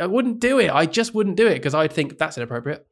I 0.00 0.06
wouldn't 0.06 0.40
do 0.40 0.60
it. 0.60 0.70
I 0.70 0.86
just 0.86 1.14
wouldn't 1.14 1.36
do 1.36 1.46
it 1.46 1.54
because 1.54 1.74
I'd 1.74 1.92
think 1.92 2.18
that's 2.18 2.36
inappropriate. 2.36 2.86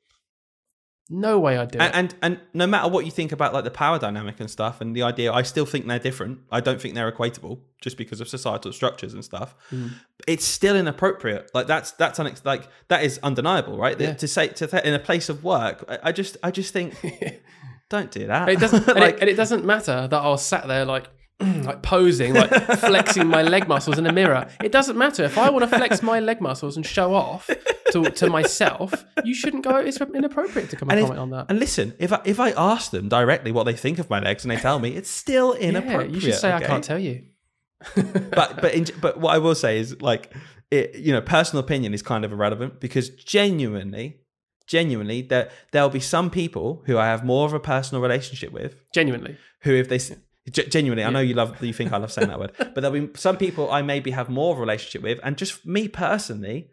No 1.13 1.41
way 1.41 1.59
I'd 1.59 1.73
do. 1.73 1.81
And, 1.81 1.93
and 1.93 2.15
and 2.23 2.41
no 2.55 2.69
matter 2.69 2.89
what 2.89 3.05
you 3.05 3.11
think 3.11 3.33
about 3.33 3.53
like 3.53 3.65
the 3.65 3.71
power 3.71 3.99
dynamic 3.99 4.39
and 4.39 4.49
stuff, 4.49 4.81
and 4.81 4.95
the 4.95 5.03
idea, 5.03 5.33
I 5.33 5.43
still 5.43 5.67
think 5.67 5.89
they're 5.89 5.99
different. 5.99 6.39
I 6.53 6.61
don't 6.61 6.81
think 6.81 6.95
they're 6.95 7.11
equatable 7.11 7.59
just 7.81 7.97
because 7.97 8.21
of 8.21 8.29
societal 8.29 8.73
structures 8.73 9.13
and 9.13 9.25
stuff. 9.25 9.57
Mm. 9.73 9.91
It's 10.29 10.45
still 10.45 10.77
inappropriate. 10.77 11.51
Like 11.53 11.67
that's 11.67 11.91
that's 11.93 12.21
unex- 12.21 12.45
like 12.45 12.69
that 12.87 13.03
is 13.03 13.19
undeniable, 13.25 13.77
right? 13.77 14.01
Yeah. 14.01 14.15
To 14.15 14.29
say 14.29 14.49
to 14.49 14.69
th- 14.69 14.85
in 14.85 14.95
a 14.95 15.01
place 15.01 15.29
of 15.29 15.43
work, 15.43 15.85
I, 15.89 15.99
I 16.05 16.13
just 16.13 16.37
I 16.45 16.53
just 16.53 16.73
think 16.73 16.95
don't 17.89 18.13
do 18.13 18.29
that. 18.29 18.47
But 18.47 18.55
it 18.55 18.61
doesn't, 18.61 18.89
and, 18.89 19.01
like 19.01 19.17
it, 19.17 19.21
and 19.23 19.29
it 19.29 19.35
doesn't 19.35 19.65
matter 19.65 20.07
that 20.07 20.23
I 20.23 20.29
was 20.29 20.45
sat 20.45 20.69
there 20.69 20.85
like, 20.85 21.09
like 21.41 21.83
posing, 21.83 22.35
like 22.35 22.51
flexing 22.79 23.27
my 23.27 23.43
leg 23.43 23.67
muscles 23.67 23.99
in 23.99 24.07
a 24.07 24.13
mirror. 24.13 24.49
It 24.63 24.71
doesn't 24.71 24.97
matter 24.97 25.25
if 25.25 25.37
I 25.37 25.51
want 25.51 25.69
to 25.69 25.77
flex 25.77 26.03
my 26.03 26.21
leg 26.21 26.41
muscles 26.41 26.77
and 26.77 26.87
show 26.87 27.15
off 27.15 27.51
to, 27.93 28.11
to 28.11 28.31
myself. 28.31 29.05
You 29.25 29.35
shouldn't 29.35 29.65
go. 29.65 29.77
It's 29.77 30.01
inappropriate 30.01 30.71
to 30.71 30.77
come 30.77 30.91
and, 30.91 30.99
And 30.99 31.09
comment 31.09 31.21
on 31.21 31.31
that. 31.31 31.47
And 31.49 31.59
listen, 31.59 31.95
if 31.99 32.13
I, 32.13 32.21
if 32.25 32.41
I 32.41 32.51
ask 32.53 32.91
them 32.91 33.09
directly 33.09 33.53
what 33.53 33.65
they 33.65 33.75
think 33.75 33.99
of 33.99 34.09
my 34.09 34.21
legs 34.21 34.45
and 34.45 34.51
they 34.51 34.57
tell 34.57 34.79
me, 34.79 34.91
it's 34.91 35.11
still 35.11 35.53
inappropriate. 35.55 36.11
Yeah, 36.11 36.15
you 36.15 36.21
should 36.21 36.35
say 36.35 36.53
I 36.53 36.61
can't 36.61 36.85
tell 36.85 36.99
you. 36.99 37.25
but 37.95 38.61
but 38.61 38.75
in, 38.75 38.87
but 39.01 39.19
what 39.19 39.35
I 39.35 39.39
will 39.39 39.55
say 39.55 39.79
is 39.79 40.01
like 40.03 40.33
it, 40.71 40.97
you 40.97 41.13
know 41.13 41.21
personal 41.23 41.65
opinion 41.65 41.95
is 41.95 42.03
kind 42.03 42.25
of 42.25 42.33
irrelevant 42.33 42.79
because 42.79 43.09
genuinely 43.09 44.21
genuinely 44.67 45.23
there 45.23 45.51
there'll 45.73 45.89
be 45.89 46.01
some 46.01 46.31
people 46.31 46.83
who 46.87 46.99
I 46.99 47.07
have 47.07 47.25
more 47.25 47.47
of 47.47 47.55
a 47.55 47.61
personal 47.61 48.03
relationship 48.03 48.53
with 48.53 48.75
Genuinely. 48.93 49.39
who 49.63 49.75
if 49.75 49.89
they 49.89 49.99
genuinely 50.51 51.05
I 51.05 51.11
know 51.11 51.21
you 51.21 51.35
love 51.35 51.63
you 51.65 51.73
think 51.73 51.93
I 51.93 51.97
love 51.97 52.13
saying 52.13 52.29
that 52.29 52.39
word 52.39 52.53
but 52.59 52.75
there'll 52.75 53.07
be 53.07 53.11
some 53.19 53.39
people 53.39 53.71
I 53.71 53.81
maybe 53.81 54.11
have 54.11 54.29
more 54.29 54.53
of 54.53 54.59
a 54.59 54.61
relationship 54.61 55.03
with 55.03 55.19
and 55.23 55.39
just 55.39 55.65
me 55.65 55.89
personally 55.89 56.69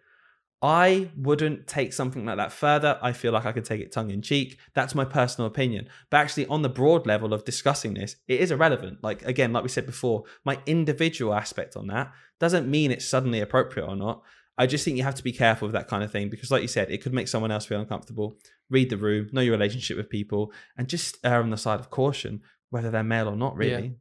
I 0.61 1.11
wouldn't 1.15 1.67
take 1.67 1.93
something 1.93 2.25
like 2.25 2.37
that 2.37 2.51
further. 2.51 2.97
I 3.01 3.13
feel 3.13 3.31
like 3.31 3.45
I 3.45 3.51
could 3.51 3.65
take 3.65 3.79
it 3.79 3.91
tongue 3.91 4.09
in 4.09 4.23
cheek. 4.23 4.57
That's 4.73 4.95
my 4.95 5.05
personal 5.05 5.47
opinion. 5.47 5.87
But 6.09 6.17
actually, 6.17 6.47
on 6.47 6.63
the 6.63 6.69
broad 6.69 7.05
level 7.05 7.31
of 7.33 7.45
discussing 7.45 7.93
this, 7.93 8.15
it 8.27 8.39
is 8.39 8.49
irrelevant. 8.49 9.03
Like, 9.03 9.23
again, 9.23 9.53
like 9.53 9.61
we 9.61 9.69
said 9.69 9.85
before, 9.85 10.23
my 10.45 10.59
individual 10.65 11.33
aspect 11.33 11.77
on 11.77 11.87
that 11.87 12.11
doesn't 12.39 12.69
mean 12.69 12.91
it's 12.91 13.07
suddenly 13.07 13.39
appropriate 13.39 13.85
or 13.85 13.95
not. 13.95 14.23
I 14.57 14.65
just 14.65 14.83
think 14.83 14.97
you 14.97 15.03
have 15.03 15.15
to 15.15 15.23
be 15.23 15.31
careful 15.31 15.67
with 15.67 15.73
that 15.73 15.87
kind 15.87 16.03
of 16.03 16.11
thing 16.11 16.29
because, 16.29 16.49
like 16.49 16.63
you 16.63 16.67
said, 16.67 16.89
it 16.89 17.03
could 17.03 17.13
make 17.13 17.27
someone 17.27 17.51
else 17.51 17.67
feel 17.67 17.79
uncomfortable. 17.79 18.37
Read 18.71 18.89
the 18.89 18.97
room, 18.97 19.29
know 19.31 19.41
your 19.41 19.53
relationship 19.53 19.95
with 19.95 20.09
people, 20.09 20.51
and 20.75 20.87
just 20.89 21.17
err 21.23 21.41
on 21.41 21.51
the 21.51 21.57
side 21.57 21.79
of 21.79 21.91
caution, 21.91 22.41
whether 22.71 22.89
they're 22.89 23.03
male 23.03 23.29
or 23.29 23.35
not, 23.35 23.55
really. 23.55 23.95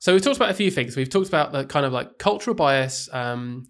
So 0.00 0.12
we've 0.12 0.22
talked 0.22 0.36
about 0.36 0.50
a 0.50 0.54
few 0.54 0.72
things. 0.72 0.96
We've 0.96 1.08
talked 1.08 1.28
about 1.28 1.52
the 1.52 1.64
kind 1.64 1.86
of 1.86 1.92
like 1.92 2.18
cultural 2.18 2.56
bias 2.56 3.08
um, 3.12 3.66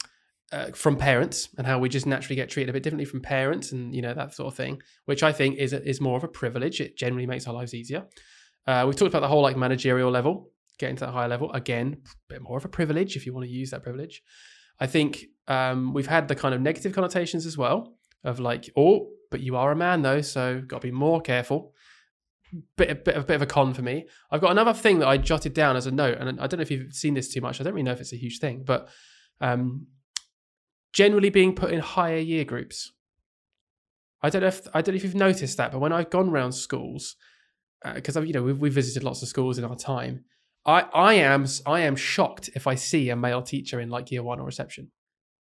uh, 0.53 0.70
from 0.74 0.97
parents 0.97 1.49
and 1.59 1.66
how 1.66 1.78
we 1.78 1.88
just 1.88 2.07
naturally 2.07 2.36
get 2.36 2.49
treated 2.49 2.70
a 2.70 2.72
bit 2.72 2.82
differently 2.82 3.05
from 3.05 3.20
parents, 3.20 3.72
and 3.72 3.94
you 3.94 4.03
know 4.03 4.14
that 4.14 4.34
sort 4.34 4.53
of 4.53 4.57
thing, 4.57 4.80
which 5.07 5.22
I 5.22 5.32
think 5.32 5.59
is 5.59 5.72
is 5.72 6.01
more 6.01 6.16
of 6.16 6.24
a 6.24 6.28
privilege. 6.28 6.80
It 6.80 6.97
generally 6.97 7.26
makes 7.26 7.47
our 7.47 7.55
lives 7.55 7.74
easier. 7.74 8.05
Uh, 8.66 8.84
we've 8.86 8.97
talked 8.97 9.09
about 9.09 9.20
the 9.20 9.28
whole 9.28 9.42
like 9.42 9.57
managerial 9.57 10.11
level, 10.11 10.51
getting 10.78 10.97
to 10.97 11.07
that 11.07 11.12
higher 11.12 11.28
level. 11.28 11.53
Again, 11.53 11.97
a 12.05 12.34
bit 12.34 12.42
more 12.42 12.59
of 12.59 12.64
a 12.64 12.68
privilege 12.68 13.16
if 13.16 13.26
you 13.26 13.32
want 13.32 13.47
to 13.47 13.53
use 13.53 13.70
that 13.70 13.82
privilege. 13.82 14.22
I 14.78 14.86
think 14.86 15.26
um, 15.49 15.92
we've 15.92 16.07
had 16.07 16.28
the 16.28 16.34
kind 16.34 16.55
of 16.55 16.61
negative 16.61 16.92
connotations 16.92 17.47
as 17.47 17.57
well 17.57 17.94
of 18.24 18.40
like, 18.40 18.70
oh, 18.76 19.09
but 19.30 19.40
you 19.40 19.57
are 19.57 19.72
a 19.72 19.76
man 19.76 20.03
though, 20.03 20.20
so 20.20 20.61
got 20.61 20.80
to 20.82 20.88
be 20.88 20.92
more 20.92 21.20
careful. 21.20 21.72
Bit, 22.76 22.90
a 22.90 22.94
bit, 22.94 23.26
bit 23.26 23.36
of 23.36 23.42
a 23.42 23.47
con 23.47 23.74
for 23.74 23.82
me. 23.82 24.07
I've 24.30 24.40
got 24.40 24.53
another 24.53 24.72
thing 24.72 25.01
that 25.01 25.09
I 25.09 25.16
jotted 25.16 25.53
down 25.53 25.76
as 25.76 25.86
a 25.86 25.90
note, 25.90 26.18
and 26.18 26.40
I 26.40 26.47
don't 26.47 26.59
know 26.59 26.62
if 26.62 26.70
you've 26.70 26.92
seen 26.92 27.14
this 27.14 27.32
too 27.32 27.40
much. 27.40 27.61
I 27.61 27.64
don't 27.64 27.74
really 27.74 27.82
know 27.82 27.92
if 27.92 28.01
it's 28.01 28.12
a 28.12 28.16
huge 28.16 28.38
thing, 28.38 28.62
but 28.64 28.88
um, 29.40 29.88
generally 30.97 31.28
being 31.28 31.55
put 31.55 31.70
in 31.70 31.80
higher 31.80 32.16
year 32.16 32.42
groups. 32.42 32.92
I 34.22 34.30
don't 34.30 34.40
know 34.40 34.49
if 34.49 34.66
I 34.72 34.80
don't 34.80 34.94
know 34.94 34.97
if 34.97 35.05
you've 35.05 35.14
noticed 35.14 35.59
that, 35.59 35.70
but 35.70 35.78
when 35.78 35.92
I've 35.92 36.09
gone 36.09 36.30
around 36.30 36.53
schools, 36.53 37.16
uh, 37.84 37.92
because 37.92 38.16
I've 38.16 38.26
you 38.26 38.32
know 38.32 38.42
we've, 38.42 38.59
we've 38.59 38.72
visited 38.72 39.05
lots 39.05 39.22
of 39.22 39.28
schools 39.28 39.59
in 39.59 39.64
our 39.64 39.76
time, 39.76 40.24
I 40.64 40.80
I 40.94 41.14
am 41.14 41.47
I 41.66 41.80
am 41.80 41.97
shocked 41.97 42.49
if 42.55 42.66
I 42.66 42.76
see 42.76 43.11
a 43.11 43.16
male 43.16 43.42
teacher 43.42 43.78
in 43.78 43.90
like 43.90 44.11
year 44.11 44.22
one 44.22 44.40
or 44.40 44.47
reception, 44.47 44.90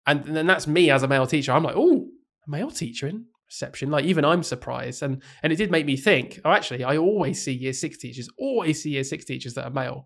and 0.05 0.25
then 0.25 0.45
that's 0.45 0.67
me 0.67 0.91
as 0.91 1.03
a 1.03 1.07
male 1.07 1.25
teacher. 1.25 1.53
I'm 1.53 1.63
like, 1.63 1.77
oh, 1.77 2.09
a 2.45 2.51
male 2.51 2.69
teacher 2.69 3.07
in 3.07 3.25
reception. 3.47 3.89
Like 3.89 4.03
even 4.03 4.25
I'm 4.25 4.43
surprised, 4.43 5.01
and 5.03 5.23
and 5.41 5.53
it 5.53 5.55
did 5.55 5.71
make 5.71 5.85
me 5.85 5.95
think. 5.95 6.41
Oh, 6.43 6.51
actually, 6.51 6.83
I 6.83 6.97
always 6.97 7.41
see 7.41 7.53
year 7.53 7.73
six 7.73 7.97
teachers. 7.97 8.29
Always 8.37 8.83
see 8.83 8.89
year 8.89 9.05
six 9.05 9.23
teachers 9.23 9.53
that 9.53 9.63
are 9.63 9.71
male. 9.71 10.05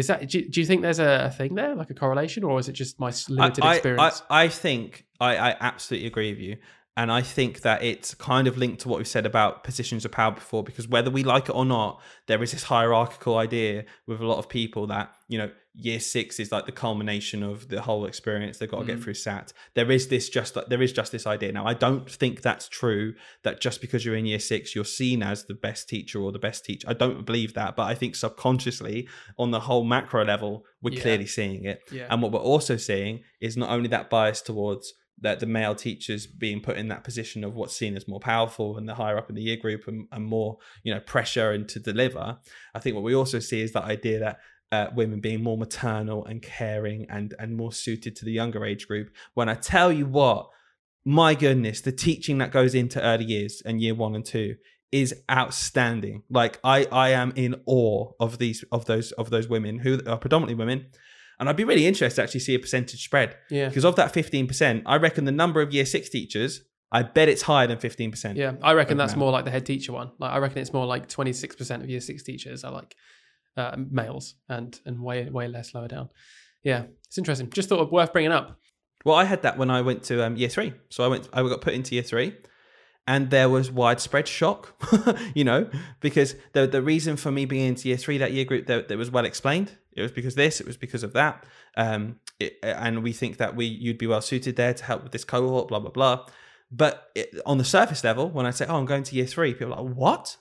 Is 0.00 0.06
that? 0.06 0.28
Do, 0.28 0.42
do 0.42 0.60
you 0.60 0.66
think 0.66 0.80
there's 0.80 0.98
a, 0.98 1.26
a 1.26 1.30
thing 1.30 1.54
there, 1.54 1.74
like 1.74 1.90
a 1.90 1.94
correlation, 1.94 2.42
or 2.42 2.58
is 2.58 2.68
it 2.68 2.72
just 2.72 2.98
my 2.98 3.12
limited 3.28 3.62
I, 3.62 3.74
experience? 3.74 4.22
I, 4.30 4.44
I 4.44 4.48
think 4.48 5.04
I, 5.20 5.36
I 5.36 5.56
absolutely 5.60 6.08
agree 6.08 6.30
with 6.30 6.40
you. 6.40 6.56
And 6.96 7.10
I 7.10 7.22
think 7.22 7.60
that 7.62 7.82
it's 7.82 8.14
kind 8.14 8.46
of 8.48 8.58
linked 8.58 8.80
to 8.82 8.88
what 8.88 8.98
we've 8.98 9.08
said 9.08 9.24
about 9.24 9.64
positions 9.64 10.04
of 10.04 10.12
power 10.12 10.32
before, 10.32 10.62
because 10.64 10.88
whether 10.88 11.10
we 11.10 11.22
like 11.22 11.48
it 11.48 11.54
or 11.54 11.64
not, 11.64 12.00
there 12.26 12.42
is 12.42 12.52
this 12.52 12.64
hierarchical 12.64 13.38
idea 13.38 13.84
with 14.06 14.20
a 14.20 14.26
lot 14.26 14.38
of 14.38 14.48
people 14.48 14.86
that, 14.88 15.14
you 15.28 15.38
know, 15.38 15.50
year 15.76 16.00
six 16.00 16.40
is 16.40 16.50
like 16.50 16.66
the 16.66 16.72
culmination 16.72 17.44
of 17.44 17.68
the 17.68 17.80
whole 17.80 18.04
experience. 18.04 18.58
They've 18.58 18.68
got 18.70 18.78
to 18.78 18.84
Mm. 18.84 18.88
get 18.88 19.02
through 19.04 19.14
SAT. 19.14 19.52
There 19.74 19.90
is 19.92 20.08
this 20.08 20.28
just 20.28 20.58
there 20.68 20.82
is 20.82 20.92
just 20.92 21.12
this 21.12 21.28
idea. 21.28 21.52
Now, 21.52 21.64
I 21.64 21.74
don't 21.74 22.10
think 22.10 22.42
that's 22.42 22.68
true 22.68 23.14
that 23.44 23.60
just 23.60 23.80
because 23.80 24.04
you're 24.04 24.16
in 24.16 24.26
year 24.26 24.40
six, 24.40 24.74
you're 24.74 24.84
seen 24.84 25.22
as 25.22 25.44
the 25.44 25.54
best 25.54 25.88
teacher 25.88 26.20
or 26.20 26.32
the 26.32 26.40
best 26.40 26.64
teacher. 26.64 26.88
I 26.90 26.94
don't 26.94 27.24
believe 27.24 27.54
that, 27.54 27.76
but 27.76 27.84
I 27.84 27.94
think 27.94 28.16
subconsciously, 28.16 29.08
on 29.38 29.52
the 29.52 29.60
whole 29.60 29.84
macro 29.84 30.24
level, 30.24 30.64
we're 30.82 30.94
Yeah. 30.94 31.02
clearly 31.02 31.26
seeing 31.26 31.64
it. 31.64 31.82
yeah. 31.92 32.08
And 32.10 32.20
what 32.20 32.32
we're 32.32 32.40
also 32.40 32.76
seeing 32.76 33.22
is 33.40 33.56
not 33.56 33.70
only 33.70 33.88
that 33.90 34.10
bias 34.10 34.42
towards 34.42 34.94
that 35.22 35.40
the 35.40 35.46
male 35.46 35.74
teachers 35.74 36.26
being 36.26 36.60
put 36.60 36.76
in 36.76 36.88
that 36.88 37.04
position 37.04 37.44
of 37.44 37.54
what's 37.54 37.76
seen 37.76 37.96
as 37.96 38.08
more 38.08 38.20
powerful 38.20 38.76
and 38.76 38.88
the 38.88 38.94
higher 38.94 39.18
up 39.18 39.28
in 39.28 39.36
the 39.36 39.42
year 39.42 39.56
group 39.56 39.86
and, 39.86 40.06
and 40.12 40.24
more, 40.24 40.58
you 40.82 40.92
know, 40.94 41.00
pressure 41.00 41.50
and 41.52 41.68
to 41.68 41.78
deliver. 41.78 42.38
I 42.74 42.78
think 42.78 42.94
what 42.94 43.04
we 43.04 43.14
also 43.14 43.38
see 43.38 43.60
is 43.60 43.72
that 43.72 43.84
idea 43.84 44.18
that 44.20 44.38
uh, 44.72 44.88
women 44.94 45.20
being 45.20 45.42
more 45.42 45.58
maternal 45.58 46.24
and 46.24 46.42
caring 46.42 47.06
and 47.10 47.34
and 47.38 47.56
more 47.56 47.72
suited 47.72 48.14
to 48.16 48.24
the 48.24 48.32
younger 48.32 48.64
age 48.64 48.86
group. 48.86 49.10
When 49.34 49.48
I 49.48 49.54
tell 49.54 49.90
you 49.92 50.06
what, 50.06 50.48
my 51.04 51.34
goodness, 51.34 51.80
the 51.80 51.92
teaching 51.92 52.38
that 52.38 52.52
goes 52.52 52.74
into 52.74 53.02
early 53.02 53.24
years 53.24 53.62
and 53.64 53.80
year 53.80 53.94
one 53.94 54.14
and 54.14 54.24
two 54.24 54.56
is 54.92 55.14
outstanding. 55.30 56.22
Like 56.30 56.60
I 56.62 56.86
I 56.92 57.10
am 57.10 57.32
in 57.36 57.60
awe 57.66 58.12
of 58.20 58.38
these 58.38 58.64
of 58.70 58.84
those 58.86 59.12
of 59.12 59.30
those 59.30 59.48
women 59.48 59.78
who 59.78 60.00
are 60.06 60.18
predominantly 60.18 60.56
women. 60.56 60.86
And 61.40 61.48
I'd 61.48 61.56
be 61.56 61.64
really 61.64 61.86
interested 61.86 62.16
to 62.16 62.22
actually 62.22 62.40
see 62.40 62.54
a 62.54 62.58
percentage 62.58 63.02
spread 63.02 63.36
yeah. 63.50 63.68
because 63.68 63.84
of 63.84 63.96
that 63.96 64.12
15%, 64.12 64.82
I 64.84 64.96
reckon 64.96 65.24
the 65.24 65.32
number 65.32 65.62
of 65.62 65.72
year 65.72 65.86
six 65.86 66.10
teachers, 66.10 66.60
I 66.92 67.02
bet 67.02 67.28
it's 67.28 67.42
higher 67.42 67.66
than 67.66 67.78
15%. 67.78 68.36
Yeah, 68.36 68.52
I 68.62 68.74
reckon 68.74 68.96
that's 68.98 69.16
more 69.16 69.32
like 69.32 69.44
the 69.44 69.50
head 69.50 69.64
teacher 69.64 69.92
one. 69.92 70.10
Like 70.18 70.32
I 70.32 70.38
reckon 70.38 70.58
it's 70.58 70.72
more 70.72 70.86
like 70.86 71.08
twenty 71.08 71.32
six 71.32 71.54
percent 71.54 71.82
of 71.82 71.88
year 71.88 72.00
six 72.00 72.24
teachers 72.24 72.64
are 72.64 72.72
like 72.72 72.96
uh, 73.56 73.76
males, 73.78 74.34
and 74.48 74.78
and 74.84 75.00
way 75.00 75.28
way 75.30 75.46
less 75.46 75.72
lower 75.72 75.86
down. 75.86 76.08
Yeah, 76.64 76.84
it's 77.06 77.16
interesting. 77.16 77.48
Just 77.50 77.68
thought 77.68 77.80
it 77.80 77.92
worth 77.92 78.12
bringing 78.12 78.32
up. 78.32 78.58
Well, 79.04 79.14
I 79.14 79.24
had 79.24 79.42
that 79.42 79.56
when 79.56 79.70
I 79.70 79.82
went 79.82 80.02
to 80.04 80.24
um, 80.24 80.36
year 80.36 80.48
three. 80.48 80.74
So 80.90 81.04
I 81.04 81.06
went, 81.06 81.28
I 81.32 81.42
got 81.42 81.60
put 81.60 81.74
into 81.74 81.94
year 81.94 82.02
three, 82.02 82.36
and 83.06 83.30
there 83.30 83.48
was 83.48 83.70
widespread 83.70 84.26
shock. 84.26 84.74
you 85.34 85.44
know, 85.44 85.70
because 86.00 86.34
the 86.54 86.66
the 86.66 86.82
reason 86.82 87.16
for 87.16 87.30
me 87.30 87.44
being 87.44 87.68
into 87.68 87.88
year 87.88 87.96
three, 87.96 88.18
that 88.18 88.32
year 88.32 88.44
group, 88.44 88.66
that, 88.66 88.88
that 88.88 88.98
was 88.98 89.12
well 89.12 89.24
explained. 89.24 89.78
It 89.92 90.02
was 90.02 90.12
because 90.12 90.34
this, 90.36 90.60
it 90.60 90.66
was 90.66 90.76
because 90.76 91.02
of 91.02 91.12
that, 91.14 91.44
um, 91.76 92.20
it, 92.38 92.58
and 92.62 93.02
we 93.02 93.12
think 93.12 93.38
that 93.38 93.56
we 93.56 93.66
you'd 93.66 93.98
be 93.98 94.06
well 94.06 94.20
suited 94.22 94.56
there 94.56 94.72
to 94.74 94.84
help 94.84 95.02
with 95.02 95.12
this 95.12 95.24
cohort, 95.24 95.68
blah 95.68 95.80
blah 95.80 95.90
blah. 95.90 96.26
But 96.70 97.10
it, 97.16 97.34
on 97.44 97.58
the 97.58 97.64
surface 97.64 98.04
level, 98.04 98.30
when 98.30 98.46
I 98.46 98.50
say, 98.50 98.66
"Oh, 98.68 98.76
I'm 98.76 98.86
going 98.86 99.02
to 99.02 99.16
year 99.16 99.26
three, 99.26 99.52
people 99.54 99.74
are 99.74 99.82
like, 99.82 99.94
"What? 99.96 100.36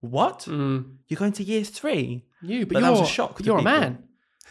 What? 0.00 0.40
Mm, 0.40 0.98
You're 1.08 1.18
going 1.18 1.32
to 1.32 1.42
year 1.42 1.64
three? 1.64 2.26
you, 2.42 2.66
but, 2.66 2.74
But 2.74 2.80
you're 2.82 2.92
that 2.94 3.00
was 3.00 3.08
a 3.08 3.12
shock 3.12 3.38
to 3.38 3.44
You're 3.44 3.58
people. 3.58 3.72
a 3.72 3.80
man. 3.80 4.04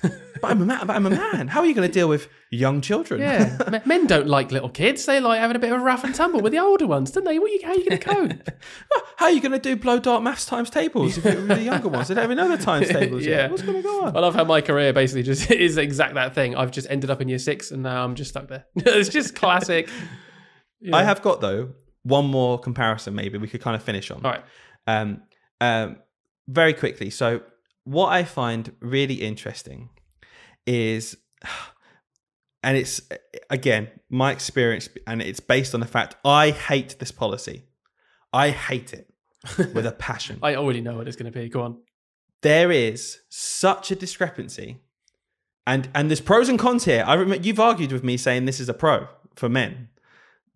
But 0.42 0.52
I'm 0.52 0.62
a 0.62 0.66
man. 0.66 0.86
But 0.88 0.96
I'm 0.96 1.06
a 1.06 1.10
man. 1.10 1.48
How 1.48 1.62
are 1.62 1.66
you 1.66 1.74
going 1.74 1.88
to 1.88 1.94
deal 1.94 2.08
with 2.10 2.28
young 2.52 2.82
children? 2.82 3.22
Yeah, 3.22 3.82
men 3.86 4.06
don't 4.08 4.28
like 4.28 4.52
little 4.52 4.70
kids. 4.70 5.06
They 5.06 5.20
like 5.20 5.40
having 5.40 5.56
a 5.56 5.60
bit 5.60 5.72
of 5.72 5.80
a 5.80 5.84
rough 5.84 6.04
and 6.04 6.14
tumble 6.14 6.42
with 6.42 6.52
the 6.52 6.60
older 6.60 6.88
ones, 6.88 7.12
don't 7.12 7.24
they? 7.24 7.40
What 7.40 7.52
you, 7.52 7.60
how 7.64 7.70
are 7.72 7.76
you 7.76 7.90
going 7.90 8.00
to 8.00 8.06
cope? 8.06 8.50
How 9.18 9.28
are 9.28 9.32
you 9.32 9.40
going 9.40 9.54
to 9.54 9.60
do 9.60 9.78
blow 9.78 9.98
dart 9.98 10.24
maths 10.24 10.46
times 10.46 10.70
tables 10.70 11.18
if 11.18 11.24
you're 11.24 11.36
with 11.36 11.48
the 11.48 11.62
younger 11.64 11.88
ones? 11.88 12.10
They 12.10 12.16
don't 12.16 12.26
even 12.26 12.36
know 12.38 12.50
the 12.54 12.62
times 12.62 12.88
tables 12.90 13.26
Yeah. 13.26 13.36
yet. 13.44 13.52
What's 13.52 13.64
going 13.64 13.78
to 13.78 13.82
go 13.82 14.04
on? 14.06 14.16
I 14.16 14.20
love 14.20 14.36
how 14.36 14.44
my 14.44 14.60
career 14.60 14.92
basically 14.92 15.24
just 15.24 15.50
is 15.50 15.78
exact 15.78 16.16
that 16.16 16.36
thing. 16.36 16.54
I've 16.56 16.72
just 16.72 16.88
ended 16.90 17.10
up 17.10 17.22
in 17.22 17.30
year 17.30 17.40
six, 17.40 17.72
and 17.72 17.82
now 17.82 18.04
I'm 18.04 18.16
just 18.16 18.32
stuck 18.32 18.50
there. 18.50 18.66
it's 18.76 19.08
just 19.10 19.34
classic. 19.36 19.90
I 20.92 21.04
have 21.04 21.22
got 21.22 21.40
though 21.40 21.70
one 22.04 22.26
more 22.26 22.60
comparison, 22.60 23.16
maybe 23.16 23.38
we 23.38 23.48
could 23.48 23.62
kind 23.62 23.76
of 23.76 23.82
finish 23.82 24.12
on. 24.12 24.24
All 24.26 24.32
right. 24.32 24.44
Um, 24.86 25.24
um, 25.62 25.98
very 26.48 26.74
quickly. 26.74 27.10
So, 27.10 27.42
what 27.86 28.10
I 28.10 28.24
find 28.26 28.76
really 28.80 29.16
interesting 29.16 29.90
is, 30.66 31.18
and 32.64 32.78
it's 32.78 33.02
again 33.50 33.90
my 34.10 34.32
experience, 34.32 34.90
and 35.08 35.22
it's 35.22 35.40
based 35.40 35.74
on 35.74 35.80
the 35.80 35.86
fact 35.88 36.16
I 36.26 36.52
hate 36.52 36.98
this 37.00 37.12
policy. 37.12 37.64
I 38.34 38.50
hate 38.50 38.94
it 38.94 39.10
with 39.74 39.86
a 39.86 39.92
passion. 39.92 40.40
I 40.42 40.56
already 40.56 40.82
know 40.82 40.98
what 40.98 41.08
it's 41.08 41.16
going 41.18 41.32
to 41.32 41.38
be. 41.40 41.48
Go 41.50 41.62
on. 41.62 41.78
there 42.42 42.72
is 42.72 43.20
such 43.30 43.92
a 43.92 43.96
discrepancy, 43.96 44.78
and 45.68 45.88
and 45.96 46.10
there's 46.10 46.22
pros 46.22 46.50
and 46.50 46.60
cons 46.60 46.86
here. 46.86 47.04
I 47.08 47.14
remember 47.16 47.44
you've 47.46 47.60
argued 47.60 47.92
with 47.92 48.04
me 48.04 48.18
saying 48.18 48.46
this 48.46 48.60
is 48.60 48.70
a 48.70 48.74
pro 48.74 49.08
for 49.36 49.50
men, 49.50 49.90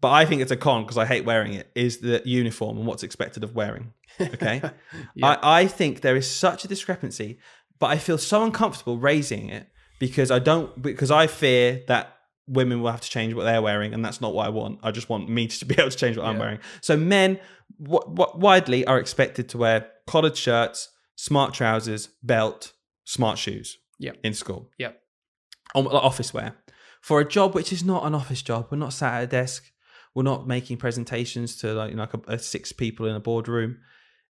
but 0.01 0.11
I 0.11 0.25
think 0.25 0.41
it's 0.41 0.51
a 0.51 0.57
con 0.57 0.83
because 0.83 0.97
I 0.97 1.05
hate 1.05 1.25
wearing 1.25 1.53
it. 1.53 1.71
Is 1.75 1.99
the 1.99 2.21
uniform 2.25 2.77
and 2.77 2.87
what's 2.87 3.03
expected 3.03 3.43
of 3.43 3.55
wearing? 3.55 3.93
Okay, 4.19 4.61
Yeah. 5.15 5.37
I 5.41 5.61
I 5.61 5.67
think 5.67 6.01
there 6.01 6.15
is 6.15 6.29
such 6.29 6.65
a 6.65 6.67
discrepancy, 6.67 7.39
but 7.79 7.87
I 7.87 7.97
feel 7.97 8.17
so 8.17 8.43
uncomfortable 8.43 8.97
raising 8.97 9.49
it 9.49 9.67
because 9.99 10.31
I 10.31 10.39
don't 10.39 10.81
because 10.81 11.11
I 11.11 11.27
fear 11.27 11.83
that 11.87 12.15
women 12.47 12.81
will 12.81 12.89
have 12.91 13.01
to 13.01 13.09
change 13.09 13.33
what 13.35 13.43
they're 13.43 13.61
wearing 13.61 13.93
and 13.93 14.03
that's 14.03 14.21
not 14.21 14.33
what 14.33 14.47
I 14.47 14.49
want. 14.49 14.79
I 14.81 14.91
just 14.91 15.07
want 15.09 15.29
me 15.29 15.47
to 15.59 15.65
be 15.65 15.75
able 15.77 15.91
to 15.91 15.97
change 15.97 16.17
what 16.17 16.25
I'm 16.25 16.39
wearing. 16.39 16.59
So 16.81 16.97
men 16.97 17.39
w- 17.81 18.01
w- 18.15 18.39
widely 18.39 18.85
are 18.85 18.97
expected 18.99 19.49
to 19.49 19.57
wear 19.59 19.87
collared 20.07 20.35
shirts, 20.35 20.89
smart 21.15 21.53
trousers, 21.53 22.09
belt, 22.23 22.73
smart 23.05 23.37
shoes 23.37 23.77
Yep. 23.99 24.17
in 24.23 24.33
school. 24.33 24.71
Yep. 24.79 24.99
On 25.75 25.83
like 25.85 25.93
office 25.93 26.33
wear. 26.33 26.55
For 27.01 27.19
a 27.19 27.27
job 27.27 27.53
which 27.53 27.71
is 27.71 27.83
not 27.83 28.05
an 28.05 28.15
office 28.15 28.41
job, 28.41 28.67
we're 28.71 28.77
not 28.77 28.93
sat 28.93 29.13
at 29.13 29.23
a 29.23 29.27
desk, 29.27 29.71
we're 30.15 30.23
not 30.23 30.47
making 30.47 30.77
presentations 30.77 31.55
to 31.57 31.73
like 31.73 31.91
you 31.91 31.95
know, 31.97 32.03
like 32.03 32.13
a, 32.27 32.33
a 32.33 32.39
six 32.39 32.71
people 32.71 33.05
in 33.05 33.15
a 33.15 33.19
boardroom. 33.19 33.77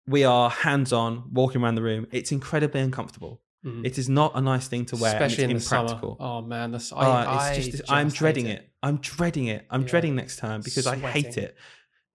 We 0.06 0.22
are 0.24 0.50
hands-on, 0.50 1.30
walking 1.32 1.62
around 1.62 1.74
the 1.76 1.82
room. 1.82 2.06
It's 2.12 2.30
incredibly 2.30 2.80
uncomfortable. 2.82 3.40
Mhm. 3.64 3.86
It 3.86 3.96
is 3.98 4.08
not 4.08 4.32
a 4.34 4.40
nice 4.40 4.68
thing 4.68 4.84
to 4.86 4.96
wear. 4.96 5.12
Especially 5.14 5.44
in 5.44 5.50
the 5.50 5.56
it's 5.56 5.66
summer. 5.66 5.98
Oh 6.20 6.42
man, 6.42 6.70
that's 6.72 6.92
I, 6.92 6.96
Uh, 6.96 7.10
I 7.24 7.48
it's 7.52 7.56
just, 7.66 7.78
just 7.78 7.92
I'm 7.92 8.08
dreading 8.08 8.46
it. 8.46 8.68
I'm 8.82 8.98
dreading 8.98 9.46
it. 9.46 9.66
I'm 9.70 9.82
Yeah. 9.82 9.88
dreading 9.88 10.14
next 10.14 10.36
time 10.36 10.60
because 10.60 10.86
I 10.86 10.96
hate 10.96 11.38
it. 11.38 11.56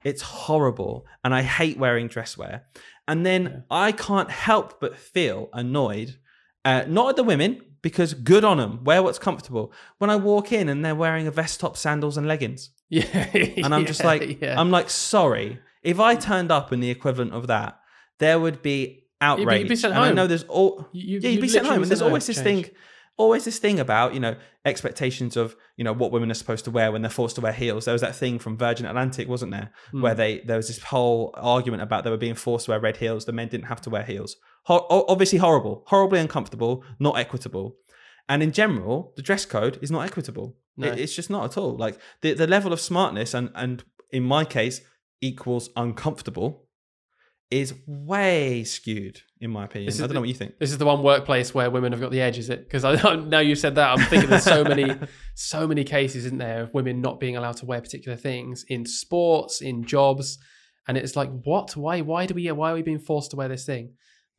It's 0.03 0.21
horrible, 0.21 1.05
and 1.23 1.33
I 1.33 1.41
hate 1.41 1.77
wearing 1.77 2.07
dress 2.07 2.37
wear. 2.37 2.63
And 3.07 3.25
then 3.25 3.41
Yeah. 3.43 3.59
I 3.71 3.91
can't 3.91 4.29
help 4.29 4.79
but 4.79 4.95
feel 4.95 5.49
annoyed, 5.51 6.15
uh, 6.63 6.83
not 6.87 7.09
at 7.09 7.15
the 7.15 7.23
women 7.23 7.61
because 7.81 8.13
good 8.13 8.43
on 8.43 8.57
them, 8.57 8.83
wear 8.83 9.01
what's 9.01 9.17
comfortable. 9.19 9.73
When 9.97 10.09
I 10.09 10.15
walk 10.17 10.51
in 10.51 10.69
and 10.69 10.85
they're 10.85 10.95
wearing 10.95 11.25
a 11.27 11.31
vest 11.31 11.59
top, 11.59 11.75
sandals, 11.77 12.15
and 12.17 12.27
leggings, 12.27 12.69
Yeah, 12.89 13.03
and 13.65 13.73
I'm 13.73 13.85
just 13.85 14.03
like, 14.03 14.41
yeah. 14.41 14.59
I'm 14.59 14.69
like, 14.71 14.89
sorry. 14.89 15.59
If 15.83 15.99
I 15.99 16.15
turned 16.15 16.51
up 16.51 16.71
in 16.73 16.79
the 16.81 16.89
equivalent 16.89 17.33
of 17.33 17.47
that, 17.47 17.79
there 18.19 18.39
would 18.39 18.61
be 18.61 18.98
outrage. 19.21 19.67
be 19.69 19.75
sent 19.75 19.93
and 19.93 20.03
I 20.03 20.11
know 20.11 20.27
there's 20.27 20.43
all 20.43 20.87
You- 20.91 21.19
yeah, 21.19 21.29
you 21.29 21.35
you'd 21.35 21.41
be 21.41 21.47
sent 21.49 21.65
home. 21.67 21.81
And 21.81 21.85
there's 21.91 22.01
always 22.01 22.25
this 22.27 22.37
change. 22.43 22.65
thing, 22.67 22.75
always 23.17 23.43
this 23.45 23.59
thing 23.59 23.79
about 23.79 24.13
you 24.13 24.19
know 24.19 24.35
expectations 24.65 25.35
of 25.35 25.55
you 25.77 25.83
know 25.83 25.93
what 25.93 26.11
women 26.11 26.29
are 26.31 26.35
supposed 26.35 26.63
to 26.65 26.71
wear 26.71 26.91
when 26.91 27.01
they're 27.01 27.09
forced 27.11 27.35
to 27.35 27.41
wear 27.41 27.51
heels. 27.53 27.85
There 27.85 27.93
was 27.93 28.01
that 28.01 28.15
thing 28.15 28.39
from 28.39 28.57
Virgin 28.57 28.85
Atlantic, 28.85 29.27
wasn't 29.27 29.51
there, 29.51 29.71
Hmm. 29.91 30.01
where 30.01 30.15
they 30.15 30.39
there 30.39 30.57
was 30.57 30.67
this 30.67 30.79
whole 30.83 31.33
argument 31.37 31.81
about 31.83 32.03
they 32.03 32.09
were 32.09 32.17
being 32.17 32.35
forced 32.35 32.65
to 32.65 32.71
wear 32.71 32.79
red 32.79 32.97
heels. 32.97 33.25
The 33.25 33.31
men 33.33 33.47
didn't 33.49 33.65
have 33.67 33.81
to 33.81 33.89
wear 33.89 34.03
heels. 34.03 34.35
Obviously 34.67 35.39
horrible, 35.39 35.83
horribly 35.87 36.19
uncomfortable, 36.19 36.83
not 36.99 37.17
equitable. 37.17 37.75
And 38.27 38.43
in 38.43 38.51
general, 38.51 39.13
the 39.15 39.23
dress 39.23 39.45
code 39.45 39.79
is 39.81 39.89
not 39.89 40.05
equitable. 40.05 40.55
No. 40.77 40.87
It- 40.87 40.99
it's 40.99 41.15
just 41.15 41.29
not 41.29 41.43
at 41.45 41.57
all. 41.57 41.75
Like 41.75 41.97
the 42.21 42.33
the 42.33 42.47
level 42.47 42.71
of 42.71 42.79
smartness 42.79 43.33
and 43.33 43.49
and 43.55 43.83
in 44.11 44.23
my 44.23 44.45
case 44.45 44.81
equals 45.21 45.69
uncomfortable 45.75 46.67
is 47.51 47.73
way 47.87 48.63
skewed 48.63 49.21
in 49.41 49.49
my 49.49 49.65
opinion. 49.65 49.91
I 49.91 49.97
don't 49.97 50.07
the- 50.07 50.13
know 50.13 50.19
what 50.19 50.29
you 50.29 50.35
think. 50.35 50.59
This 50.59 50.71
is 50.71 50.77
the 50.77 50.85
one 50.85 51.01
workplace 51.01 51.53
where 51.53 51.69
women 51.69 51.91
have 51.93 52.01
got 52.01 52.11
the 52.11 52.21
edge, 52.21 52.37
is 52.37 52.49
it? 52.49 52.65
Because 52.65 52.83
I 52.83 53.15
now 53.15 53.39
you 53.39 53.55
said 53.55 53.75
that, 53.75 53.91
I'm 53.91 54.05
thinking 54.05 54.29
there's 54.29 54.43
so 54.43 54.63
many, 54.63 54.95
so 55.35 55.67
many 55.67 55.83
cases, 55.83 56.25
isn't 56.25 56.37
there, 56.37 56.63
of 56.63 56.73
women 56.73 57.01
not 57.01 57.19
being 57.19 57.37
allowed 57.37 57.57
to 57.57 57.65
wear 57.65 57.81
particular 57.81 58.17
things 58.17 58.65
in 58.67 58.85
sports, 58.85 59.61
in 59.61 59.83
jobs, 59.83 60.37
and 60.87 60.97
it's 60.97 61.15
like, 61.15 61.29
what? 61.43 61.75
Why? 61.75 62.01
Why 62.01 62.25
do 62.25 62.33
we? 62.33 62.49
Uh, 62.49 62.55
why 62.55 62.71
are 62.71 62.75
we 62.75 62.81
being 62.81 62.99
forced 62.99 63.31
to 63.31 63.37
wear 63.37 63.47
this 63.47 63.65
thing? 63.65 63.93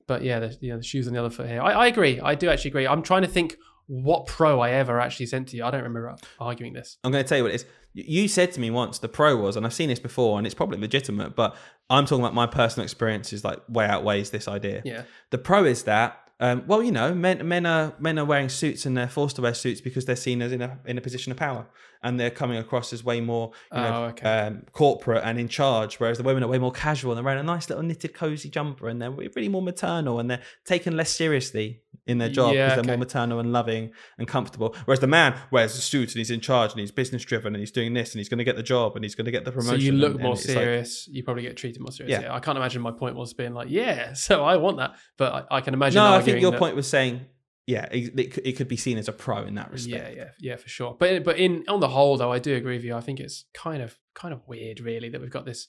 But 0.07 0.23
yeah, 0.23 0.41
the, 0.41 0.59
you 0.61 0.71
know, 0.71 0.79
the 0.79 0.85
shoes 0.85 1.07
on 1.07 1.15
the 1.15 1.21
other 1.21 1.31
foot 1.31 1.49
here. 1.49 1.63
I, 1.63 1.73
I 1.73 1.87
agree. 1.87 2.21
I 2.21 2.35
do 2.35 2.49
actually 2.49 2.71
agree. 2.71 2.87
I'm 2.87 3.03
trying 3.03 3.23
to 3.23 3.29
think 3.29 3.57
what 3.87 4.27
pro 4.27 4.61
I 4.61 4.71
ever 4.71 5.01
actually 5.01 5.27
sent 5.27 5.49
to 5.49 5.57
you. 5.57 5.65
I 5.65 5.71
don't 5.71 5.83
remember 5.83 6.17
arguing 6.39 6.73
this. 6.73 6.99
I'm 7.03 7.13
going 7.13 7.25
to 7.25 7.29
tell 7.29 7.39
you 7.39 7.45
what 7.45 7.53
it 7.53 7.57
is. 7.57 7.67
You 7.93 8.29
said 8.29 8.53
to 8.53 8.61
me 8.61 8.71
once 8.71 8.99
the 9.01 9.09
pro 9.09 9.37
was, 9.37 9.57
and 9.57 9.67
I've 9.67 9.75
seen 9.75 9.89
this 9.89 9.99
before, 9.99 10.39
and 10.39 10.47
it's 10.47 10.55
probably 10.55 10.79
legitimate, 10.79 11.35
but 11.35 11.57
I'm 11.89 12.05
talking 12.07 12.23
about 12.25 12.35
my 12.35 12.47
personal 12.47 12.85
experiences, 12.85 13.43
like 13.45 13.61
way 13.69 13.85
outweighs 13.87 14.31
this 14.31 14.47
idea. 14.47 14.83
Yeah. 14.85 15.03
The 15.31 15.39
pro 15.39 15.65
is 15.65 15.83
that, 15.85 16.17
um, 16.39 16.63
well, 16.69 16.83
you 16.83 16.93
know, 16.93 17.15
men 17.15 17.47
men 17.47 17.67
are 17.67 17.93
men 17.99 18.19
are 18.19 18.25
wearing 18.25 18.49
suits 18.49 18.87
and 18.87 18.97
they're 18.97 19.09
forced 19.09 19.37
to 19.37 19.43
wear 19.43 19.53
suits 19.55 19.81
because 19.81 20.05
they're 20.07 20.17
seen 20.17 20.41
as 20.41 20.53
in 20.53 20.63
a 20.63 20.79
in 20.87 20.97
a 20.97 21.01
position 21.01 21.33
of 21.33 21.37
power, 21.39 21.67
and 22.03 22.19
they're 22.19 22.31
coming 22.31 22.57
across 22.59 22.93
as 22.95 23.05
way 23.05 23.21
more, 23.21 23.51
you 23.75 23.79
know, 23.81 24.05
Oh, 24.05 24.09
okay. 24.11 24.39
um, 24.47 24.63
corporate 24.73 25.23
and 25.25 25.39
in 25.39 25.49
charge. 25.49 25.99
Whereas 26.01 26.17
the 26.17 26.23
women 26.25 26.43
are 26.45 26.49
way 26.49 26.59
more 26.59 26.73
casual 26.73 27.11
and 27.13 27.19
they're 27.19 27.25
wearing 27.25 27.41
a 27.41 27.43
nice 27.43 27.69
little 27.69 27.83
knitted 27.85 28.15
cozy 28.15 28.49
jumper, 28.49 28.89
and 28.89 29.03
they're 29.03 29.11
really 29.11 29.49
more 29.49 29.61
maternal 29.63 30.19
and 30.21 30.31
they're 30.31 30.43
taken 30.65 30.97
less 30.97 31.11
seriously 31.11 31.83
in 32.11 32.19
their 32.19 32.29
job 32.29 32.53
because 32.53 32.71
Yeah, 32.71 32.75
they're 32.77 32.85
more 32.85 32.99
maternal 32.99 33.39
and 33.41 33.53
loving 33.53 33.93
and 34.19 34.27
comfortable. 34.29 34.75
Whereas 34.85 35.01
the 35.01 35.07
man 35.07 35.39
wears 35.51 35.75
a 35.77 35.81
suit 35.81 36.09
and 36.11 36.19
he's 36.19 36.31
in 36.31 36.41
charge 36.41 36.71
and 36.73 36.81
he's 36.81 36.91
business 36.91 37.25
driven 37.25 37.55
and 37.55 37.61
he's 37.61 37.71
doing 37.71 37.95
this 37.95 38.13
and 38.13 38.19
he's 38.21 38.29
going 38.29 38.39
to 38.39 38.45
get 38.45 38.57
the 38.57 38.63
job 38.63 38.97
and 38.97 39.05
he's 39.05 39.15
going 39.15 39.27
to 39.27 39.31
get 39.31 39.45
the 39.45 39.53
promotion. 39.53 39.81
So 39.81 39.85
you 39.89 39.93
look 39.93 40.13
and- 40.15 40.23
more 40.23 40.33
and 40.33 40.39
it's 40.41 40.49
like- 40.49 40.57
serious. 40.57 41.09
you 41.09 41.23
probably 41.23 41.45
get 41.45 41.57
treated 41.57 41.81
more 41.81 41.93
seriously. 41.93 42.25
Yeah. 42.25 42.35
I 42.35 42.41
can't 42.41 42.59
imagine 42.59 42.83
my 42.83 42.91
point 42.93 43.17
was 43.17 43.33
being 43.35 43.55
like, 43.55 43.69
yeah, 43.71 44.13
so 44.27 44.45
I 44.45 44.57
want 44.57 44.77
that. 44.79 44.97
But 45.17 45.47
I, 45.51 45.57
I 45.59 45.61
can 45.61 45.75
imagine. 45.75 46.03
no, 46.03 46.13
I 46.15 46.21
think 46.23 46.41
your 46.41 46.51
that- 46.53 46.59
point 46.59 46.77
was 46.77 46.89
saying, 46.89 47.27
yeah, 47.67 47.85
it, 47.93 48.19
it, 48.19 48.33
could- 48.33 48.47
it 48.47 48.53
could 48.57 48.69
be 48.69 48.77
seen 48.77 48.99
as 48.99 49.07
a 49.09 49.13
pro 49.13 49.45
in 49.45 49.55
that 49.55 49.71
respect. 49.71 50.17
Yeah, 50.17 50.23
yeah, 50.25 50.29
yeah, 50.41 50.57
for 50.57 50.69
sure. 50.69 50.97
But 50.99 51.23
but 51.23 51.39
in 51.39 51.65
on 51.69 51.79
the 51.81 51.89
whole, 51.89 52.17
though, 52.17 52.33
I 52.33 52.41
do 52.41 52.55
agree 52.57 52.75
with 52.77 52.85
you. 52.85 52.97
I 52.97 53.01
think 53.01 53.21
it's 53.21 53.45
kind 53.55 53.81
of 53.83 53.97
kind 54.15 54.35
of 54.35 54.41
weird, 54.49 54.81
really, 54.81 55.09
that 55.11 55.21
we've 55.21 55.31
got 55.31 55.45
this 55.45 55.69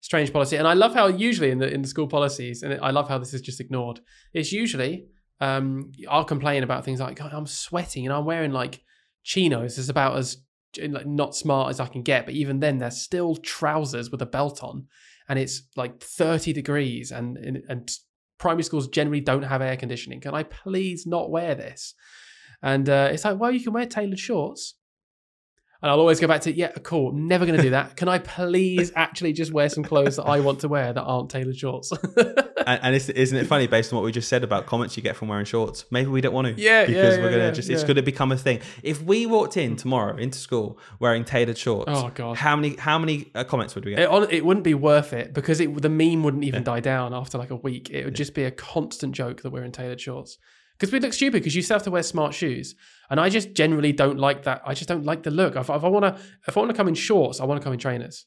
strange 0.00 0.32
policy. 0.32 0.56
And 0.56 0.66
I 0.66 0.72
love 0.72 0.94
how 0.94 1.08
usually 1.08 1.50
in 1.50 1.58
the 1.58 1.68
in 1.70 1.82
the 1.82 1.88
school 1.88 2.06
policies, 2.08 2.62
and 2.62 2.80
I 2.80 2.90
love 2.90 3.08
how 3.08 3.18
this 3.18 3.34
is 3.34 3.42
just 3.42 3.60
ignored. 3.60 4.00
It's 4.32 4.50
usually 4.50 5.08
um, 5.42 5.90
I'll 6.08 6.24
complain 6.24 6.62
about 6.62 6.84
things 6.84 7.00
like 7.00 7.16
"God, 7.16 7.32
I'm 7.32 7.48
sweating 7.48 8.06
and 8.06 8.14
I'm 8.14 8.24
wearing 8.24 8.52
like 8.52 8.84
chinos. 9.24 9.76
It's 9.76 9.88
about 9.88 10.16
as 10.16 10.36
like, 10.78 11.04
not 11.04 11.34
smart 11.34 11.70
as 11.70 11.80
I 11.80 11.88
can 11.88 12.02
get. 12.02 12.26
But 12.26 12.34
even 12.34 12.60
then, 12.60 12.78
they're 12.78 12.92
still 12.92 13.34
trousers 13.34 14.08
with 14.08 14.22
a 14.22 14.26
belt 14.26 14.62
on, 14.62 14.86
and 15.28 15.40
it's 15.40 15.62
like 15.74 16.00
30 16.00 16.52
degrees, 16.52 17.10
and 17.10 17.36
and, 17.38 17.62
and 17.68 17.90
primary 18.38 18.62
schools 18.62 18.86
generally 18.86 19.20
don't 19.20 19.42
have 19.42 19.62
air 19.62 19.76
conditioning. 19.76 20.20
Can 20.20 20.32
I 20.32 20.44
please 20.44 21.06
not 21.08 21.28
wear 21.28 21.56
this? 21.56 21.94
And 22.62 22.88
uh, 22.88 23.08
it's 23.10 23.24
like, 23.24 23.40
well, 23.40 23.50
you 23.50 23.64
can 23.64 23.72
wear 23.72 23.86
tailored 23.86 24.20
shorts. 24.20 24.76
And 25.82 25.90
I'll 25.90 25.98
always 25.98 26.20
go 26.20 26.28
back 26.28 26.42
to, 26.42 26.56
yeah, 26.56 26.70
cool. 26.84 27.10
Never 27.12 27.44
going 27.44 27.56
to 27.56 27.62
do 27.62 27.70
that. 27.70 27.96
Can 27.96 28.08
I 28.08 28.18
please 28.20 28.92
actually 28.94 29.32
just 29.32 29.52
wear 29.52 29.68
some 29.68 29.82
clothes 29.82 30.14
that 30.14 30.22
I 30.22 30.38
want 30.38 30.60
to 30.60 30.68
wear 30.68 30.92
that 30.92 31.02
aren't 31.02 31.30
tailored 31.30 31.56
shorts? 31.56 31.92
And, 32.64 32.78
and 32.84 32.94
it's, 32.94 33.08
isn't 33.08 33.36
it 33.36 33.48
funny 33.48 33.66
based 33.66 33.92
on 33.92 33.96
what 33.96 34.04
we 34.04 34.12
just 34.12 34.28
said 34.28 34.44
about 34.44 34.66
comments 34.66 34.96
you 34.96 35.02
get 35.02 35.16
from 35.16 35.26
wearing 35.26 35.44
shorts? 35.44 35.84
Maybe 35.90 36.08
we 36.10 36.20
don't 36.20 36.32
want 36.32 36.46
to. 36.46 36.62
Yeah, 36.62 36.82
yeah, 36.82 36.86
because 36.86 37.16
yeah, 37.16 37.22
we're 37.24 37.30
gonna 37.32 37.44
yeah, 37.46 37.50
just 37.50 37.68
it's 37.68 37.82
going 37.82 37.96
to 37.96 38.02
become 38.02 38.30
a 38.30 38.36
thing. 38.36 38.60
If 38.84 39.02
we 39.02 39.26
walked 39.26 39.56
in 39.56 39.74
tomorrow 39.74 40.16
into 40.16 40.38
school 40.38 40.78
wearing 41.00 41.24
tailored 41.24 41.58
shorts, 41.58 41.90
Oh, 41.92 42.12
God. 42.14 42.36
how 42.36 42.54
many 42.54 42.76
how 42.76 43.00
many 43.00 43.32
uh, 43.34 43.42
comments 43.42 43.74
would 43.74 43.84
we 43.84 43.96
get? 43.96 44.08
it, 44.08 44.32
it 44.32 44.44
wouldn't 44.44 44.62
be 44.62 44.74
worth 44.74 45.12
it 45.12 45.34
because 45.34 45.58
it, 45.58 45.82
the 45.82 45.88
meme 45.88 46.22
wouldn't 46.22 46.44
even 46.44 46.62
die 46.62 46.78
down 46.78 47.12
after 47.12 47.36
like 47.36 47.50
a 47.50 47.56
week. 47.56 47.90
It 47.90 48.04
would 48.04 48.14
just 48.14 48.32
be 48.32 48.44
a 48.44 48.52
constant 48.52 49.12
joke 49.12 49.42
that 49.42 49.50
we're 49.50 49.64
in 49.64 49.72
tailored 49.72 50.00
shorts. 50.00 50.38
Because 50.82 50.92
we 50.92 50.98
look 50.98 51.12
stupid 51.12 51.34
because 51.44 51.54
you 51.54 51.62
still 51.62 51.76
have 51.76 51.84
to 51.84 51.92
wear 51.92 52.02
smart 52.02 52.34
shoes. 52.34 52.74
And 53.08 53.20
I 53.20 53.28
just 53.28 53.52
generally 53.52 53.92
don't 53.92 54.18
like 54.18 54.42
that. 54.42 54.62
I 54.66 54.74
just 54.74 54.88
don't 54.88 55.04
like 55.04 55.22
the 55.22 55.30
look. 55.30 55.54
If, 55.54 55.70
if 55.70 55.84
I 55.84 55.86
want 55.86 56.04
to 56.04 56.20
if 56.48 56.56
I 56.56 56.60
want 56.60 56.72
to 56.72 56.76
come 56.76 56.88
in 56.88 56.96
shorts, 56.96 57.38
I 57.38 57.44
want 57.44 57.60
to 57.60 57.64
come 57.64 57.72
in 57.72 57.78
trainers. 57.78 58.26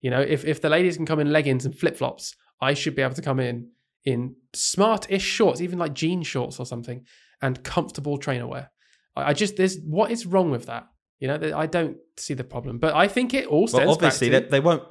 You 0.00 0.08
know, 0.08 0.22
if, 0.22 0.46
if 0.46 0.62
the 0.62 0.70
ladies 0.70 0.96
can 0.96 1.04
come 1.04 1.20
in 1.20 1.30
leggings 1.30 1.66
and 1.66 1.78
flip 1.78 1.98
flops, 1.98 2.34
I 2.58 2.72
should 2.72 2.96
be 2.96 3.02
able 3.02 3.16
to 3.16 3.20
come 3.20 3.38
in 3.38 3.68
in 4.02 4.34
smart-ish 4.54 5.22
shorts, 5.22 5.60
even 5.60 5.78
like 5.78 5.92
jean 5.92 6.22
shorts 6.22 6.58
or 6.58 6.64
something, 6.64 7.04
and 7.42 7.62
comfortable 7.62 8.16
trainer 8.16 8.46
wear. 8.46 8.70
I, 9.14 9.24
I 9.24 9.32
just 9.34 9.56
there's 9.56 9.76
what 9.80 10.10
is 10.10 10.24
wrong 10.24 10.50
with 10.50 10.64
that? 10.64 10.86
You 11.18 11.28
know, 11.28 11.52
I 11.54 11.66
don't 11.66 11.98
see 12.16 12.32
the 12.32 12.44
problem, 12.44 12.78
but 12.78 12.94
I 12.94 13.08
think 13.08 13.34
it 13.34 13.46
all 13.46 13.68
stems 13.68 13.84
well, 13.84 13.94
obviously 13.96 14.30
back 14.30 14.40
they, 14.40 14.44
to, 14.46 14.50
they 14.52 14.60
won't 14.60 14.84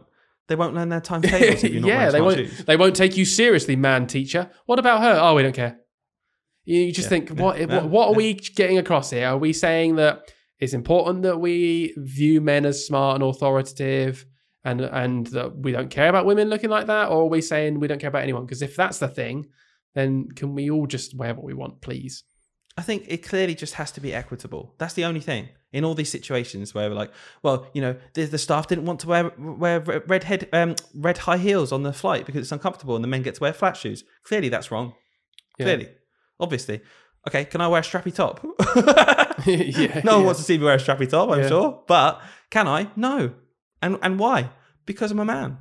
they 0.48 0.56
won't 0.56 0.76
learn 0.76 0.90
their 0.90 1.02
timetables 1.12 1.64
if 1.64 1.72
you're 1.72 1.82
not 1.82 1.88
yeah, 1.88 2.12
they 2.12 2.22
won't. 2.22 2.38
shoes. 2.38 2.66
They 2.66 2.78
won't 2.78 2.96
take 2.96 3.18
you 3.18 3.26
seriously, 3.26 3.76
man, 3.76 4.06
teacher. 4.06 4.52
What 4.68 4.78
about 4.78 5.02
her? 5.02 5.18
Oh, 5.20 5.34
we 5.34 5.42
don't 5.42 5.56
care. 5.56 5.80
You 6.66 6.92
just 6.92 7.06
Yeah, 7.06 7.10
think, 7.10 7.30
what? 7.40 7.60
yeah, 7.60 7.66
what, 7.66 7.90
what 7.90 8.08
are 8.10 8.14
we 8.14 8.34
getting 8.34 8.78
across 8.78 9.10
here? 9.10 9.28
Are 9.28 9.38
we 9.38 9.54
saying 9.54 9.96
that 9.98 10.32
it's 10.60 10.74
important 10.74 11.24
that 11.24 11.40
we 11.40 11.94
view 11.98 12.40
men 12.40 12.66
as 12.66 12.86
smart 12.86 13.16
and 13.16 13.24
authoritative, 13.24 14.26
and 14.64 14.80
and 14.82 15.28
that 15.28 15.58
we 15.58 15.74
don't 15.74 15.90
care 15.90 16.08
about 16.08 16.26
women 16.26 16.50
looking 16.50 16.70
like 16.70 16.88
that, 16.88 17.10
or 17.10 17.24
are 17.24 17.28
we 17.28 17.42
saying 17.42 17.80
we 17.80 17.88
don't 17.88 18.00
care 18.00 18.08
about 18.10 18.24
anyone? 18.24 18.46
Because 18.46 18.62
if 18.62 18.76
that's 18.76 19.00
the 19.00 19.10
thing, 19.10 19.48
then 19.94 20.30
can 20.36 20.56
we 20.56 20.70
all 20.70 20.88
just 20.88 21.16
wear 21.18 21.34
what 21.34 21.44
we 21.44 21.54
want, 21.54 21.82
please? 21.82 22.24
I 22.78 22.82
think 22.82 23.06
it 23.08 23.18
clearly 23.18 23.54
just 23.54 23.76
has 23.76 23.92
to 23.92 24.02
be 24.02 24.16
equitable. 24.16 24.74
That's 24.80 24.96
the 24.96 25.06
only 25.06 25.20
thing 25.20 25.50
in 25.74 25.84
all 25.84 25.94
these 25.94 26.10
situations 26.10 26.74
where 26.74 26.90
we're 26.90 26.96
like, 26.96 27.12
well, 27.44 27.68
you 27.74 27.82
know, 27.82 27.96
the, 28.14 28.26
the 28.26 28.38
staff 28.40 28.68
didn't 28.68 28.86
want 28.86 29.02
to 29.02 29.08
wear 29.08 29.32
wear 29.38 29.82
red 29.82 30.24
head 30.24 30.48
um, 30.54 30.76
red 30.96 31.18
high 31.20 31.38
heels 31.38 31.72
on 31.72 31.84
the 31.84 31.94
flight 31.94 32.26
because 32.26 32.42
it's 32.42 32.52
uncomfortable, 32.52 32.96
and 32.96 33.04
the 33.04 33.10
men 33.10 33.22
get 33.22 33.36
to 33.36 33.42
wear 33.42 33.54
flat 33.54 33.76
shoes. 33.76 34.04
Clearly, 34.24 34.50
that's 34.50 34.72
wrong. 34.72 34.94
Yeah. 35.60 35.66
Clearly, 35.66 35.90
obviously. 36.44 36.82
Okay, 37.28 37.46
can 37.46 37.62
I 37.62 37.68
wear 37.70 37.80
a 37.80 37.84
strappy 37.84 38.14
top? 38.14 38.42
yeah, 39.46 40.02
no 40.04 40.14
one 40.14 40.22
yeah. 40.22 40.26
wants 40.26 40.40
to 40.42 40.46
see 40.46 40.58
me 40.58 40.66
wear 40.66 40.76
a 40.76 40.78
strappy 40.78 41.10
top, 41.10 41.30
I'm 41.32 41.40
Yeah. 41.40 41.48
sure. 41.48 41.84
But 41.88 42.22
can 42.50 42.68
I? 42.68 42.90
No. 42.96 43.34
And 43.82 43.98
and 44.02 44.20
why? 44.20 44.50
Because 44.86 45.12
I'm 45.12 45.20
a 45.20 45.26
man. 45.26 45.58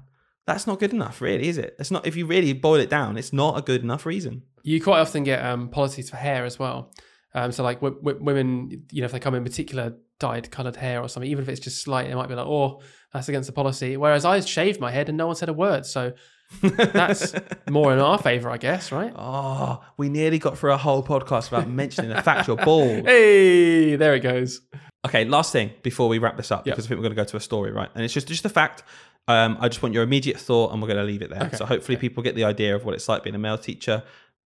That's 0.46 0.66
not 0.66 0.80
good 0.80 0.92
enough, 0.92 1.20
really, 1.20 1.46
is 1.48 1.56
it? 1.58 1.76
It's 1.78 1.90
not. 1.92 2.06
If 2.06 2.16
you 2.16 2.26
really 2.26 2.52
boil 2.52 2.80
it 2.80 2.90
down, 2.90 3.16
it's 3.16 3.32
not 3.32 3.56
a 3.56 3.62
good 3.62 3.82
enough 3.82 4.04
reason. 4.06 4.42
You 4.64 4.80
quite 4.80 5.00
often 5.00 5.22
get 5.24 5.44
um, 5.44 5.68
policies 5.68 6.10
for 6.10 6.16
hair 6.16 6.44
as 6.44 6.58
well. 6.58 6.92
Um, 7.34 7.50
so 7.52 7.62
like 7.62 7.80
w- 7.80 7.96
w- 8.02 8.22
women, 8.22 8.84
you 8.90 9.00
know, 9.00 9.06
if 9.06 9.12
they 9.12 9.20
come 9.20 9.34
in 9.34 9.42
particular 9.44 9.94
dyed 10.20 10.50
coloured 10.50 10.76
hair 10.76 11.00
or 11.00 11.08
something, 11.08 11.30
even 11.30 11.42
if 11.44 11.48
it's 11.48 11.60
just 11.60 11.82
slight, 11.82 12.08
it 12.10 12.14
might 12.16 12.28
be 12.28 12.34
like, 12.34 12.46
oh, 12.46 12.82
that's 13.12 13.28
against 13.28 13.46
the 13.46 13.52
policy. 13.52 13.96
Whereas 13.96 14.24
I 14.24 14.38
shaved 14.40 14.80
my 14.80 14.90
head 14.90 15.08
and 15.08 15.16
no 15.16 15.26
one 15.28 15.36
said 15.36 15.48
a 15.48 15.52
word, 15.52 15.86
so 15.86 16.12
that's 16.60 17.34
more 17.70 17.92
in 17.92 17.98
our 17.98 18.18
favour, 18.18 18.50
I 18.50 18.56
guess, 18.58 18.92
right? 18.92 19.12
Oh, 19.16 19.82
we 19.96 20.08
nearly 20.08 20.38
got 20.38 20.58
through 20.58 20.72
a 20.72 20.76
whole 20.76 21.02
podcast 21.02 21.48
about 21.48 21.68
mentioning 21.68 22.10
the 22.10 22.22
fact 22.22 22.46
you're 22.48 22.56
bald. 22.56 23.06
Hey, 23.06 23.96
there 23.96 24.14
it 24.14 24.20
goes. 24.20 24.60
Okay, 25.04 25.24
last 25.24 25.52
thing 25.52 25.70
before 25.82 26.08
we 26.08 26.18
wrap 26.18 26.36
this 26.36 26.50
up, 26.52 26.66
Yep. 26.66 26.74
because 26.76 26.86
I 26.86 26.88
think 26.88 26.98
we're 26.98 27.04
going 27.04 27.16
to 27.16 27.22
go 27.22 27.24
to 27.26 27.36
a 27.36 27.40
story, 27.40 27.72
right? 27.72 27.88
And 27.94 28.04
it's 28.04 28.14
just 28.14 28.28
just 28.28 28.44
a 28.44 28.48
fact. 28.48 28.82
Um, 29.28 29.56
I 29.60 29.68
just 29.68 29.82
want 29.82 29.94
your 29.94 30.02
immediate 30.02 30.38
thought, 30.38 30.72
and 30.72 30.80
we're 30.82 30.88
going 30.88 30.98
to 30.98 31.04
leave 31.04 31.22
it 31.22 31.30
there. 31.30 31.42
Okay, 31.44 31.56
So 31.56 31.64
hopefully, 31.64 31.96
people 31.96 32.22
get 32.22 32.34
the 32.34 32.44
idea 32.44 32.74
of 32.74 32.84
what 32.84 32.94
it's 32.94 33.08
like 33.08 33.22
being 33.22 33.34
a 33.36 33.38
male 33.38 33.58
teacher, 33.58 34.02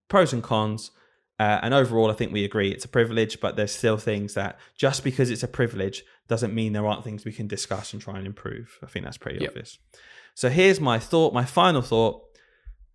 pros 0.10 0.34
and 0.34 0.44
cons. 0.44 0.92
Uh, 1.38 1.60
and 1.62 1.74
overall, 1.74 2.10
I 2.10 2.14
think 2.14 2.32
we 2.32 2.46
agree 2.46 2.72
it's 2.72 2.86
a 2.86 2.90
privilege, 2.90 3.42
but 3.42 3.58
there's 3.58 3.74
still 3.74 3.98
things 3.98 4.36
that 4.36 4.58
just 4.78 5.04
because 5.04 5.30
it's 5.30 5.44
a 5.44 5.50
privilege 5.50 6.04
doesn't 6.30 6.54
mean 6.54 6.72
there 6.72 6.88
aren't 6.88 7.04
things 7.04 7.26
we 7.26 7.34
can 7.34 7.48
discuss 7.48 7.92
and 7.92 8.02
try 8.02 8.18
and 8.18 8.26
improve. 8.26 8.80
I 8.82 8.86
think 8.86 9.04
that's 9.04 9.18
pretty 9.18 9.40
Yep. 9.42 9.50
obvious. 9.50 9.78
So 10.36 10.50
here's 10.50 10.82
my 10.82 11.00
thought, 11.00 11.34
my 11.34 11.46
final 11.46 11.82
thought. 11.82 12.22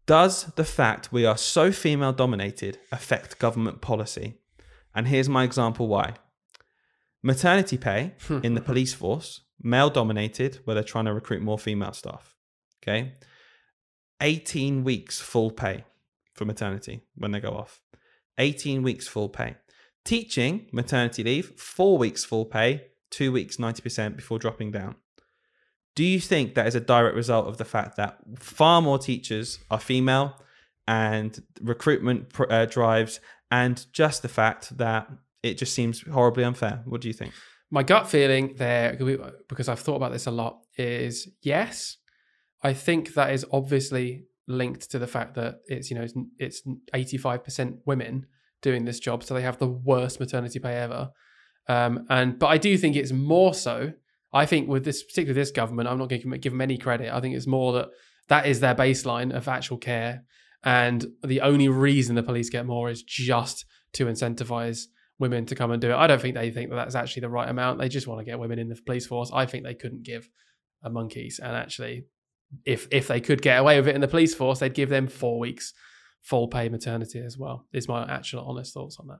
Does 0.07 0.45
the 0.57 0.64
fact 0.64 1.12
we 1.12 1.24
are 1.24 1.38
so 1.38 1.72
female 1.72 2.12
dominated 2.12 2.78
affect 2.93 3.38
government 3.38 3.80
policy? 3.80 4.34
And 4.95 5.09
here's 5.09 5.28
my 5.28 5.45
example 5.45 5.88
why. 5.88 6.14
Maternity 7.22 7.78
pay 7.78 8.14
in 8.43 8.55
the 8.55 8.61
police 8.61 8.93
force, 8.93 9.43
male 9.62 9.88
dominated, 9.91 10.61
where 10.64 10.74
they're 10.74 10.84
trying 10.84 11.07
to 11.07 11.14
recruit 11.14 11.43
more 11.43 11.59
female 11.59 11.93
staff. 11.93 12.36
Okay. 12.82 13.14
18 14.20 14.84
weeks 14.84 15.20
full 15.20 15.51
pay 15.51 15.84
for 16.34 16.45
maternity 16.45 17.03
when 17.14 17.30
they 17.30 17.41
go 17.41 17.51
off. 17.51 17.80
18 18.38 18.82
weeks 18.82 19.09
full 19.09 19.28
pay. 19.28 19.57
Teaching 20.05 20.66
maternity 20.72 21.22
leave, 21.22 21.59
four 21.59 21.97
weeks 21.97 22.24
full 22.24 22.45
pay, 22.45 22.86
two 23.11 23.32
weeks 23.32 23.57
90% 23.57 24.16
before 24.16 24.38
dropping 24.38 24.72
down. 24.72 24.97
Do 26.01 26.07
you 26.07 26.19
think 26.19 26.55
that 26.55 26.67
is 26.67 26.75
a 26.75 26.81
direct 26.81 27.15
result 27.15 27.47
of 27.47 27.59
the 27.59 27.65
fact 27.67 27.97
that 27.99 28.17
far 28.39 28.81
more 28.81 28.99
teachers 28.99 29.59
are 29.71 29.79
female 29.79 30.35
and 30.89 31.39
recruitment 31.61 32.31
pr- 32.31 32.51
uh, 32.51 32.65
drives, 32.65 33.21
and 33.51 33.85
just 33.93 34.23
the 34.23 34.29
fact 34.29 34.79
that 34.79 35.11
it 35.43 35.59
just 35.59 35.75
seems 35.75 36.01
horribly 36.01 36.43
unfair? 36.43 36.81
What 36.87 37.03
do 37.03 37.09
you 37.09 37.13
think? 37.13 37.35
My 37.71 37.83
gut 37.83 38.09
feeling 38.09 38.55
there, 38.57 38.97
because 39.47 39.69
I've 39.69 39.81
thought 39.81 39.97
about 39.97 40.13
this 40.13 40.25
a 40.25 40.31
lot, 40.31 40.61
is 40.79 41.29
yes. 41.43 41.99
I 42.63 42.73
think 42.73 43.13
that 43.13 43.35
is 43.35 43.45
obviously 43.53 44.25
linked 44.49 44.91
to 44.93 44.99
the 44.99 45.07
fact 45.07 45.35
that 45.35 45.57
it's 45.67 45.91
you 45.91 45.97
know 45.99 46.05
it's- 46.39 46.63
eighty 46.95 47.19
five 47.19 47.45
percent 47.45 47.77
women 47.85 48.25
doing 48.63 48.87
this 48.87 49.01
job, 49.01 49.23
so 49.23 49.35
they 49.35 49.43
have 49.43 49.59
the 49.59 49.69
worst 49.69 50.19
maternity 50.19 50.61
pay 50.61 50.77
ever. 50.77 51.11
Um, 51.69 52.07
and 52.09 52.39
but 52.39 52.47
I 52.47 52.57
do 52.57 52.79
think 52.79 52.97
it's 52.97 53.13
more 53.13 53.53
so. 53.53 53.93
I 54.33 54.47
think 54.47 54.68
with 54.68 54.85
this, 54.85 55.03
particularly 55.03 55.41
this 55.41 55.51
government, 55.51 55.89
I'm 55.89 55.99
not 55.99 56.09
going 56.09 56.22
to 56.22 56.39
give 56.39 56.53
them 56.53 56.61
any 56.61 56.78
credit. 56.78 57.12
I 57.12 57.20
think 57.20 57.35
it's 57.35 57.47
more 57.47 57.72
that 57.74 57.89
that 58.28 58.47
is 58.47 58.61
their 58.61 58.74
baseline 58.74 59.35
of 59.35 59.49
actual 59.49 59.76
care, 59.76 60.22
and 60.62 61.05
the 61.24 61.41
only 61.41 61.68
reason 61.68 62.14
the 62.14 62.22
police 62.22 62.51
get 62.51 62.66
more 62.66 62.91
is 62.91 63.03
just 63.03 63.64
to 63.95 64.07
incentivize 64.07 64.85
women 65.18 65.47
to 65.47 65.55
come 65.55 65.70
and 65.70 65.81
do 65.81 65.91
it. 65.91 65.97
I 65.97 66.07
don't 66.07 66.20
think 66.20 66.35
they 66.35 66.51
think 66.51 66.70
that 66.70 66.76
that's 66.76 66.95
actually 66.95 67.20
the 67.20 67.28
right 67.28 67.49
amount. 67.49 67.78
They 67.78 67.89
just 67.89 68.07
want 68.07 68.20
to 68.20 68.24
get 68.24 68.39
women 68.39 68.59
in 68.59 68.68
the 68.68 68.78
police 68.87 69.07
force. 69.07 69.31
I 69.33 69.47
think 69.47 69.64
they 69.64 69.74
couldn't 69.74 70.05
give 70.05 70.28
a 70.83 70.91
monkeys, 70.91 71.41
and 71.43 71.57
actually, 71.57 72.05
if 72.64 72.89
if 72.91 73.09
they 73.09 73.20
could 73.20 73.43
get 73.43 73.59
away 73.59 73.78
with 73.78 73.89
it 73.89 73.95
in 73.95 74.01
the 74.01 74.09
police 74.09 74.35
force, 74.35 74.61
they'd 74.61 74.74
give 74.74 74.89
them 74.91 75.09
four 75.09 75.39
weeks 75.39 75.72
full 76.22 76.49
pay 76.49 76.68
maternity 76.68 77.20
as 77.24 77.37
well. 77.37 77.66
Is 77.72 77.89
my 77.89 78.09
actual 78.11 78.45
honest 78.47 78.74
thoughts 78.74 78.99
on 79.01 79.09
that. 79.09 79.18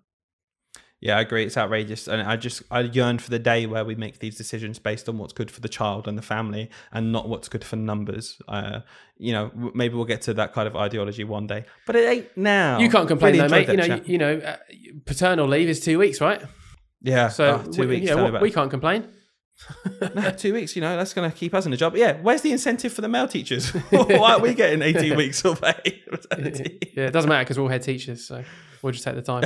Yeah, 1.01 1.17
I 1.17 1.23
agree. 1.23 1.45
It's 1.45 1.57
outrageous, 1.57 2.09
and 2.09 2.21
I 2.21 2.37
just 2.37 2.63
I 2.71 2.81
yearn 2.81 3.19
for 3.19 3.31
the 3.31 3.39
day 3.39 3.65
where 3.65 3.87
we 3.87 3.95
make 3.95 4.19
these 4.19 4.37
decisions 4.37 4.79
based 4.79 5.09
on 5.09 5.17
what's 5.17 5.33
good 5.33 5.51
for 5.51 5.61
the 5.61 5.69
child 5.69 6.07
and 6.07 6.19
the 6.19 6.23
family, 6.23 6.69
and 6.93 7.11
not 7.11 7.27
what's 7.27 7.49
good 7.49 7.65
for 7.65 7.77
numbers. 7.77 8.41
Uh, 8.47 8.81
you 9.17 9.33
know, 9.33 9.51
maybe 9.75 9.95
we'll 9.95 10.05
get 10.05 10.21
to 10.23 10.35
that 10.35 10.53
kind 10.53 10.69
of 10.69 10.77
ideology 10.77 11.25
one 11.25 11.47
day, 11.47 11.65
but 11.87 11.97
it 11.97 12.07
ain't 12.07 12.37
now. 12.37 12.79
You 12.79 12.91
can't 12.91 13.09
complain 13.09 13.33
Really 13.33 13.49
though, 13.49 13.57
mate. 13.57 13.69
You 13.69 13.77
know, 13.77 13.95
you, 13.97 14.03
you 14.05 14.19
know, 14.19 14.37
uh, 14.39 14.57
paternal 15.07 15.49
leave 15.49 15.71
is 15.71 15.81
two 15.81 15.99
weeks, 15.99 16.21
right? 16.21 16.43
yeah. 17.01 17.29
So 17.29 17.63
oh, 17.67 17.73
two 17.73 17.83
we, 17.83 17.87
weeks. 17.87 18.03
you 18.03 18.11
know, 18.11 18.17
me 18.17 18.23
what- 18.25 18.29
about 18.31 18.43
we 18.43 18.51
can't 18.51 18.71
complain. 18.71 19.09
No, 20.15 20.31
two 20.31 20.53
weeks. 20.55 20.75
You 20.75 20.83
know, 20.83 20.97
that's 20.97 21.15
going 21.15 21.31
to 21.31 21.37
keep 21.37 21.55
us 21.55 21.65
in 21.65 21.71
the 21.71 21.77
job. 21.77 21.97
Yeah. 21.97 22.19
Where's 22.21 22.43
the 22.43 22.53
incentive 22.53 22.93
for 22.93 23.01
the 23.01 23.09
male 23.09 23.29
teachers? 23.29 23.71
Why 23.91 24.33
are 24.33 24.41
we 24.41 24.55
getting 24.55 24.83
eighteen 24.83 25.17
weeks 25.17 25.45
of 25.45 25.61
pay? 25.61 25.75
yeah, 26.95 27.07
it 27.07 27.13
doesn't 27.13 27.29
matter 27.29 27.45
because 27.45 27.59
we're 27.59 27.65
all 27.65 27.69
head 27.69 27.83
teachers, 27.83 28.25
so 28.25 28.43
we'll 28.83 28.93
just 28.93 29.05
take 29.05 29.15
the 29.15 29.23
time. 29.23 29.45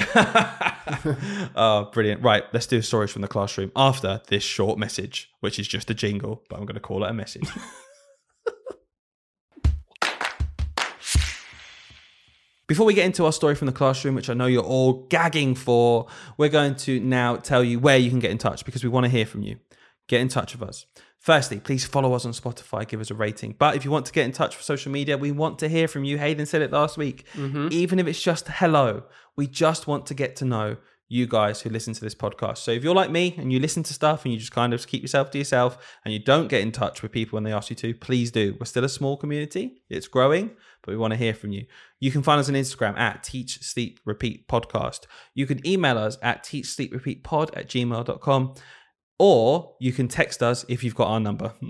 oh, 1.57 1.91
brilliant. 1.93 2.23
Right, 2.23 2.45
let's 2.53 2.67
do 2.67 2.81
stories 2.83 3.11
from 3.11 3.23
the 3.23 3.29
classroom 3.29 3.71
after 3.77 4.21
this 4.29 4.43
short 4.43 4.79
message, 4.79 5.31
which 5.41 5.59
is 5.59 5.69
just 5.69 5.91
a 5.91 5.95
jingle, 5.95 6.43
but 6.49 6.59
I'm 6.59 6.67
going 6.67 6.75
to 6.75 6.81
call 6.81 7.05
it 7.05 7.11
a 7.11 7.15
message. 7.15 7.49
Before 12.67 12.87
we 12.87 12.95
get 12.95 13.05
into 13.05 13.27
our 13.27 13.33
story 13.33 13.55
from 13.55 13.67
the 13.67 13.73
classroom, 13.73 14.15
which 14.15 14.31
I 14.31 14.35
know 14.35 14.47
you're 14.47 14.63
all 14.63 15.07
gagging 15.09 15.55
for, 15.55 16.07
we're 16.39 16.49
going 16.49 16.77
to 16.77 16.99
now 16.99 17.37
tell 17.37 17.63
you 17.63 17.79
where 17.79 17.99
you 17.99 18.09
can 18.09 18.21
get 18.21 18.31
in 18.31 18.39
touch 18.39 18.65
because 18.65 18.83
we 18.83 18.89
want 18.89 19.05
to 19.05 19.11
hear 19.11 19.27
from 19.27 19.43
you. 19.43 19.59
Get 20.09 20.21
in 20.21 20.29
touch 20.29 20.59
with 20.59 20.69
us. 20.69 20.87
Firstly, 21.19 21.59
please 21.59 21.87
follow 21.87 22.13
us 22.13 22.27
on 22.27 22.33
Spotify, 22.33 22.87
give 22.87 23.01
us 23.01 23.11
a 23.11 23.15
rating. 23.15 23.55
But 23.59 23.77
if 23.77 23.85
you 23.85 23.91
want 23.91 24.05
to 24.07 24.13
get 24.13 24.27
in 24.27 24.33
touch 24.33 24.57
with 24.57 24.65
social 24.67 24.93
media, 24.93 25.17
we 25.17 25.33
want 25.33 25.59
to 25.61 25.69
hear 25.69 25.89
from 25.89 26.05
you. 26.05 26.19
Hayden 26.19 26.45
said 26.45 26.61
it 26.61 26.71
last 26.71 26.99
week. 26.99 27.25
Mm-hmm. 27.33 27.69
Even 27.71 27.99
if 27.99 28.07
it's 28.07 28.21
just 28.21 28.47
hello, 28.49 29.05
we 29.35 29.47
just 29.47 29.87
want 29.87 30.05
to 30.07 30.15
get 30.15 30.37
to 30.37 30.45
know 30.45 30.77
you 31.09 31.27
guys 31.27 31.61
who 31.61 31.71
listen 31.71 31.95
to 31.95 32.01
this 32.01 32.15
podcast. 32.15 32.59
So 32.59 32.73
if 32.73 32.83
you're 32.83 32.95
like 32.95 33.11
me 33.11 33.35
and 33.39 33.53
you 33.53 33.61
listen 33.61 33.83
to 33.85 33.95
stuff 33.95 34.25
and 34.25 34.33
you 34.33 34.39
just 34.39 34.53
kind 34.53 34.73
of 34.73 34.87
keep 34.87 35.03
yourself 35.03 35.31
to 35.31 35.39
yourself 35.39 35.97
and 36.05 36.13
you 36.13 36.19
don't 36.19 36.49
get 36.49 36.61
in 36.61 36.73
touch 36.73 37.03
with 37.03 37.13
people 37.13 37.37
when 37.37 37.45
they 37.45 37.53
ask 37.53 37.71
you 37.71 37.77
to, 37.77 37.95
please 37.95 38.31
do. 38.31 38.57
We're 38.59 38.67
still 38.67 38.85
a 38.85 38.89
small 38.89 39.17
community. 39.17 39.83
It's 39.89 40.09
growing, 40.09 40.51
but 40.83 40.93
we 40.93 40.97
want 40.97 41.13
to 41.13 41.19
hear 41.19 41.35
from 41.35 41.53
you. 41.53 41.67
You 42.01 42.11
can 42.11 42.23
find 42.23 42.41
us 42.41 42.49
on 42.49 42.55
Instagram 42.55 42.99
at 42.99 43.23
Teach 43.23 43.61
Sleep 43.63 44.01
Repeat 44.05 44.49
Podcast. 44.49 45.07
You 45.35 45.47
can 45.47 45.67
email 45.67 45.99
us 45.99 46.19
at 46.23 46.43
Teach 46.43 46.67
Sleep 46.67 46.93
Repeat 46.93 47.23
Pod 47.23 47.55
at 47.55 47.69
gmail.com. 47.69 48.55
Or 49.19 49.75
you 49.81 49.93
can 49.93 50.09
text 50.09 50.43
us 50.43 50.65
if 50.69 50.83
you've 50.83 50.95
got 50.97 51.09
our 51.09 51.21
number. 51.21 51.53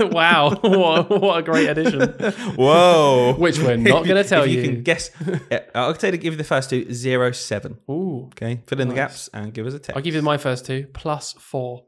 wow, 0.00 0.50
what, 0.60 1.08
what 1.10 1.38
a 1.38 1.42
great 1.42 1.68
addition! 1.68 2.00
Whoa. 2.56 3.34
Which 3.38 3.58
we're 3.58 3.76
not 3.76 4.04
going 4.04 4.22
to 4.22 4.28
tell 4.28 4.42
if 4.44 4.50
you. 4.50 4.60
you. 4.60 4.68
can 4.68 4.82
guess, 4.82 5.10
yeah, 5.50 5.60
uh, 5.74 5.78
I'll 5.86 5.94
tell 5.94 6.08
you 6.08 6.12
to 6.12 6.18
give 6.18 6.34
you 6.34 6.36
the 6.38 6.44
first 6.44 6.70
two 6.70 6.92
zero 6.92 7.32
seven. 7.32 7.78
Ooh, 7.90 8.26
Okay, 8.32 8.62
fill 8.66 8.80
in 8.80 8.88
the 8.88 8.94
gaps 8.94 9.28
and 9.32 9.52
give 9.54 9.66
us 9.66 9.74
a 9.74 9.78
text. 9.78 9.96
I'll 9.96 10.02
give 10.02 10.14
you 10.14 10.22
my 10.22 10.36
first 10.36 10.66
two 10.66 10.86
plus 10.92 11.32
four. 11.34 11.84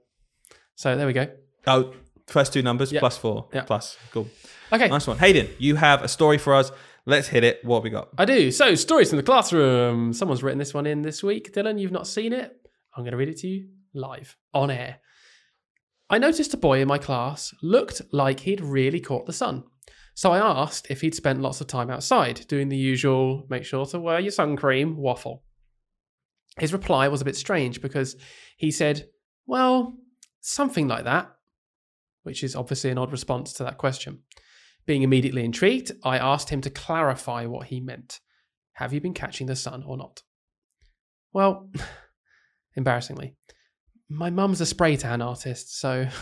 So 0.75 0.97
there 0.97 1.07
we 1.07 1.13
go. 1.13 1.29
Oh, 1.67 1.93
first 2.27 2.53
two 2.53 2.63
numbers 2.63 2.93
Yeah. 2.93 3.01
plus 3.01 3.17
four 3.17 3.49
Yeah. 3.53 3.63
plus. 3.63 3.97
Cool. 4.13 4.29
Okay, 4.73 4.89
Nice 4.89 5.07
one. 5.07 5.19
Hayden, 5.19 5.49
you 5.59 5.77
have 5.77 6.03
a 6.03 6.09
story 6.09 6.39
for 6.39 6.55
us. 6.55 6.73
Let's 7.05 7.29
hit 7.29 7.45
it. 7.45 7.65
What 7.65 7.77
have 7.77 7.85
we 7.85 7.91
got? 7.91 8.09
I 8.19 8.25
do. 8.25 8.51
So, 8.51 8.75
stories 8.75 9.11
from 9.11 9.19
the 9.19 9.23
classroom. 9.23 10.13
Someone's 10.13 10.43
written 10.43 10.59
this 10.59 10.75
one 10.75 10.87
in 10.87 11.03
this 11.03 11.23
week. 11.23 11.53
Dylan, 11.55 11.79
you've 11.79 11.93
not 11.93 12.07
seen 12.09 12.33
it. 12.33 12.57
I'm 12.97 13.05
going 13.05 13.13
to 13.13 13.19
read 13.19 13.29
it 13.29 13.39
to 13.39 13.47
you 13.47 13.69
live 13.95 14.37
on 14.55 14.71
air. 14.71 15.01
I 16.09 16.19
noticed 16.19 16.55
a 16.55 16.59
boy 16.59 16.81
in 16.81 16.89
my 16.89 16.99
class 16.99 17.53
looked 17.63 18.01
like 18.13 18.41
he'd 18.41 18.61
really 18.61 19.01
caught 19.01 19.27
the 19.27 19.33
sun. 19.33 19.65
So 20.15 20.33
I 20.33 20.39
asked 20.39 20.87
if 20.89 21.01
he'd 21.01 21.15
spent 21.15 21.43
lots 21.43 21.61
of 21.61 21.67
time 21.67 21.91
outside 21.91 22.47
doing 22.49 22.69
the 22.69 22.77
usual 22.77 23.45
make 23.51 23.65
sure 23.65 23.85
to 23.87 24.01
wear 24.01 24.21
your 24.21 24.31
sun 24.31 24.57
cream 24.57 24.97
waffle. 24.97 25.43
His 26.59 26.73
reply 26.73 27.09
was 27.09 27.21
a 27.21 27.25
bit 27.25 27.37
strange 27.37 27.83
because 27.83 28.17
he 28.57 28.71
said, 28.71 29.09
Well, 29.47 29.95
something 30.41 30.89
like 30.89 31.05
that, 31.05 31.31
which 32.23 32.43
is 32.43 32.57
obviously 32.57 32.91
an 32.91 32.99
odd 32.99 33.13
response 33.13 33.53
to 33.55 33.65
that 33.65 33.77
question. 33.77 34.21
Being 34.87 35.03
immediately 35.03 35.45
intrigued, 35.45 35.93
I 36.03 36.17
asked 36.17 36.49
him 36.49 36.61
to 36.63 36.71
clarify 36.71 37.45
what 37.45 37.67
he 37.67 37.81
meant. 37.81 38.21
Have 38.75 38.93
you 38.93 39.01
been 39.01 39.15
catching 39.15 39.49
the 39.49 39.57
sun 39.57 39.83
or 39.83 39.97
not? 39.97 40.23
Well, 41.33 41.69
embarrassingly, 42.77 43.35
my 44.09 44.31
mum's 44.31 44.61
a 44.61 44.67
spray 44.67 44.97
tan 44.97 45.23
artist, 45.23 45.79
so. 45.79 46.07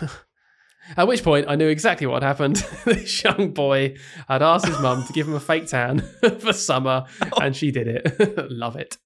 At 0.98 1.09
which 1.09 1.22
point, 1.22 1.46
I 1.48 1.57
knew 1.57 1.68
exactly 1.68 2.07
what 2.07 2.22
had 2.22 2.28
happened. 2.28 2.57
this 2.84 3.24
young 3.24 3.52
boy 3.52 3.96
had 4.28 4.42
asked 4.42 4.66
his 4.66 4.78
mum 4.80 5.07
to 5.07 5.12
give 5.14 5.26
him 5.26 5.34
a 5.34 5.40
fake 5.40 5.66
tan 5.66 6.00
for 6.40 6.52
summer, 6.52 7.07
and 7.40 7.57
she 7.57 7.70
did 7.70 7.88
it. 7.88 8.50
Love 8.50 8.76
it. 8.76 8.98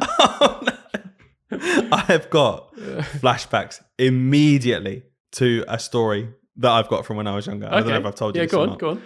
Oh, 0.00 0.62
no. 0.62 0.72
I 1.92 2.04
have 2.08 2.30
got 2.30 2.74
flashbacks 2.76 3.82
immediately 3.98 5.02
to 5.32 5.64
a 5.68 5.78
story 5.78 6.30
that 6.56 6.70
I've 6.70 6.88
got 6.88 7.04
from 7.04 7.18
when 7.18 7.26
I 7.26 7.34
was 7.34 7.46
younger. 7.46 7.68
I 7.70 7.80
don't 7.80 7.88
know 7.88 7.98
if 7.98 8.06
I've 8.06 8.14
told 8.14 8.34
you 8.34 8.42
Yeah, 8.42 8.48
go 8.48 8.62
on, 8.62 8.78
go 8.78 8.90
on. 8.90 9.02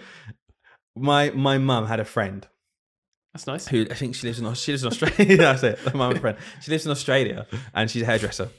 My 0.95 1.29
my 1.31 1.57
mum 1.57 1.87
had 1.87 1.99
a 1.99 2.05
friend 2.05 2.47
That's 3.33 3.47
nice. 3.47 3.67
who 3.67 3.87
I 3.89 3.93
think 3.93 4.15
she 4.15 4.27
lives 4.27 4.39
in 4.39 4.53
she 4.55 4.71
lives 4.73 4.83
in 4.83 4.87
Australia. 4.87 5.37
That's 5.37 5.63
it. 5.63 5.95
My 5.95 6.13
friend. 6.15 6.37
She 6.61 6.71
lives 6.71 6.85
in 6.85 6.91
Australia 6.91 7.47
and 7.73 7.89
she's 7.89 8.01
a 8.01 8.05
hairdresser. 8.05 8.49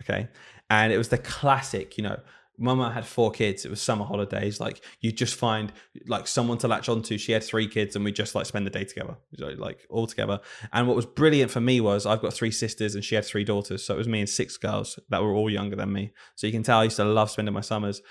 Okay, 0.00 0.28
and 0.70 0.92
it 0.92 0.98
was 0.98 1.08
the 1.08 1.18
classic, 1.18 1.98
you 1.98 2.04
know. 2.04 2.18
Mama 2.62 2.92
had 2.92 3.06
four 3.06 3.30
kids. 3.30 3.64
It 3.64 3.70
was 3.70 3.80
summer 3.80 4.04
holidays. 4.04 4.60
Like 4.60 4.82
you 5.00 5.12
just 5.12 5.34
find 5.34 5.72
like 6.06 6.26
someone 6.26 6.58
to 6.58 6.68
latch 6.68 6.90
onto. 6.90 7.16
She 7.16 7.32
had 7.32 7.42
three 7.42 7.66
kids, 7.66 7.96
and 7.96 8.04
we 8.04 8.12
just 8.12 8.34
like 8.34 8.44
spend 8.46 8.66
the 8.66 8.70
day 8.70 8.84
together, 8.84 9.16
like 9.38 9.86
all 9.88 10.06
together. 10.06 10.40
And 10.72 10.86
what 10.86 10.94
was 10.96 11.06
brilliant 11.06 11.50
for 11.50 11.60
me 11.60 11.80
was 11.80 12.04
I've 12.04 12.20
got 12.20 12.34
three 12.34 12.50
sisters, 12.50 12.94
and 12.94 13.04
she 13.04 13.14
had 13.14 13.24
three 13.24 13.44
daughters. 13.44 13.84
So 13.84 13.94
it 13.94 13.98
was 13.98 14.08
me 14.08 14.20
and 14.20 14.28
six 14.28 14.58
girls 14.58 14.98
that 15.08 15.22
were 15.22 15.34
all 15.34 15.48
younger 15.50 15.76
than 15.76 15.92
me. 15.92 16.12
So 16.34 16.46
you 16.46 16.52
can 16.52 16.62
tell 16.62 16.80
I 16.80 16.84
used 16.84 16.96
to 16.96 17.04
love 17.04 17.30
spending 17.30 17.54
my 17.54 17.62
summers 17.62 18.02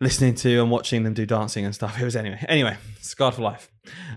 listening 0.00 0.34
to 0.34 0.60
and 0.60 0.70
watching 0.70 1.04
them 1.04 1.14
do 1.14 1.26
dancing 1.26 1.64
and 1.64 1.74
stuff. 1.74 2.00
It 2.00 2.04
was 2.04 2.16
anyway. 2.16 2.44
Anyway, 2.48 2.76
scarred 3.00 3.34
for 3.34 3.42
life. 3.42 3.70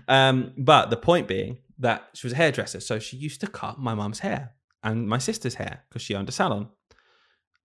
Um, 0.06 0.52
but 0.56 0.90
the 0.90 0.96
point 0.96 1.28
being 1.28 1.58
that 1.78 2.08
she 2.14 2.26
was 2.26 2.32
a 2.32 2.36
hairdresser, 2.36 2.80
so 2.80 2.98
she 2.98 3.16
used 3.16 3.40
to 3.40 3.46
cut 3.46 3.78
my 3.78 3.94
mum's 3.94 4.20
hair 4.20 4.52
and 4.82 5.08
my 5.08 5.18
sister's 5.18 5.54
hair 5.54 5.84
because 5.88 6.02
she 6.02 6.14
owned 6.14 6.28
a 6.28 6.32
salon. 6.32 6.68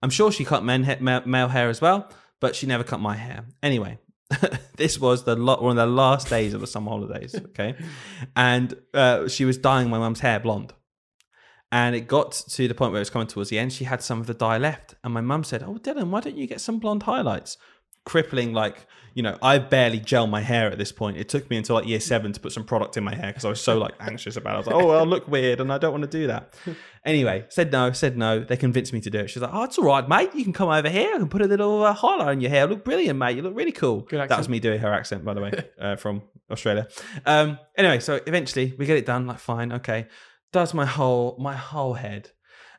I'm 0.01 0.09
sure 0.09 0.32
she 0.32 0.45
cut 0.45 0.64
men 0.64 0.84
ha- 0.84 1.22
male 1.26 1.47
hair 1.47 1.70
as 1.70 1.82
well, 1.82 2.09
but 2.39 2.55
she 2.55 2.68
never 2.68 2.84
cut 2.84 2.99
my 2.99 3.16
hair. 3.16 3.45
Anyway, 3.61 3.99
this 4.78 4.99
was 4.99 5.24
the 5.24 5.36
lo- 5.36 5.61
one 5.61 5.78
of 5.78 5.88
the 5.88 5.93
last 5.93 6.30
days 6.30 6.53
of 6.53 6.61
the 6.61 6.68
summer 6.68 6.91
holidays. 6.91 7.36
Okay, 7.36 7.76
and 8.36 8.74
uh, 8.93 9.28
she 9.28 9.45
was 9.45 9.57
dyeing 9.57 9.89
my 9.89 9.97
mum's 9.97 10.20
hair 10.20 10.39
blonde. 10.39 10.74
And 11.72 11.95
it 11.95 12.01
got 12.01 12.34
to 12.34 12.68
the 12.68 12.76
point 12.76 12.91
where 12.91 12.99
it 12.99 13.01
was 13.01 13.09
coming 13.09 13.28
towards 13.28 13.49
the 13.49 13.57
end. 13.57 13.74
She 13.74 13.86
had 13.86 14.03
some 14.03 14.20
of 14.22 14.28
the 14.28 14.36
dye 14.36 14.59
left, 14.59 14.93
and 15.03 15.11
my 15.14 15.22
mum 15.22 15.43
said, 15.43 15.64
"Oh, 15.64 15.76
Dylan, 15.76 16.09
why 16.09 16.20
don't 16.20 16.38
you 16.38 16.45
get 16.45 16.61
some 16.61 16.80
blonde 16.80 17.03
highlights?" 17.03 17.57
Crippling, 18.06 18.54
like 18.54 18.86
you 19.14 19.22
know, 19.22 19.38
I 19.43 19.60
barely 19.60 19.99
gel 19.99 20.26
my 20.26 20.41
hair 20.41 20.72
at 20.72 20.80
this 20.80 20.91
point. 20.91 21.18
It 21.18 21.30
took 21.30 21.47
me 21.49 21.58
until 21.58 21.76
like 21.76 21.86
year 21.86 21.99
seven 21.99 22.34
to 22.34 22.39
put 22.39 22.51
some 22.51 22.64
product 22.64 22.97
in 22.97 23.04
my 23.04 23.14
hair 23.14 23.28
because 23.28 23.45
I 23.45 23.49
was 23.49 23.62
so 23.62 23.78
like 23.78 23.93
anxious 23.99 24.38
about. 24.38 24.54
it. 24.54 24.56
I 24.56 24.58
was 24.58 24.68
like, 24.68 24.76
"Oh, 24.76 24.89
I'll 24.89 25.06
look 25.06 25.28
weird," 25.28 25.62
and 25.62 25.72
I 25.72 25.78
don't 25.78 25.91
want 25.91 26.04
to 26.04 26.10
do 26.10 26.28
that. 26.28 26.56
Anyway, 27.06 27.43
said 27.49 27.70
no, 27.70 27.91
said 27.91 28.18
no. 28.18 28.39
They 28.45 28.56
convinced 28.56 28.93
me 28.93 29.01
to 29.01 29.10
do 29.10 29.20
it. 29.20 29.30
She's 29.30 29.41
like, 29.41 29.51
"Oh, 29.54 29.64
it's 29.64 29.78
all 29.78 29.84
right, 29.84 30.08
mate. 30.08 30.30
You 30.34 30.45
can 30.45 30.54
come 30.54 30.70
over 30.70 30.88
here. 30.88 31.14
I 31.14 31.18
can 31.18 31.28
put 31.28 31.41
a 31.41 31.47
little 31.47 31.84
uh, 31.84 31.91
highlight 31.91 32.30
on 32.30 32.39
your 32.39 32.49
hair. 32.49 32.66
Look 32.66 32.86
brilliant, 32.86 33.20
mate. 33.20 33.36
You 33.36 33.41
look 33.41 33.58
really 33.58 33.74
cool." 33.74 34.04
That 34.30 34.38
was 34.38 34.47
me 34.47 34.62
doing 34.62 34.80
her 34.80 34.93
accent, 34.93 35.26
by 35.26 35.34
the 35.34 35.41
way, 35.41 35.51
uh, 35.82 35.97
from 35.97 36.22
Australia. 36.49 36.88
Um, 37.26 37.60
anyway, 37.78 37.99
so 37.99 38.22
eventually 38.26 38.74
we 38.78 38.86
get 38.86 38.95
it 38.95 39.06
done. 39.06 39.28
Like, 39.28 39.39
fine, 39.39 39.74
okay. 39.74 40.08
Does 40.54 40.74
my 40.74 40.86
whole 40.86 41.36
my 41.41 41.58
whole 41.58 41.95
head, 41.95 42.32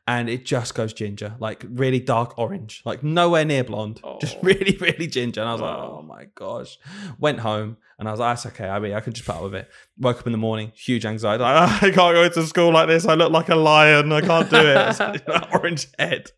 and 0.07 0.29
it 0.29 0.45
just 0.45 0.75
goes 0.75 0.93
ginger, 0.93 1.35
like 1.39 1.65
really 1.69 1.99
dark 2.01 2.39
orange, 2.39 2.83
like 2.85 3.03
nowhere 3.03 3.45
near 3.45 3.65
blonde, 3.65 4.01
just 4.21 4.37
Oh. 4.37 4.41
really, 4.43 4.77
really 4.81 5.07
ginger. 5.07 5.41
And 5.41 5.49
I 5.49 5.53
was 5.53 5.61
like, 5.63 5.77
Oh. 5.77 5.97
oh 6.01 6.03
my 6.03 6.27
gosh. 6.35 6.79
Went 7.19 7.41
home 7.41 7.79
and 7.99 8.07
I 8.07 8.11
was 8.11 8.21
like, 8.21 8.33
that's 8.33 8.47
okay. 8.47 8.69
I 8.69 8.79
mean, 8.81 8.93
I 8.93 9.01
can 9.01 9.13
just 9.15 9.27
put 9.27 9.37
up 9.37 9.43
with 9.45 9.55
it. 9.55 9.71
Woke 9.99 10.19
up 10.21 10.27
in 10.27 10.33
the 10.33 10.39
morning, 10.39 10.73
huge 10.75 11.07
anxiety. 11.07 11.43
Like, 11.43 11.57
"Ah, 11.57 11.79
I 11.83 11.91
can't 11.91 11.97
go 12.15 12.29
to 12.29 12.47
school 12.47 12.73
like 12.73 12.89
this. 12.89 13.07
I 13.07 13.15
look 13.15 13.33
like 13.33 13.49
a 13.49 13.55
lion. 13.57 14.13
I 14.13 14.21
can't 14.21 14.51
do 14.51 14.57
it. 14.61 15.23
Orange 15.55 15.87
head. 15.99 16.31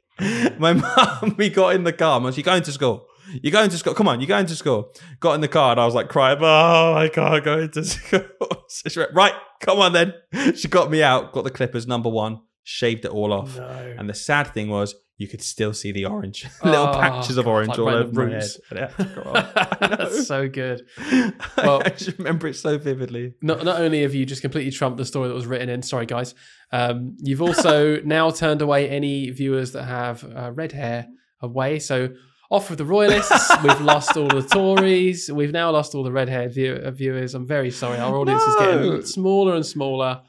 My 0.58 0.72
mum, 0.72 1.34
we 1.36 1.50
got 1.50 1.74
in 1.74 1.84
the 1.84 1.92
car. 1.92 2.20
Mum, 2.20 2.32
you 2.36 2.42
going 2.42 2.62
to 2.62 2.72
school? 2.72 3.06
You're 3.42 3.50
going 3.52 3.68
to 3.70 3.76
school. 3.78 3.92
Come 3.94 4.06
on, 4.06 4.20
you're 4.20 4.28
going 4.28 4.46
to 4.46 4.54
school. 4.54 4.92
Got 5.18 5.34
in 5.34 5.40
the 5.40 5.48
car 5.48 5.72
and 5.72 5.80
I 5.80 5.84
was 5.84 5.94
like 5.96 6.08
crying, 6.08 6.38
oh, 6.40 6.94
I 6.94 7.08
can't 7.08 7.44
go 7.44 7.58
into 7.58 7.84
school. 7.84 8.20
So 8.68 8.88
she 8.88 8.98
went, 9.00 9.12
right, 9.14 9.32
come 9.60 9.80
on 9.80 9.92
then. 9.92 10.14
She 10.54 10.68
got 10.68 10.90
me 10.90 11.02
out, 11.02 11.32
got 11.32 11.42
the 11.44 11.50
clippers, 11.50 11.86
number 11.88 12.08
one, 12.08 12.40
shaved 12.68 13.04
it 13.04 13.12
all 13.12 13.32
off. 13.32 13.56
No. 13.56 13.94
And 13.96 14.08
the 14.08 14.14
sad 14.14 14.48
thing 14.52 14.68
was, 14.68 14.94
you 15.18 15.28
could 15.28 15.40
still 15.40 15.72
see 15.72 15.92
the 15.92 16.04
orange, 16.04 16.44
little 16.64 16.88
Oh, 16.88 16.92
patches 16.92 17.36
of 17.38 17.46
orange 17.46 17.68
like 17.70 17.78
all 17.78 17.88
over 17.88 18.12
my 18.12 18.22
head. 18.24 18.32
roots. 18.42 18.60
And 18.68 18.78
it 18.80 18.90
had 18.90 19.08
to 19.08 19.14
grow 19.14 19.32
off. 19.34 19.52
I 19.56 19.86
know. 19.88 19.96
That's 19.96 20.26
so 20.26 20.48
good. 20.48 20.82
Well- 21.56 21.80
I 21.84 21.90
just 21.90 22.18
remember 22.18 22.48
it 22.48 22.54
so 22.54 22.76
vividly. 22.76 23.34
Not, 23.40 23.64
not 23.64 23.80
only 23.80 24.02
have 24.02 24.14
you 24.14 24.26
just 24.26 24.42
completely 24.42 24.72
trumped 24.72 24.98
the 24.98 25.04
story 25.06 25.28
that 25.28 25.34
was 25.34 25.46
written 25.46 25.68
in, 25.68 25.80
sorry 25.82 26.06
guys, 26.06 26.34
um, 26.72 27.16
you've 27.20 27.40
also 27.40 28.00
now 28.02 28.30
turned 28.30 28.60
away 28.62 28.88
any 28.90 29.30
viewers 29.30 29.72
that 29.72 29.84
have 29.84 30.24
uh, 30.24 30.50
red 30.52 30.72
hair 30.72 31.06
away. 31.40 31.78
So 31.78 32.10
off 32.50 32.68
with 32.68 32.78
the 32.78 32.84
royalists. 32.84 33.50
We've 33.62 33.80
lost 33.80 34.16
all 34.16 34.28
the 34.28 34.42
Tories. 34.42 35.30
We've 35.32 35.50
now 35.52 35.70
lost 35.70 35.94
all 35.94 36.02
the 36.04 36.12
red 36.12 36.28
hair 36.28 36.48
view- 36.48 36.74
uh, 36.74 36.90
viewers. 36.90 37.34
I'm 37.34 37.46
very 37.46 37.70
sorry. 37.70 37.98
Our 37.98 38.16
audience 38.16 38.42
is 38.42 38.54
getting 38.56 39.02
smaller 39.06 39.54
and 39.54 39.64
smaller. 39.64 40.20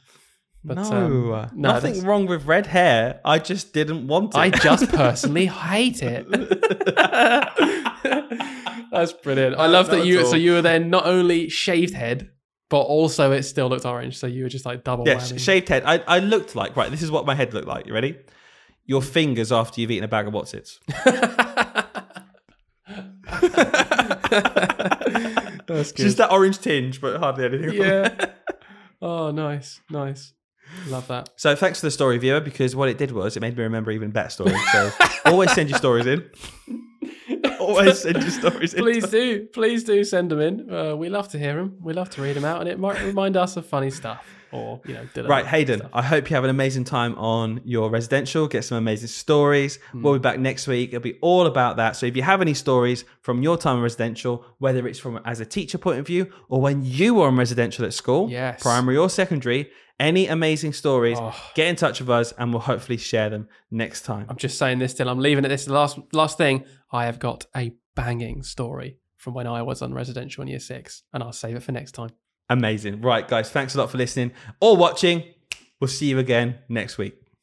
But, 0.67 0.75
no, 0.75 0.83
um, 0.83 1.29
no, 1.55 1.71
nothing 1.71 1.93
that's- 1.93 2.05
wrong 2.05 2.25
with 2.27 2.45
red 2.45 2.67
hair. 2.67 3.21
I 3.23 3.39
just 3.39 3.71
didn't 3.73 4.05
want 4.07 4.35
it. 4.35 4.37
I 4.37 4.49
just 4.49 4.89
personally 4.91 5.45
hate 5.45 6.03
it. 6.03 6.27
That's 8.91 9.13
brilliant. 9.13 9.55
I 9.57 9.67
love 9.67 9.89
that 9.91 10.05
you. 10.05 10.25
So 10.25 10.35
you 10.35 10.51
were 10.53 10.61
then 10.61 10.89
not 10.89 11.05
only 11.05 11.47
shaved 11.49 11.93
head, 11.93 12.31
but 12.69 12.81
also 12.81 13.31
it 13.31 13.43
still 13.43 13.69
looked 13.69 13.85
orange. 13.85 14.17
So 14.17 14.27
you 14.27 14.43
were 14.43 14.49
just 14.49 14.65
like 14.65 14.83
double 14.83 15.07
yeah, 15.07 15.15
whammy. 15.15 15.39
shaved 15.39 15.69
head. 15.69 15.83
I, 15.85 15.99
I 16.07 16.19
looked 16.19 16.53
like 16.55 16.75
right. 16.75 16.91
This 16.91 17.01
is 17.01 17.09
what 17.11 17.25
my 17.25 17.33
head 17.35 17.53
looked 17.53 17.67
like. 17.67 17.87
You 17.87 17.93
ready? 17.93 18.17
Your 18.85 19.01
fingers 19.01 19.51
after 19.53 19.79
you've 19.79 19.91
eaten 19.91 20.03
a 20.03 20.07
bag 20.09 20.27
of 20.27 20.33
Wotsits. 20.33 20.79
That's 25.67 25.91
good. 25.91 26.03
Just 26.03 26.17
that 26.17 26.31
orange 26.31 26.59
tinge, 26.59 27.01
but 27.01 27.19
hardly 27.19 27.45
anything. 27.45 27.73
yeah. 27.73 28.13
Oh, 29.01 29.31
nice, 29.31 29.81
nice. 29.89 30.33
Love 30.87 31.07
that. 31.07 31.29
So 31.35 31.55
thanks 31.55 31.79
for 31.79 31.87
the 31.87 31.91
story, 31.91 32.17
viewer, 32.17 32.39
because 32.39 32.75
what 32.75 32.89
it 32.89 32.97
did 32.97 33.11
was 33.11 33.35
it 33.37 33.41
made 33.41 33.57
me 33.57 33.63
remember 33.63 33.91
even 33.91 34.11
better 34.11 34.29
stories. 34.29 34.71
So 34.71 34.91
always 35.25 35.51
send 35.53 35.69
your 35.69 35.77
stories 35.77 36.05
in. 36.05 36.29
Always 37.59 37.99
send 37.99 38.21
your 38.21 38.29
stories 38.31 38.73
in. 38.73 38.81
Please 38.83 39.09
do, 39.09 39.45
please 39.47 39.83
do 39.83 40.03
send 40.03 40.31
them 40.31 40.39
in. 40.39 40.73
Uh, 40.73 40.95
we 40.95 41.09
love 41.09 41.27
to 41.29 41.39
hear 41.39 41.55
them. 41.55 41.75
We 41.81 41.91
love 41.93 42.09
to 42.11 42.21
read 42.21 42.35
them 42.35 42.45
out, 42.45 42.61
and 42.61 42.69
it 42.69 42.79
might 42.79 43.01
remind 43.03 43.35
us 43.35 43.57
of 43.57 43.65
funny 43.65 43.89
stuff, 43.89 44.25
or 44.51 44.79
you 44.85 44.93
know, 44.93 45.05
Dylan 45.13 45.27
Right, 45.27 45.45
Hayden, 45.45 45.79
stuff. 45.79 45.91
I 45.93 46.01
hope 46.03 46.29
you 46.29 46.35
have 46.35 46.43
an 46.43 46.49
amazing 46.49 46.83
time 46.85 47.15
on 47.15 47.59
your 47.65 47.89
residential. 47.89 48.47
Get 48.47 48.63
some 48.63 48.77
amazing 48.77 49.07
stories. 49.09 49.79
Hmm. 49.91 50.01
We'll 50.03 50.13
be 50.13 50.19
back 50.19 50.39
next 50.39 50.67
week. 50.67 50.89
It'll 50.89 51.01
be 51.01 51.17
all 51.21 51.45
about 51.47 51.75
that. 51.77 51.95
So 51.97 52.05
if 52.05 52.15
you 52.15 52.21
have 52.21 52.41
any 52.41 52.53
stories 52.53 53.03
from 53.21 53.41
your 53.41 53.57
time 53.57 53.77
in 53.77 53.83
residential, 53.83 54.45
whether 54.59 54.87
it's 54.87 54.99
from 54.99 55.19
as 55.25 55.39
a 55.41 55.45
teacher 55.45 55.77
point 55.77 55.99
of 55.99 56.07
view 56.07 56.31
or 56.49 56.61
when 56.61 56.83
you 56.85 57.15
were 57.15 57.27
in 57.27 57.35
residential 57.35 57.83
at 57.85 57.93
school, 57.93 58.29
Yes. 58.29 58.61
primary 58.61 58.95
or 58.97 59.09
secondary, 59.09 59.71
any 59.99 60.27
amazing 60.27 60.73
stories, 60.73 61.17
Oh. 61.19 61.35
get 61.55 61.67
in 61.67 61.75
touch 61.75 61.99
with 61.99 62.09
us 62.09 62.31
and 62.37 62.51
we'll 62.51 62.61
hopefully 62.61 62.97
share 62.97 63.29
them 63.29 63.47
next 63.71 64.01
time. 64.03 64.25
I'm 64.29 64.37
just 64.37 64.57
saying 64.57 64.79
this 64.79 64.93
till 64.93 65.09
I'm 65.09 65.19
leaving 65.19 65.43
it. 65.45 65.49
This 65.49 65.61
is 65.61 65.67
the 65.67 65.73
last 65.73 65.97
last 66.13 66.37
thing. 66.37 66.63
I 66.91 67.05
have 67.05 67.19
got 67.19 67.45
a 67.55 67.73
banging 67.95 68.43
story 68.43 68.99
from 69.17 69.33
when 69.33 69.47
I 69.47 69.61
was 69.63 69.81
on 69.81 69.93
residential 69.93 70.41
in 70.43 70.47
year 70.47 70.59
six, 70.59 71.03
and 71.13 71.23
I'll 71.23 71.33
save 71.33 71.55
it 71.55 71.63
for 71.63 71.71
next 71.71 71.93
time. 71.93 72.11
Amazing. 72.49 73.01
Right, 73.01 73.27
guys, 73.27 73.49
thanks 73.49 73.75
a 73.75 73.79
lot 73.79 73.89
for 73.91 73.97
listening 73.97 74.31
or 74.61 74.77
watching. 74.77 75.23
We'll 75.81 75.87
see 75.89 76.05
you 76.07 76.17
again 76.19 76.59
next 76.69 76.97
week. 76.97 77.15